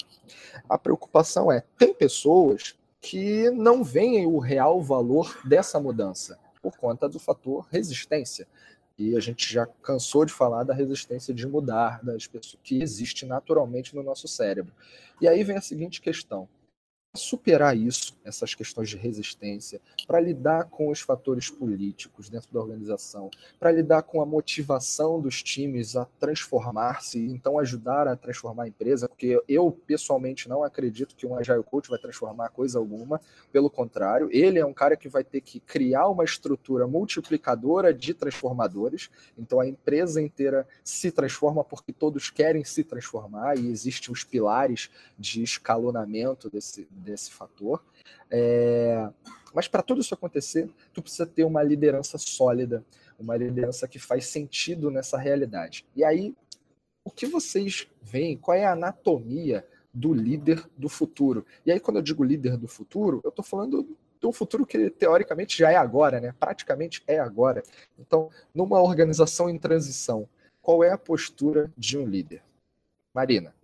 A 0.67 0.79
preocupação 0.79 1.53
é: 1.53 1.63
tem 1.77 1.93
pessoas 1.93 2.79
que 2.99 3.51
não 3.51 3.85
veem 3.85 4.27
o 4.27 4.39
real 4.39 4.81
valor 4.81 5.39
dessa 5.45 5.79
mudança 5.79 6.39
por 6.61 6.77
conta 6.77 7.09
do 7.09 7.19
fator 7.19 7.67
resistência. 7.71 8.47
E 8.99 9.17
a 9.17 9.21
gente 9.21 9.53
já 9.53 9.65
cansou 9.83 10.25
de 10.25 10.33
falar 10.33 10.65
da 10.65 10.75
resistência 10.75 11.33
de 11.33 11.47
mudar 11.47 12.05
das 12.05 12.27
pessoas 12.27 12.59
que 12.63 12.83
existe 12.83 13.25
naturalmente 13.25 13.95
no 13.95 14.03
nosso 14.03 14.27
cérebro. 14.27 14.75
E 15.21 15.29
aí 15.29 15.45
vem 15.45 15.57
a 15.57 15.61
seguinte 15.61 16.01
questão: 16.01 16.49
superar 17.19 17.77
isso, 17.77 18.17
essas 18.25 18.55
questões 18.55 18.89
de 18.89 18.97
resistência, 18.97 19.81
para 20.07 20.21
lidar 20.21 20.65
com 20.65 20.89
os 20.89 21.01
fatores 21.01 21.51
políticos 21.51 22.29
dentro 22.29 22.53
da 22.53 22.61
organização, 22.61 23.31
para 23.59 23.73
lidar 23.73 24.03
com 24.03 24.23
a 24.23 24.27
motivação 24.27 25.21
dos 25.21 25.43
times 25.43 25.97
a 25.97 26.05
transformar-se, 26.19 27.19
então 27.19 27.59
ajudar 27.59 28.09
a 28.09 28.17
transformar 28.17 28.65
a 28.65 28.69
empresa, 28.69 29.09
porque 29.09 29.41
eu 29.49 29.71
pessoalmente 29.71 30.49
não 30.49 30.63
acredito 30.63 31.15
que 31.15 31.27
um 31.27 31.37
Agile 31.37 31.63
Coach 31.63 31.91
vai 31.91 31.99
transformar 31.99 32.49
coisa 32.51 32.79
alguma, 32.79 33.21
pelo 33.53 33.69
contrário, 33.69 34.29
ele 34.33 34.59
é 34.59 34.65
um 34.65 34.73
cara 34.73 34.97
que 34.97 35.09
vai 35.09 35.25
ter 35.25 35.41
que 35.41 35.61
criar 35.61 36.09
uma 36.09 36.25
estrutura 36.25 36.87
multiplicadora 36.87 37.93
de 37.93 38.15
transformadores, 38.15 39.11
então 39.37 39.61
a 39.61 39.67
empresa 39.67 40.23
inteira 40.23 40.67
se 40.85 41.11
transforma 41.11 41.65
porque 41.65 41.93
todos 41.93 42.31
querem 42.31 42.65
se 42.65 42.85
transformar 42.85 43.59
e 43.59 43.71
existem 43.71 44.13
os 44.13 44.25
pilares 44.25 44.91
de 45.19 45.43
escalonamento 45.43 46.49
desse 46.49 46.87
desse 47.11 47.31
fator. 47.31 47.83
É, 48.31 49.09
mas 49.55 49.67
para 49.67 49.83
tudo 49.83 50.01
isso 50.01 50.15
acontecer, 50.15 50.71
tu 50.93 51.03
precisa 51.03 51.27
ter 51.27 51.45
uma 51.45 51.63
liderança 51.63 52.19
sólida, 52.19 52.85
uma 53.19 53.37
liderança 53.37 53.89
que 53.89 53.99
faz 53.99 54.27
sentido 54.27 54.91
nessa 54.91 55.19
realidade. 55.19 55.87
E 55.97 56.05
aí, 56.05 56.35
o 57.05 57.11
que 57.11 57.27
vocês 57.27 57.89
veem? 58.03 58.37
Qual 58.37 58.57
é 58.57 58.65
a 58.65 58.73
anatomia 58.73 59.67
do 59.93 60.13
líder 60.13 60.65
do 60.77 60.89
futuro? 60.89 61.45
E 61.65 61.73
aí, 61.73 61.81
quando 61.81 61.97
eu 61.97 62.03
digo 62.03 62.23
líder 62.23 62.57
do 62.57 62.69
futuro, 62.69 63.21
eu 63.25 63.31
estou 63.31 63.45
falando 63.45 63.97
do 64.21 64.33
futuro 64.33 64.67
que 64.67 64.91
teoricamente 64.91 65.59
já 65.59 65.71
é 65.71 65.77
agora, 65.77 66.21
né? 66.21 66.35
Praticamente 66.39 67.03
é 67.07 67.19
agora. 67.19 67.63
Então, 67.99 68.31
numa 68.55 68.81
organização 68.81 69.49
em 69.49 69.59
transição, 69.59 70.29
qual 70.61 70.85
é 70.85 70.91
a 70.91 70.99
postura 70.99 71.73
de 71.77 71.97
um 71.97 72.07
líder? 72.07 72.43
Marina. 73.15 73.58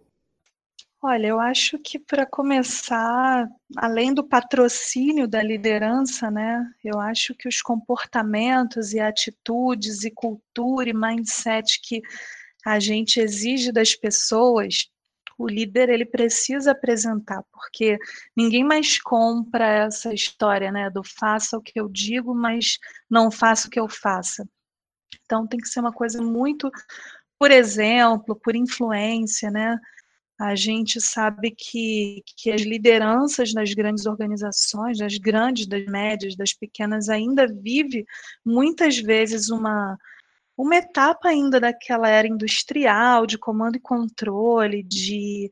Olha, 1.06 1.26
eu 1.26 1.38
acho 1.38 1.78
que 1.78 1.98
para 1.98 2.24
começar, 2.24 3.46
além 3.76 4.14
do 4.14 4.24
patrocínio 4.26 5.28
da 5.28 5.42
liderança, 5.42 6.30
né, 6.30 6.66
eu 6.82 6.98
acho 6.98 7.34
que 7.34 7.46
os 7.46 7.60
comportamentos 7.60 8.94
e 8.94 9.00
atitudes 9.00 10.02
e 10.02 10.10
cultura 10.10 10.88
e 10.88 10.94
mindset 10.94 11.78
que 11.82 12.00
a 12.64 12.80
gente 12.80 13.20
exige 13.20 13.70
das 13.70 13.94
pessoas, 13.94 14.88
o 15.38 15.46
líder 15.46 15.90
ele 15.90 16.06
precisa 16.06 16.72
apresentar, 16.72 17.42
porque 17.52 17.98
ninguém 18.34 18.64
mais 18.64 18.98
compra 18.98 19.66
essa 19.66 20.14
história, 20.14 20.72
né, 20.72 20.88
do 20.88 21.02
faça 21.04 21.58
o 21.58 21.62
que 21.62 21.78
eu 21.78 21.86
digo, 21.86 22.34
mas 22.34 22.78
não 23.10 23.30
faça 23.30 23.68
o 23.68 23.70
que 23.70 23.80
eu 23.80 23.90
faça. 23.90 24.48
Então 25.24 25.46
tem 25.46 25.60
que 25.60 25.68
ser 25.68 25.80
uma 25.80 25.92
coisa 25.92 26.22
muito 26.22 26.70
por 27.38 27.50
exemplo, 27.50 28.36
por 28.36 28.56
influência, 28.56 29.50
né? 29.50 29.78
A 30.38 30.56
gente 30.56 31.00
sabe 31.00 31.52
que, 31.52 32.22
que 32.36 32.50
as 32.50 32.62
lideranças 32.62 33.54
nas 33.54 33.72
grandes 33.72 34.04
organizações, 34.04 34.98
das 34.98 35.16
grandes, 35.16 35.66
das 35.66 35.84
médias, 35.86 36.34
das 36.34 36.52
pequenas, 36.52 37.08
ainda 37.08 37.46
vive 37.46 38.04
muitas 38.44 38.98
vezes 38.98 39.48
uma, 39.48 39.96
uma 40.56 40.76
etapa 40.76 41.28
ainda 41.28 41.60
daquela 41.60 42.08
era 42.08 42.26
industrial, 42.26 43.26
de 43.26 43.38
comando 43.38 43.76
e 43.76 43.80
controle, 43.80 44.82
de, 44.82 45.48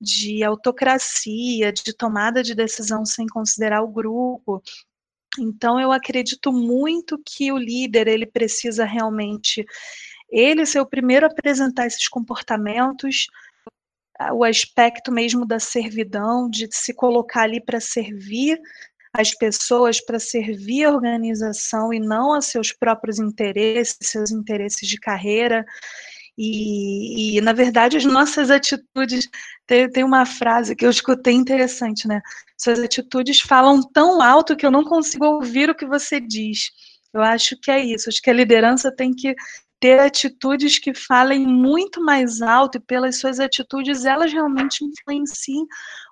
de 0.00 0.42
autocracia, 0.42 1.72
de 1.72 1.92
tomada 1.96 2.42
de 2.42 2.54
decisão 2.54 3.04
sem 3.04 3.26
considerar 3.26 3.82
o 3.82 3.88
grupo. 3.88 4.60
Então, 5.38 5.80
eu 5.80 5.90
acredito 5.92 6.52
muito 6.52 7.20
que 7.24 7.50
o 7.50 7.58
líder 7.58 8.06
ele 8.06 8.26
precisa 8.26 8.84
realmente 8.84 9.64
ele 10.30 10.64
ser 10.66 10.80
o 10.80 10.86
primeiro 10.86 11.26
a 11.26 11.28
apresentar 11.28 11.86
esses 11.86 12.08
comportamentos, 12.08 13.26
o 14.32 14.44
aspecto 14.44 15.10
mesmo 15.10 15.46
da 15.46 15.58
servidão, 15.58 16.48
de 16.48 16.68
se 16.70 16.94
colocar 16.94 17.42
ali 17.42 17.60
para 17.60 17.80
servir 17.80 18.58
as 19.12 19.32
pessoas, 19.32 20.04
para 20.04 20.18
servir 20.18 20.84
a 20.84 20.92
organização 20.92 21.92
e 21.92 22.00
não 22.00 22.32
a 22.32 22.40
seus 22.40 22.72
próprios 22.72 23.18
interesses, 23.18 23.96
seus 24.02 24.30
interesses 24.30 24.88
de 24.88 24.98
carreira. 24.98 25.64
E, 26.36 27.38
e, 27.38 27.40
na 27.40 27.52
verdade, 27.52 27.96
as 27.96 28.04
nossas 28.04 28.50
atitudes. 28.50 29.28
Tem, 29.66 29.88
tem 29.88 30.02
uma 30.02 30.26
frase 30.26 30.74
que 30.74 30.84
eu 30.84 30.90
escutei 30.90 31.32
interessante, 31.32 32.08
né? 32.08 32.20
Suas 32.58 32.80
atitudes 32.80 33.40
falam 33.40 33.80
tão 33.92 34.20
alto 34.20 34.56
que 34.56 34.66
eu 34.66 34.70
não 34.70 34.84
consigo 34.84 35.24
ouvir 35.24 35.70
o 35.70 35.74
que 35.76 35.86
você 35.86 36.20
diz. 36.20 36.70
Eu 37.12 37.22
acho 37.22 37.56
que 37.62 37.70
é 37.70 37.78
isso. 37.84 38.08
Acho 38.08 38.20
que 38.20 38.30
a 38.30 38.34
liderança 38.34 38.90
tem 38.94 39.14
que 39.14 39.34
ter 39.84 40.00
atitudes 40.00 40.78
que 40.78 40.94
falem 40.94 41.46
muito 41.46 42.02
mais 42.02 42.40
alto 42.40 42.78
e 42.78 42.80
pelas 42.80 43.18
suas 43.18 43.38
atitudes 43.38 44.06
elas 44.06 44.32
realmente 44.32 44.82
influenciem 44.82 45.66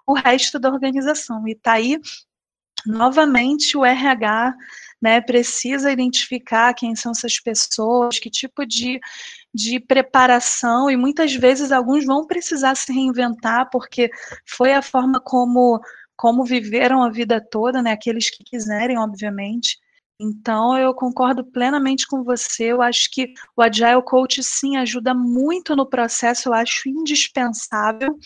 o 0.07 0.13
resto 0.13 0.59
da 0.59 0.69
organização. 0.69 1.49
E 1.49 1.55
tá 1.55 1.73
aí 1.73 1.99
novamente 2.85 3.75
o 3.75 3.83
RH 3.83 4.55
né, 5.01 5.23
precisa 5.23 5.91
identificar 5.91 6.75
quem 6.75 6.95
são 6.95 7.13
essas 7.13 7.41
pessoas, 7.41 8.19
que 8.19 8.29
tipo 8.29 8.67
de, 8.67 9.01
de 9.55 9.81
preparação, 9.81 10.91
e 10.91 10.97
muitas 10.99 11.35
vezes 11.35 11.73
alguns 11.73 12.05
vão 12.05 12.27
precisar 12.27 12.75
se 12.75 12.93
reinventar, 12.93 13.71
porque 13.73 14.11
foi 14.47 14.75
a 14.75 14.83
forma 14.83 15.19
como, 15.19 15.81
como 16.15 16.45
viveram 16.45 17.03
a 17.03 17.09
vida 17.09 17.41
toda, 17.41 17.81
né, 17.81 17.93
aqueles 17.93 18.29
que 18.29 18.45
quiserem, 18.45 18.99
obviamente, 18.99 19.79
então, 20.23 20.79
eu 20.79 20.95
concordo 20.95 21.45
plenamente 21.45 22.07
com 22.07 22.23
você. 22.23 22.67
Eu 22.67 22.81
acho 22.81 23.11
que 23.11 23.35
o 23.57 23.63
Agile 23.63 24.03
Coach, 24.05 24.41
sim, 24.43 24.77
ajuda 24.77 25.13
muito 25.13 25.75
no 25.75 25.85
processo, 25.85 26.49
eu 26.49 26.55
acho 26.55 26.89
indispensável. 26.89 28.17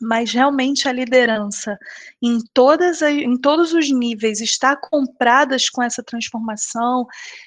mas 0.00 0.32
realmente 0.32 0.88
a 0.88 0.92
liderança 0.92 1.76
em, 2.22 2.38
todas 2.54 3.02
em 3.02 3.36
todos 3.36 3.72
os 3.72 3.90
níveis 3.90 4.40
está 4.40 4.76
compradas 4.76 5.68
com 5.68 5.82
essa 5.82 6.04
transformação 6.04 7.04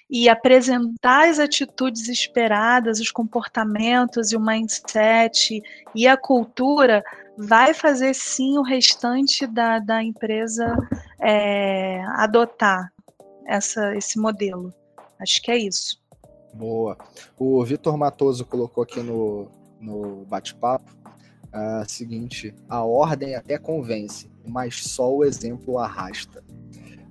e 0.09 0.27
apresentar 0.27 1.29
as 1.29 1.39
atitudes 1.39 2.09
esperadas, 2.09 2.99
os 2.99 3.09
comportamentos 3.09 4.33
e 4.33 4.35
o 4.35 4.45
mindset 4.45 5.61
e 5.95 6.07
a 6.07 6.17
cultura, 6.17 7.01
vai 7.37 7.73
fazer 7.73 8.13
sim 8.13 8.57
o 8.57 8.63
restante 8.63 9.47
da, 9.47 9.79
da 9.79 10.03
empresa 10.03 10.75
é, 11.21 12.03
adotar 12.17 12.91
essa, 13.45 13.95
esse 13.95 14.19
modelo. 14.19 14.73
Acho 15.19 15.41
que 15.41 15.51
é 15.51 15.57
isso. 15.57 16.01
Boa. 16.53 16.97
O 17.37 17.63
Vitor 17.63 17.97
Matoso 17.97 18.45
colocou 18.45 18.83
aqui 18.83 19.01
no, 19.01 19.47
no 19.79 20.25
bate-papo 20.25 20.91
a 21.51 21.85
seguinte: 21.87 22.53
a 22.67 22.83
ordem 22.83 23.35
até 23.35 23.57
convence, 23.57 24.29
mas 24.47 24.83
só 24.83 25.13
o 25.13 25.23
exemplo 25.23 25.77
arrasta. 25.77 26.43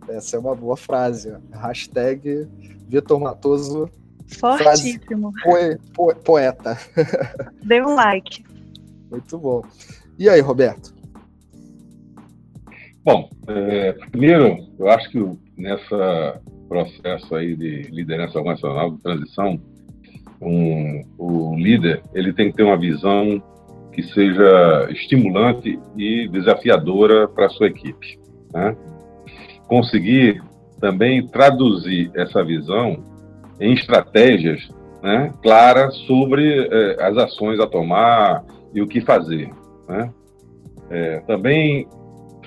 Essa 0.09 0.37
é 0.37 0.39
uma 0.41 0.55
boa 0.55 0.76
frase. 0.76 1.37
Hashtag 1.53 2.49
Vitor 2.89 3.20
Matoso. 3.20 3.89
Fortíssimo. 4.39 5.33
Poe, 5.43 5.78
poe, 5.95 6.14
poeta. 6.16 6.78
Dê 7.64 7.83
um 7.83 7.95
like. 7.95 8.45
Muito 9.11 9.39
bom. 9.39 9.62
E 10.18 10.28
aí, 10.28 10.41
Roberto? 10.41 10.95
Bom, 13.03 13.31
é, 13.49 13.93
primeiro, 14.11 14.68
eu 14.78 14.89
acho 14.89 15.11
que 15.11 15.18
nessa 15.61 16.40
processo 16.68 17.34
aí 17.34 17.56
de 17.56 17.82
liderança 17.90 18.38
organizacional, 18.38 18.92
de 18.92 19.02
transição, 19.02 19.61
um, 20.40 21.02
o 21.18 21.56
líder 21.56 22.02
ele 22.14 22.32
tem 22.32 22.50
que 22.50 22.56
ter 22.56 22.62
uma 22.62 22.78
visão 22.78 23.42
que 23.92 24.02
seja 24.02 24.88
estimulante 24.90 25.78
e 25.96 26.28
desafiadora 26.28 27.28
para 27.28 27.46
a 27.46 27.50
sua 27.50 27.66
equipe. 27.66 28.18
Né? 28.54 28.76
Conseguir 29.66 30.40
também 30.80 31.26
traduzir 31.26 32.11
essa 32.14 32.42
visão 32.44 33.02
em 33.58 33.74
estratégias 33.74 34.68
né, 35.02 35.32
claras 35.42 35.94
sobre 36.06 36.68
eh, 36.70 36.96
as 37.00 37.16
ações 37.16 37.58
a 37.58 37.66
tomar 37.66 38.44
e 38.72 38.80
o 38.80 38.86
que 38.86 39.00
fazer. 39.00 39.50
Né? 39.88 40.11
É, 40.90 41.20
também 41.20 41.86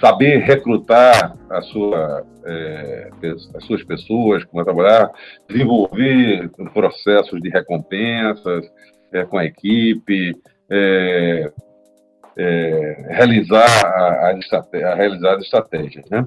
saber 0.03 0.39
recrutar 0.39 1.33
a 1.49 1.61
sua, 1.61 2.27
é, 2.43 3.09
as 3.55 3.63
suas 3.63 3.81
pessoas 3.85 4.43
vão 4.51 4.61
trabalhar, 4.61 5.09
desenvolver 5.47 6.49
processos 6.73 7.41
de 7.41 7.49
recompensas 7.49 8.65
é, 9.13 9.23
com 9.23 9.37
a 9.37 9.45
equipe, 9.45 10.35
é, 10.69 11.53
é, 12.37 13.07
realizar 13.11 13.63
as 14.29 14.53
a 14.53 14.95
realizar 14.95 15.35
as 15.35 15.43
estratégias, 15.43 16.03
né? 16.09 16.25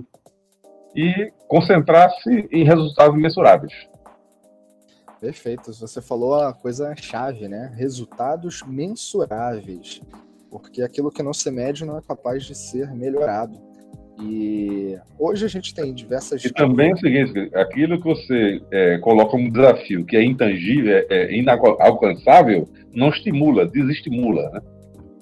E 0.95 1.31
concentrar-se 1.47 2.49
em 2.51 2.65
resultados 2.65 3.15
mensuráveis. 3.21 3.75
Perfeito. 5.21 5.71
Você 5.75 6.01
falou 6.01 6.37
a 6.37 6.55
coisa 6.55 6.95
chave, 6.97 7.47
né? 7.47 7.75
Resultados 7.77 8.63
mensuráveis. 8.67 10.01
Porque 10.61 10.83
aquilo 10.83 11.11
que 11.11 11.23
não 11.23 11.33
se 11.33 11.51
mede 11.51 11.85
não 11.85 11.99
é 11.99 12.03
capaz 12.03 12.45
de 12.45 12.55
ser 12.55 12.93
melhorado. 12.93 13.59
E 14.19 14.99
hoje 15.19 15.45
a 15.45 15.49
gente 15.49 15.75
tem 15.75 15.93
diversas. 15.93 16.43
E 16.45 16.51
também 16.51 16.91
é 16.91 16.95
o 16.95 16.99
seguinte: 16.99 17.55
aquilo 17.55 18.01
que 18.01 18.09
você 18.09 18.63
é, 18.71 18.99
coloca 18.99 19.33
como 19.33 19.53
desafio, 19.53 20.07
que 20.07 20.17
é 20.17 20.25
intangível, 20.25 20.97
é, 20.97 21.07
é 21.11 21.37
inalcançável, 21.37 22.67
não 22.95 23.11
estimula, 23.11 23.67
desestimula. 23.67 24.51
Né? 24.51 24.61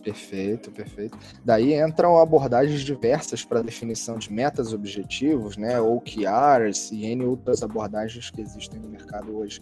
Perfeito, 0.04 0.70
perfeito. 0.70 1.18
Daí 1.44 1.74
entram 1.74 2.18
abordagens 2.18 2.82
diversas 2.82 3.44
para 3.44 3.62
definição 3.62 4.16
de 4.16 4.32
metas 4.32 4.72
objetivos, 4.72 5.56
né? 5.56 5.80
OKRs 5.80 6.92
e 6.92 7.06
N 7.06 7.24
outras 7.24 7.62
abordagens 7.62 8.30
que 8.30 8.42
existem 8.42 8.78
no 8.78 8.88
mercado 8.88 9.36
hoje. 9.36 9.60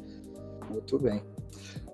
Muito 0.69 0.99
bem. 0.99 1.23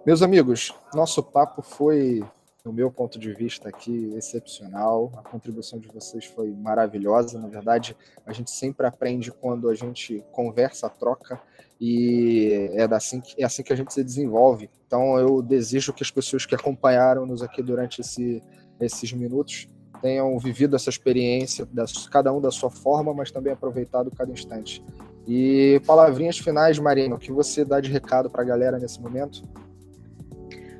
Meus 0.04 0.22
amigos, 0.22 0.74
nosso 0.94 1.22
papo 1.22 1.60
foi 1.60 2.24
no 2.68 2.74
meu 2.74 2.90
ponto 2.90 3.18
de 3.18 3.32
vista 3.32 3.70
aqui, 3.70 4.12
excepcional. 4.14 5.10
A 5.16 5.22
contribuição 5.22 5.78
de 5.78 5.88
vocês 5.88 6.26
foi 6.26 6.50
maravilhosa. 6.50 7.38
Na 7.38 7.48
verdade, 7.48 7.96
a 8.26 8.32
gente 8.32 8.50
sempre 8.50 8.86
aprende 8.86 9.32
quando 9.32 9.70
a 9.70 9.74
gente 9.74 10.22
conversa, 10.30 10.86
troca, 10.90 11.40
e 11.80 12.70
é, 12.74 12.84
assim 12.94 13.22
que, 13.22 13.42
é 13.42 13.46
assim 13.46 13.62
que 13.62 13.72
a 13.72 13.76
gente 13.76 13.94
se 13.94 14.04
desenvolve. 14.04 14.68
Então, 14.86 15.18
eu 15.18 15.40
desejo 15.40 15.94
que 15.94 16.02
as 16.02 16.10
pessoas 16.10 16.44
que 16.44 16.54
acompanharam-nos 16.54 17.42
aqui 17.42 17.62
durante 17.62 18.02
esse, 18.02 18.42
esses 18.78 19.14
minutos 19.14 19.66
tenham 20.02 20.38
vivido 20.38 20.76
essa 20.76 20.90
experiência, 20.90 21.66
cada 22.12 22.32
um 22.34 22.40
da 22.40 22.50
sua 22.50 22.70
forma, 22.70 23.14
mas 23.14 23.30
também 23.30 23.54
aproveitado 23.54 24.10
cada 24.10 24.30
instante. 24.30 24.84
E 25.26 25.80
palavrinhas 25.86 26.38
finais, 26.38 26.78
Marina, 26.78 27.14
o 27.14 27.18
que 27.18 27.32
você 27.32 27.64
dá 27.64 27.80
de 27.80 27.90
recado 27.90 28.28
para 28.28 28.42
a 28.42 28.44
galera 28.44 28.78
nesse 28.78 29.00
momento? 29.00 29.42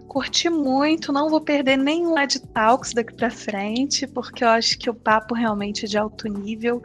Curti 0.09 0.49
muito, 0.49 1.13
não 1.13 1.29
vou 1.29 1.41
perder 1.41 1.77
nenhum 1.77 2.19
Ed 2.19 2.41
Talks 2.55 2.95
daqui 2.95 3.13
para 3.13 3.31
frente, 3.31 4.07
porque 4.07 4.43
eu 4.43 4.49
acho 4.49 4.79
que 4.79 4.89
o 4.89 4.95
papo 4.95 5.35
realmente 5.35 5.85
é 5.85 5.89
de 5.89 5.99
alto 5.99 6.27
nível, 6.29 6.83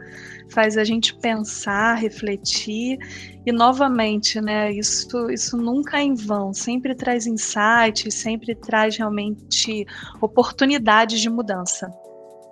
faz 0.50 0.76
a 0.76 0.84
gente 0.84 1.14
pensar, 1.16 1.94
refletir 1.94 2.98
e 3.46 3.50
novamente, 3.50 4.40
né, 4.40 4.70
isso 4.70 5.30
isso 5.30 5.56
nunca 5.56 5.98
é 5.98 6.02
em 6.02 6.14
vão, 6.14 6.52
sempre 6.52 6.94
traz 6.94 7.26
insights, 7.26 8.14
sempre 8.14 8.54
traz 8.54 8.96
realmente 8.96 9.86
oportunidades 10.20 11.20
de 11.20 11.30
mudança. 11.30 11.90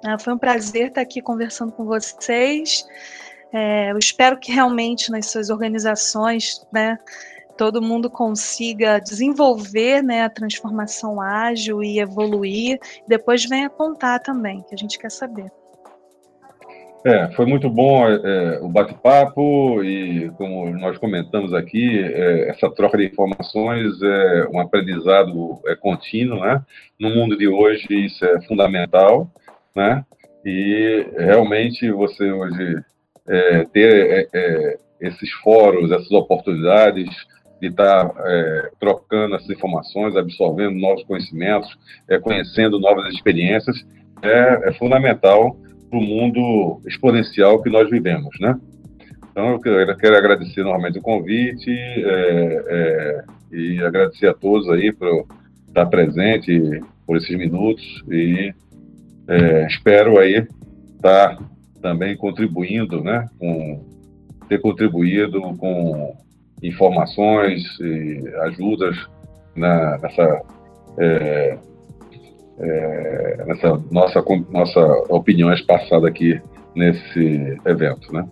É, 0.04 0.18
foi 0.18 0.32
um 0.32 0.38
prazer 0.38 0.88
estar 0.88 1.02
aqui 1.02 1.22
conversando 1.22 1.72
com 1.72 1.84
vocês. 1.84 2.84
É, 3.52 3.92
eu 3.92 3.98
espero 3.98 4.38
que 4.38 4.50
realmente 4.50 5.10
nas 5.10 5.26
suas 5.26 5.50
organizações, 5.50 6.66
né, 6.72 6.98
todo 7.62 7.80
mundo 7.80 8.10
consiga 8.10 8.98
desenvolver 8.98 10.02
né, 10.02 10.24
a 10.24 10.28
transformação 10.28 11.20
ágil 11.20 11.80
e 11.80 12.00
evoluir. 12.00 12.76
Depois 13.06 13.44
venha 13.44 13.70
contar 13.70 14.18
também, 14.18 14.62
que 14.62 14.74
a 14.74 14.76
gente 14.76 14.98
quer 14.98 15.12
saber. 15.12 15.46
É, 17.06 17.30
foi 17.36 17.46
muito 17.46 17.70
bom 17.70 18.04
é, 18.08 18.58
o 18.60 18.68
bate-papo 18.68 19.80
e, 19.84 20.28
como 20.30 20.70
nós 20.70 20.98
comentamos 20.98 21.54
aqui, 21.54 22.00
é, 22.00 22.48
essa 22.50 22.68
troca 22.68 22.98
de 22.98 23.06
informações 23.06 23.92
é 24.02 24.48
um 24.52 24.58
aprendizado 24.58 25.60
é, 25.68 25.76
contínuo, 25.76 26.40
né? 26.40 26.60
No 26.98 27.10
mundo 27.10 27.38
de 27.38 27.46
hoje 27.46 27.86
isso 27.90 28.24
é 28.24 28.42
fundamental, 28.42 29.30
né? 29.74 30.04
E 30.44 31.06
realmente 31.16 31.92
você 31.92 32.28
hoje 32.32 32.82
é, 33.28 33.64
ter 33.66 33.92
é, 33.94 34.28
é, 34.34 34.78
esses 35.00 35.30
fóruns, 35.44 35.92
essas 35.92 36.10
oportunidades, 36.10 37.08
de 37.62 37.68
estar 37.68 38.12
é, 38.18 38.70
trocando 38.80 39.36
essas 39.36 39.48
informações, 39.48 40.16
absorvendo 40.16 40.74
novos 40.80 41.04
conhecimentos, 41.04 41.70
é, 42.08 42.18
conhecendo 42.18 42.80
novas 42.80 43.14
experiências, 43.14 43.76
é, 44.20 44.68
é 44.68 44.72
fundamental 44.72 45.56
para 45.88 45.96
o 45.96 46.02
mundo 46.02 46.80
exponencial 46.88 47.62
que 47.62 47.70
nós 47.70 47.88
vivemos, 47.88 48.36
né? 48.40 48.58
Então, 49.30 49.52
eu 49.52 49.60
quero, 49.60 49.96
quero 49.96 50.16
agradecer 50.16 50.64
novamente 50.64 50.98
o 50.98 51.02
convite 51.02 51.70
é, 51.70 52.64
é, 52.66 53.24
e 53.52 53.80
agradecer 53.82 54.26
a 54.26 54.34
todos 54.34 54.68
aí 54.68 54.92
por 54.92 55.24
estar 55.68 55.86
presente 55.86 56.80
por 57.06 57.16
esses 57.16 57.38
minutos 57.38 58.02
e 58.10 58.52
é, 59.28 59.66
espero 59.68 60.18
aí 60.18 60.46
estar 60.96 61.38
também 61.80 62.16
contribuindo, 62.16 63.02
né, 63.02 63.26
com 63.38 63.86
ter 64.48 64.60
contribuído 64.60 65.40
com 65.56 66.14
informações 66.62 67.62
e 67.80 68.20
ajudas 68.42 68.96
na, 69.56 69.98
nessa, 69.98 70.42
é, 70.98 71.58
é, 72.58 73.44
nessa 73.46 73.82
nossa, 73.90 74.24
nossa 74.50 74.80
opinião 75.08 75.52
passada 75.66 76.08
aqui 76.08 76.40
nesse 76.74 77.58
evento, 77.64 78.12
né? 78.12 78.26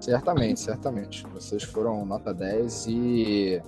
Certamente, 0.00 0.60
certamente. 0.60 1.26
Vocês 1.32 1.62
foram 1.62 2.04
nota 2.04 2.34
10 2.34 2.86
e 2.88 3.62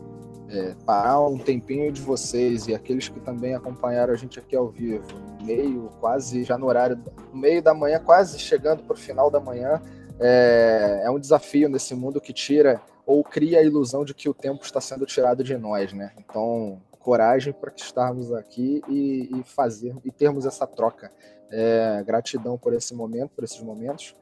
é, 0.50 0.74
parar 0.84 1.20
um 1.26 1.38
tempinho 1.38 1.90
de 1.90 2.02
vocês 2.02 2.68
e 2.68 2.74
aqueles 2.74 3.08
que 3.08 3.18
também 3.20 3.54
acompanharam 3.54 4.12
a 4.12 4.16
gente 4.16 4.38
aqui 4.38 4.54
ao 4.54 4.68
vivo, 4.68 5.02
meio, 5.42 5.90
quase 5.98 6.44
já 6.44 6.58
no 6.58 6.66
horário, 6.66 6.98
no 7.32 7.40
meio 7.40 7.62
da 7.62 7.72
manhã, 7.72 7.98
quase 7.98 8.38
chegando 8.38 8.82
para 8.82 8.94
o 8.94 8.98
final 8.98 9.30
da 9.30 9.40
manhã, 9.40 9.80
é, 10.20 11.02
é 11.04 11.10
um 11.10 11.18
desafio 11.18 11.68
nesse 11.68 11.94
mundo 11.94 12.20
que 12.20 12.32
tira 12.32 12.80
ou 13.06 13.22
cria 13.22 13.60
a 13.60 13.62
ilusão 13.62 14.04
de 14.04 14.12
que 14.12 14.28
o 14.28 14.34
tempo 14.34 14.64
está 14.64 14.80
sendo 14.80 15.06
tirado 15.06 15.44
de 15.44 15.56
nós, 15.56 15.92
né? 15.92 16.12
Então, 16.18 16.82
coragem 16.98 17.52
para 17.52 17.72
estarmos 17.74 18.32
aqui 18.32 18.82
e, 18.88 19.30
e, 19.38 19.44
fazer 19.44 19.94
e 20.04 20.10
termos 20.10 20.44
essa 20.44 20.66
troca. 20.66 21.12
É, 21.48 22.02
gratidão 22.04 22.58
por 22.58 22.74
esse 22.74 22.92
momento, 22.92 23.30
por 23.30 23.44
esses 23.44 23.62
momentos. 23.62 24.16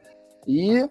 E 0.46 0.86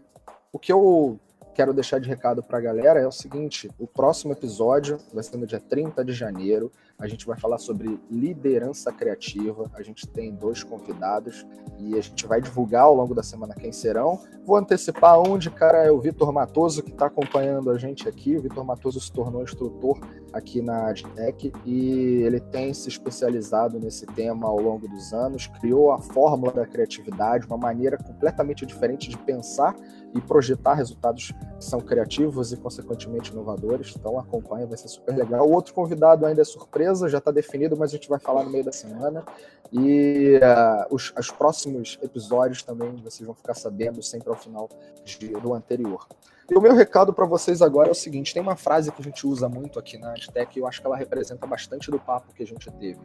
o 0.51 0.57
que 0.57 0.73
eu 0.73 1.19
quero 1.53 1.71
deixar 1.71 1.99
de 1.99 2.09
recado 2.09 2.41
para 2.41 2.57
a 2.57 2.61
galera 2.61 2.99
é 2.99 3.07
o 3.07 3.11
seguinte: 3.11 3.69
o 3.77 3.85
próximo 3.85 4.33
episódio 4.33 4.97
vai 5.13 5.23
ser 5.23 5.37
no 5.37 5.45
dia 5.45 5.59
30 5.59 6.03
de 6.03 6.13
janeiro. 6.13 6.71
A 6.99 7.07
gente 7.07 7.25
vai 7.25 7.37
falar 7.37 7.57
sobre 7.57 7.99
liderança 8.09 8.91
criativa. 8.91 9.69
A 9.73 9.81
gente 9.81 10.07
tem 10.07 10.33
dois 10.33 10.63
convidados 10.63 11.45
e 11.79 11.97
a 11.97 12.01
gente 12.01 12.25
vai 12.25 12.39
divulgar 12.39 12.83
ao 12.83 12.95
longo 12.95 13.13
da 13.13 13.23
semana 13.23 13.53
quem 13.55 13.71
serão. 13.71 14.19
Vou 14.45 14.55
antecipar 14.55 15.19
um 15.19 15.37
de 15.37 15.49
cara 15.49 15.79
é 15.79 15.91
o 15.91 15.99
Vitor 15.99 16.31
Matoso, 16.31 16.83
que 16.83 16.91
está 16.91 17.07
acompanhando 17.07 17.71
a 17.71 17.77
gente 17.77 18.07
aqui. 18.07 18.37
O 18.37 18.41
Vitor 18.41 18.63
Matoso 18.63 18.99
se 18.99 19.11
tornou 19.11 19.43
instrutor 19.43 19.99
aqui 20.31 20.61
na 20.61 20.89
Adtech 20.89 21.51
e 21.65 22.21
ele 22.23 22.39
tem 22.39 22.73
se 22.73 22.89
especializado 22.89 23.79
nesse 23.79 24.05
tema 24.05 24.47
ao 24.47 24.59
longo 24.59 24.87
dos 24.87 25.13
anos, 25.13 25.47
criou 25.47 25.91
a 25.91 25.99
fórmula 25.99 26.51
da 26.51 26.65
criatividade, 26.65 27.45
uma 27.47 27.57
maneira 27.57 27.97
completamente 27.97 28.65
diferente 28.65 29.09
de 29.09 29.17
pensar 29.17 29.75
e 30.13 30.21
projetar 30.21 30.75
resultados 30.75 31.31
que 31.31 31.65
são 31.65 31.79
criativos 31.79 32.51
e, 32.51 32.57
consequentemente, 32.57 33.31
inovadores. 33.31 33.93
Então, 33.97 34.19
acompanha, 34.19 34.67
vai 34.67 34.77
ser 34.77 34.87
super 34.87 35.15
legal. 35.15 35.47
O 35.47 35.51
outro 35.51 35.73
convidado 35.73 36.25
ainda 36.25 36.41
é 36.41 36.45
surpresa, 36.45 37.09
já 37.09 37.17
está 37.17 37.31
definido, 37.31 37.75
mas 37.75 37.91
a 37.91 37.93
gente 37.95 38.07
vai 38.07 38.19
falar 38.19 38.43
no 38.43 38.49
meio 38.49 38.63
da 38.63 38.71
semana. 38.71 39.23
E 39.71 40.37
uh, 40.37 40.93
os, 40.93 41.13
os 41.17 41.31
próximos 41.31 41.97
episódios 42.01 42.61
também 42.61 42.95
vocês 43.03 43.25
vão 43.25 43.35
ficar 43.35 43.55
sabendo 43.55 44.03
sempre 44.03 44.29
ao 44.29 44.35
final 44.35 44.69
de, 45.03 45.29
do 45.29 45.53
anterior. 45.53 46.07
E 46.49 46.55
o 46.57 46.61
meu 46.61 46.73
recado 46.73 47.13
para 47.13 47.25
vocês 47.25 47.61
agora 47.61 47.87
é 47.87 47.91
o 47.91 47.95
seguinte: 47.95 48.33
tem 48.33 48.41
uma 48.41 48.55
frase 48.55 48.91
que 48.91 49.01
a 49.01 49.03
gente 49.03 49.25
usa 49.25 49.47
muito 49.47 49.79
aqui 49.79 49.97
na 49.97 50.11
Adtech 50.11 50.57
e 50.57 50.61
eu 50.61 50.67
acho 50.67 50.81
que 50.81 50.87
ela 50.87 50.97
representa 50.97 51.47
bastante 51.47 51.89
do 51.89 51.99
papo 51.99 52.33
que 52.33 52.43
a 52.43 52.47
gente 52.47 52.69
teve. 52.71 52.99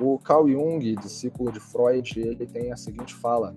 O 0.00 0.18
Carl 0.18 0.48
Jung, 0.48 0.94
discípulo 0.96 1.50
de 1.50 1.60
Freud, 1.60 2.20
ele 2.20 2.46
tem 2.46 2.72
a 2.72 2.76
seguinte 2.76 3.14
fala: 3.14 3.54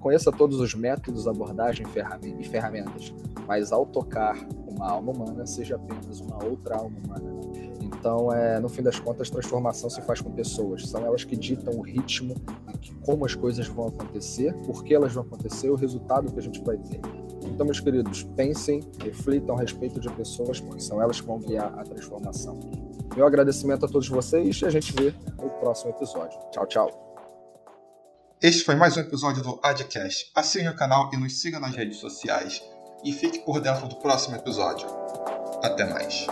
Conheça 0.00 0.30
todos 0.30 0.60
os 0.60 0.74
métodos, 0.74 1.26
abordagem 1.26 1.86
e 2.38 2.44
ferramentas, 2.44 3.14
mas 3.46 3.72
ao 3.72 3.86
tocar 3.86 4.36
uma 4.66 4.90
alma 4.90 5.12
humana, 5.12 5.46
seja 5.46 5.76
apenas 5.76 6.20
uma 6.20 6.44
outra 6.44 6.76
alma 6.76 6.98
humana. 7.04 7.36
Então, 7.80 8.32
é, 8.32 8.60
no 8.60 8.68
fim 8.68 8.82
das 8.82 8.98
contas, 8.98 9.30
transformação 9.30 9.88
se 9.88 10.02
faz 10.02 10.20
com 10.20 10.30
pessoas. 10.30 10.88
São 10.88 11.04
elas 11.04 11.24
que 11.24 11.36
ditam 11.36 11.74
o 11.74 11.80
ritmo, 11.80 12.34
como 13.04 13.24
as 13.24 13.34
coisas 13.34 13.66
vão 13.68 13.88
acontecer, 13.88 14.52
por 14.66 14.84
que 14.84 14.94
elas 14.94 15.12
vão 15.12 15.24
acontecer, 15.24 15.70
o 15.70 15.76
resultado 15.76 16.30
que 16.30 16.38
a 16.38 16.42
gente 16.42 16.62
vai 16.62 16.76
ter. 16.76 17.00
Então, 17.46 17.64
meus 17.64 17.80
queridos, 17.80 18.22
pensem, 18.36 18.80
reflitam 19.02 19.56
a 19.56 19.60
respeito 19.60 20.00
de 20.00 20.10
pessoas, 20.10 20.60
porque 20.60 20.80
são 20.80 21.00
elas 21.00 21.20
que 21.20 21.26
vão 21.26 21.38
guiar 21.38 21.72
a 21.78 21.84
transformação. 21.84 22.58
Meu 23.14 23.26
agradecimento 23.26 23.86
a 23.86 23.88
todos 23.88 24.08
vocês 24.08 24.60
e 24.60 24.66
a 24.66 24.70
gente 24.70 24.92
vê 24.92 25.14
no 25.42 25.48
próximo 25.60 25.90
episódio. 25.90 26.38
Tchau, 26.50 26.66
tchau. 26.66 27.06
Este 28.42 28.64
foi 28.64 28.74
mais 28.74 28.96
um 28.96 29.00
episódio 29.00 29.42
do 29.42 29.58
Adcast. 29.62 30.30
Assine 30.34 30.68
o 30.68 30.76
canal 30.76 31.10
e 31.12 31.16
nos 31.16 31.40
siga 31.40 31.58
nas 31.58 31.74
redes 31.74 31.96
sociais. 31.96 32.62
E 33.02 33.12
fique 33.12 33.38
por 33.38 33.60
dentro 33.60 33.88
do 33.88 33.96
próximo 33.96 34.36
episódio. 34.36 34.86
Até 35.62 35.84
mais. 35.88 36.26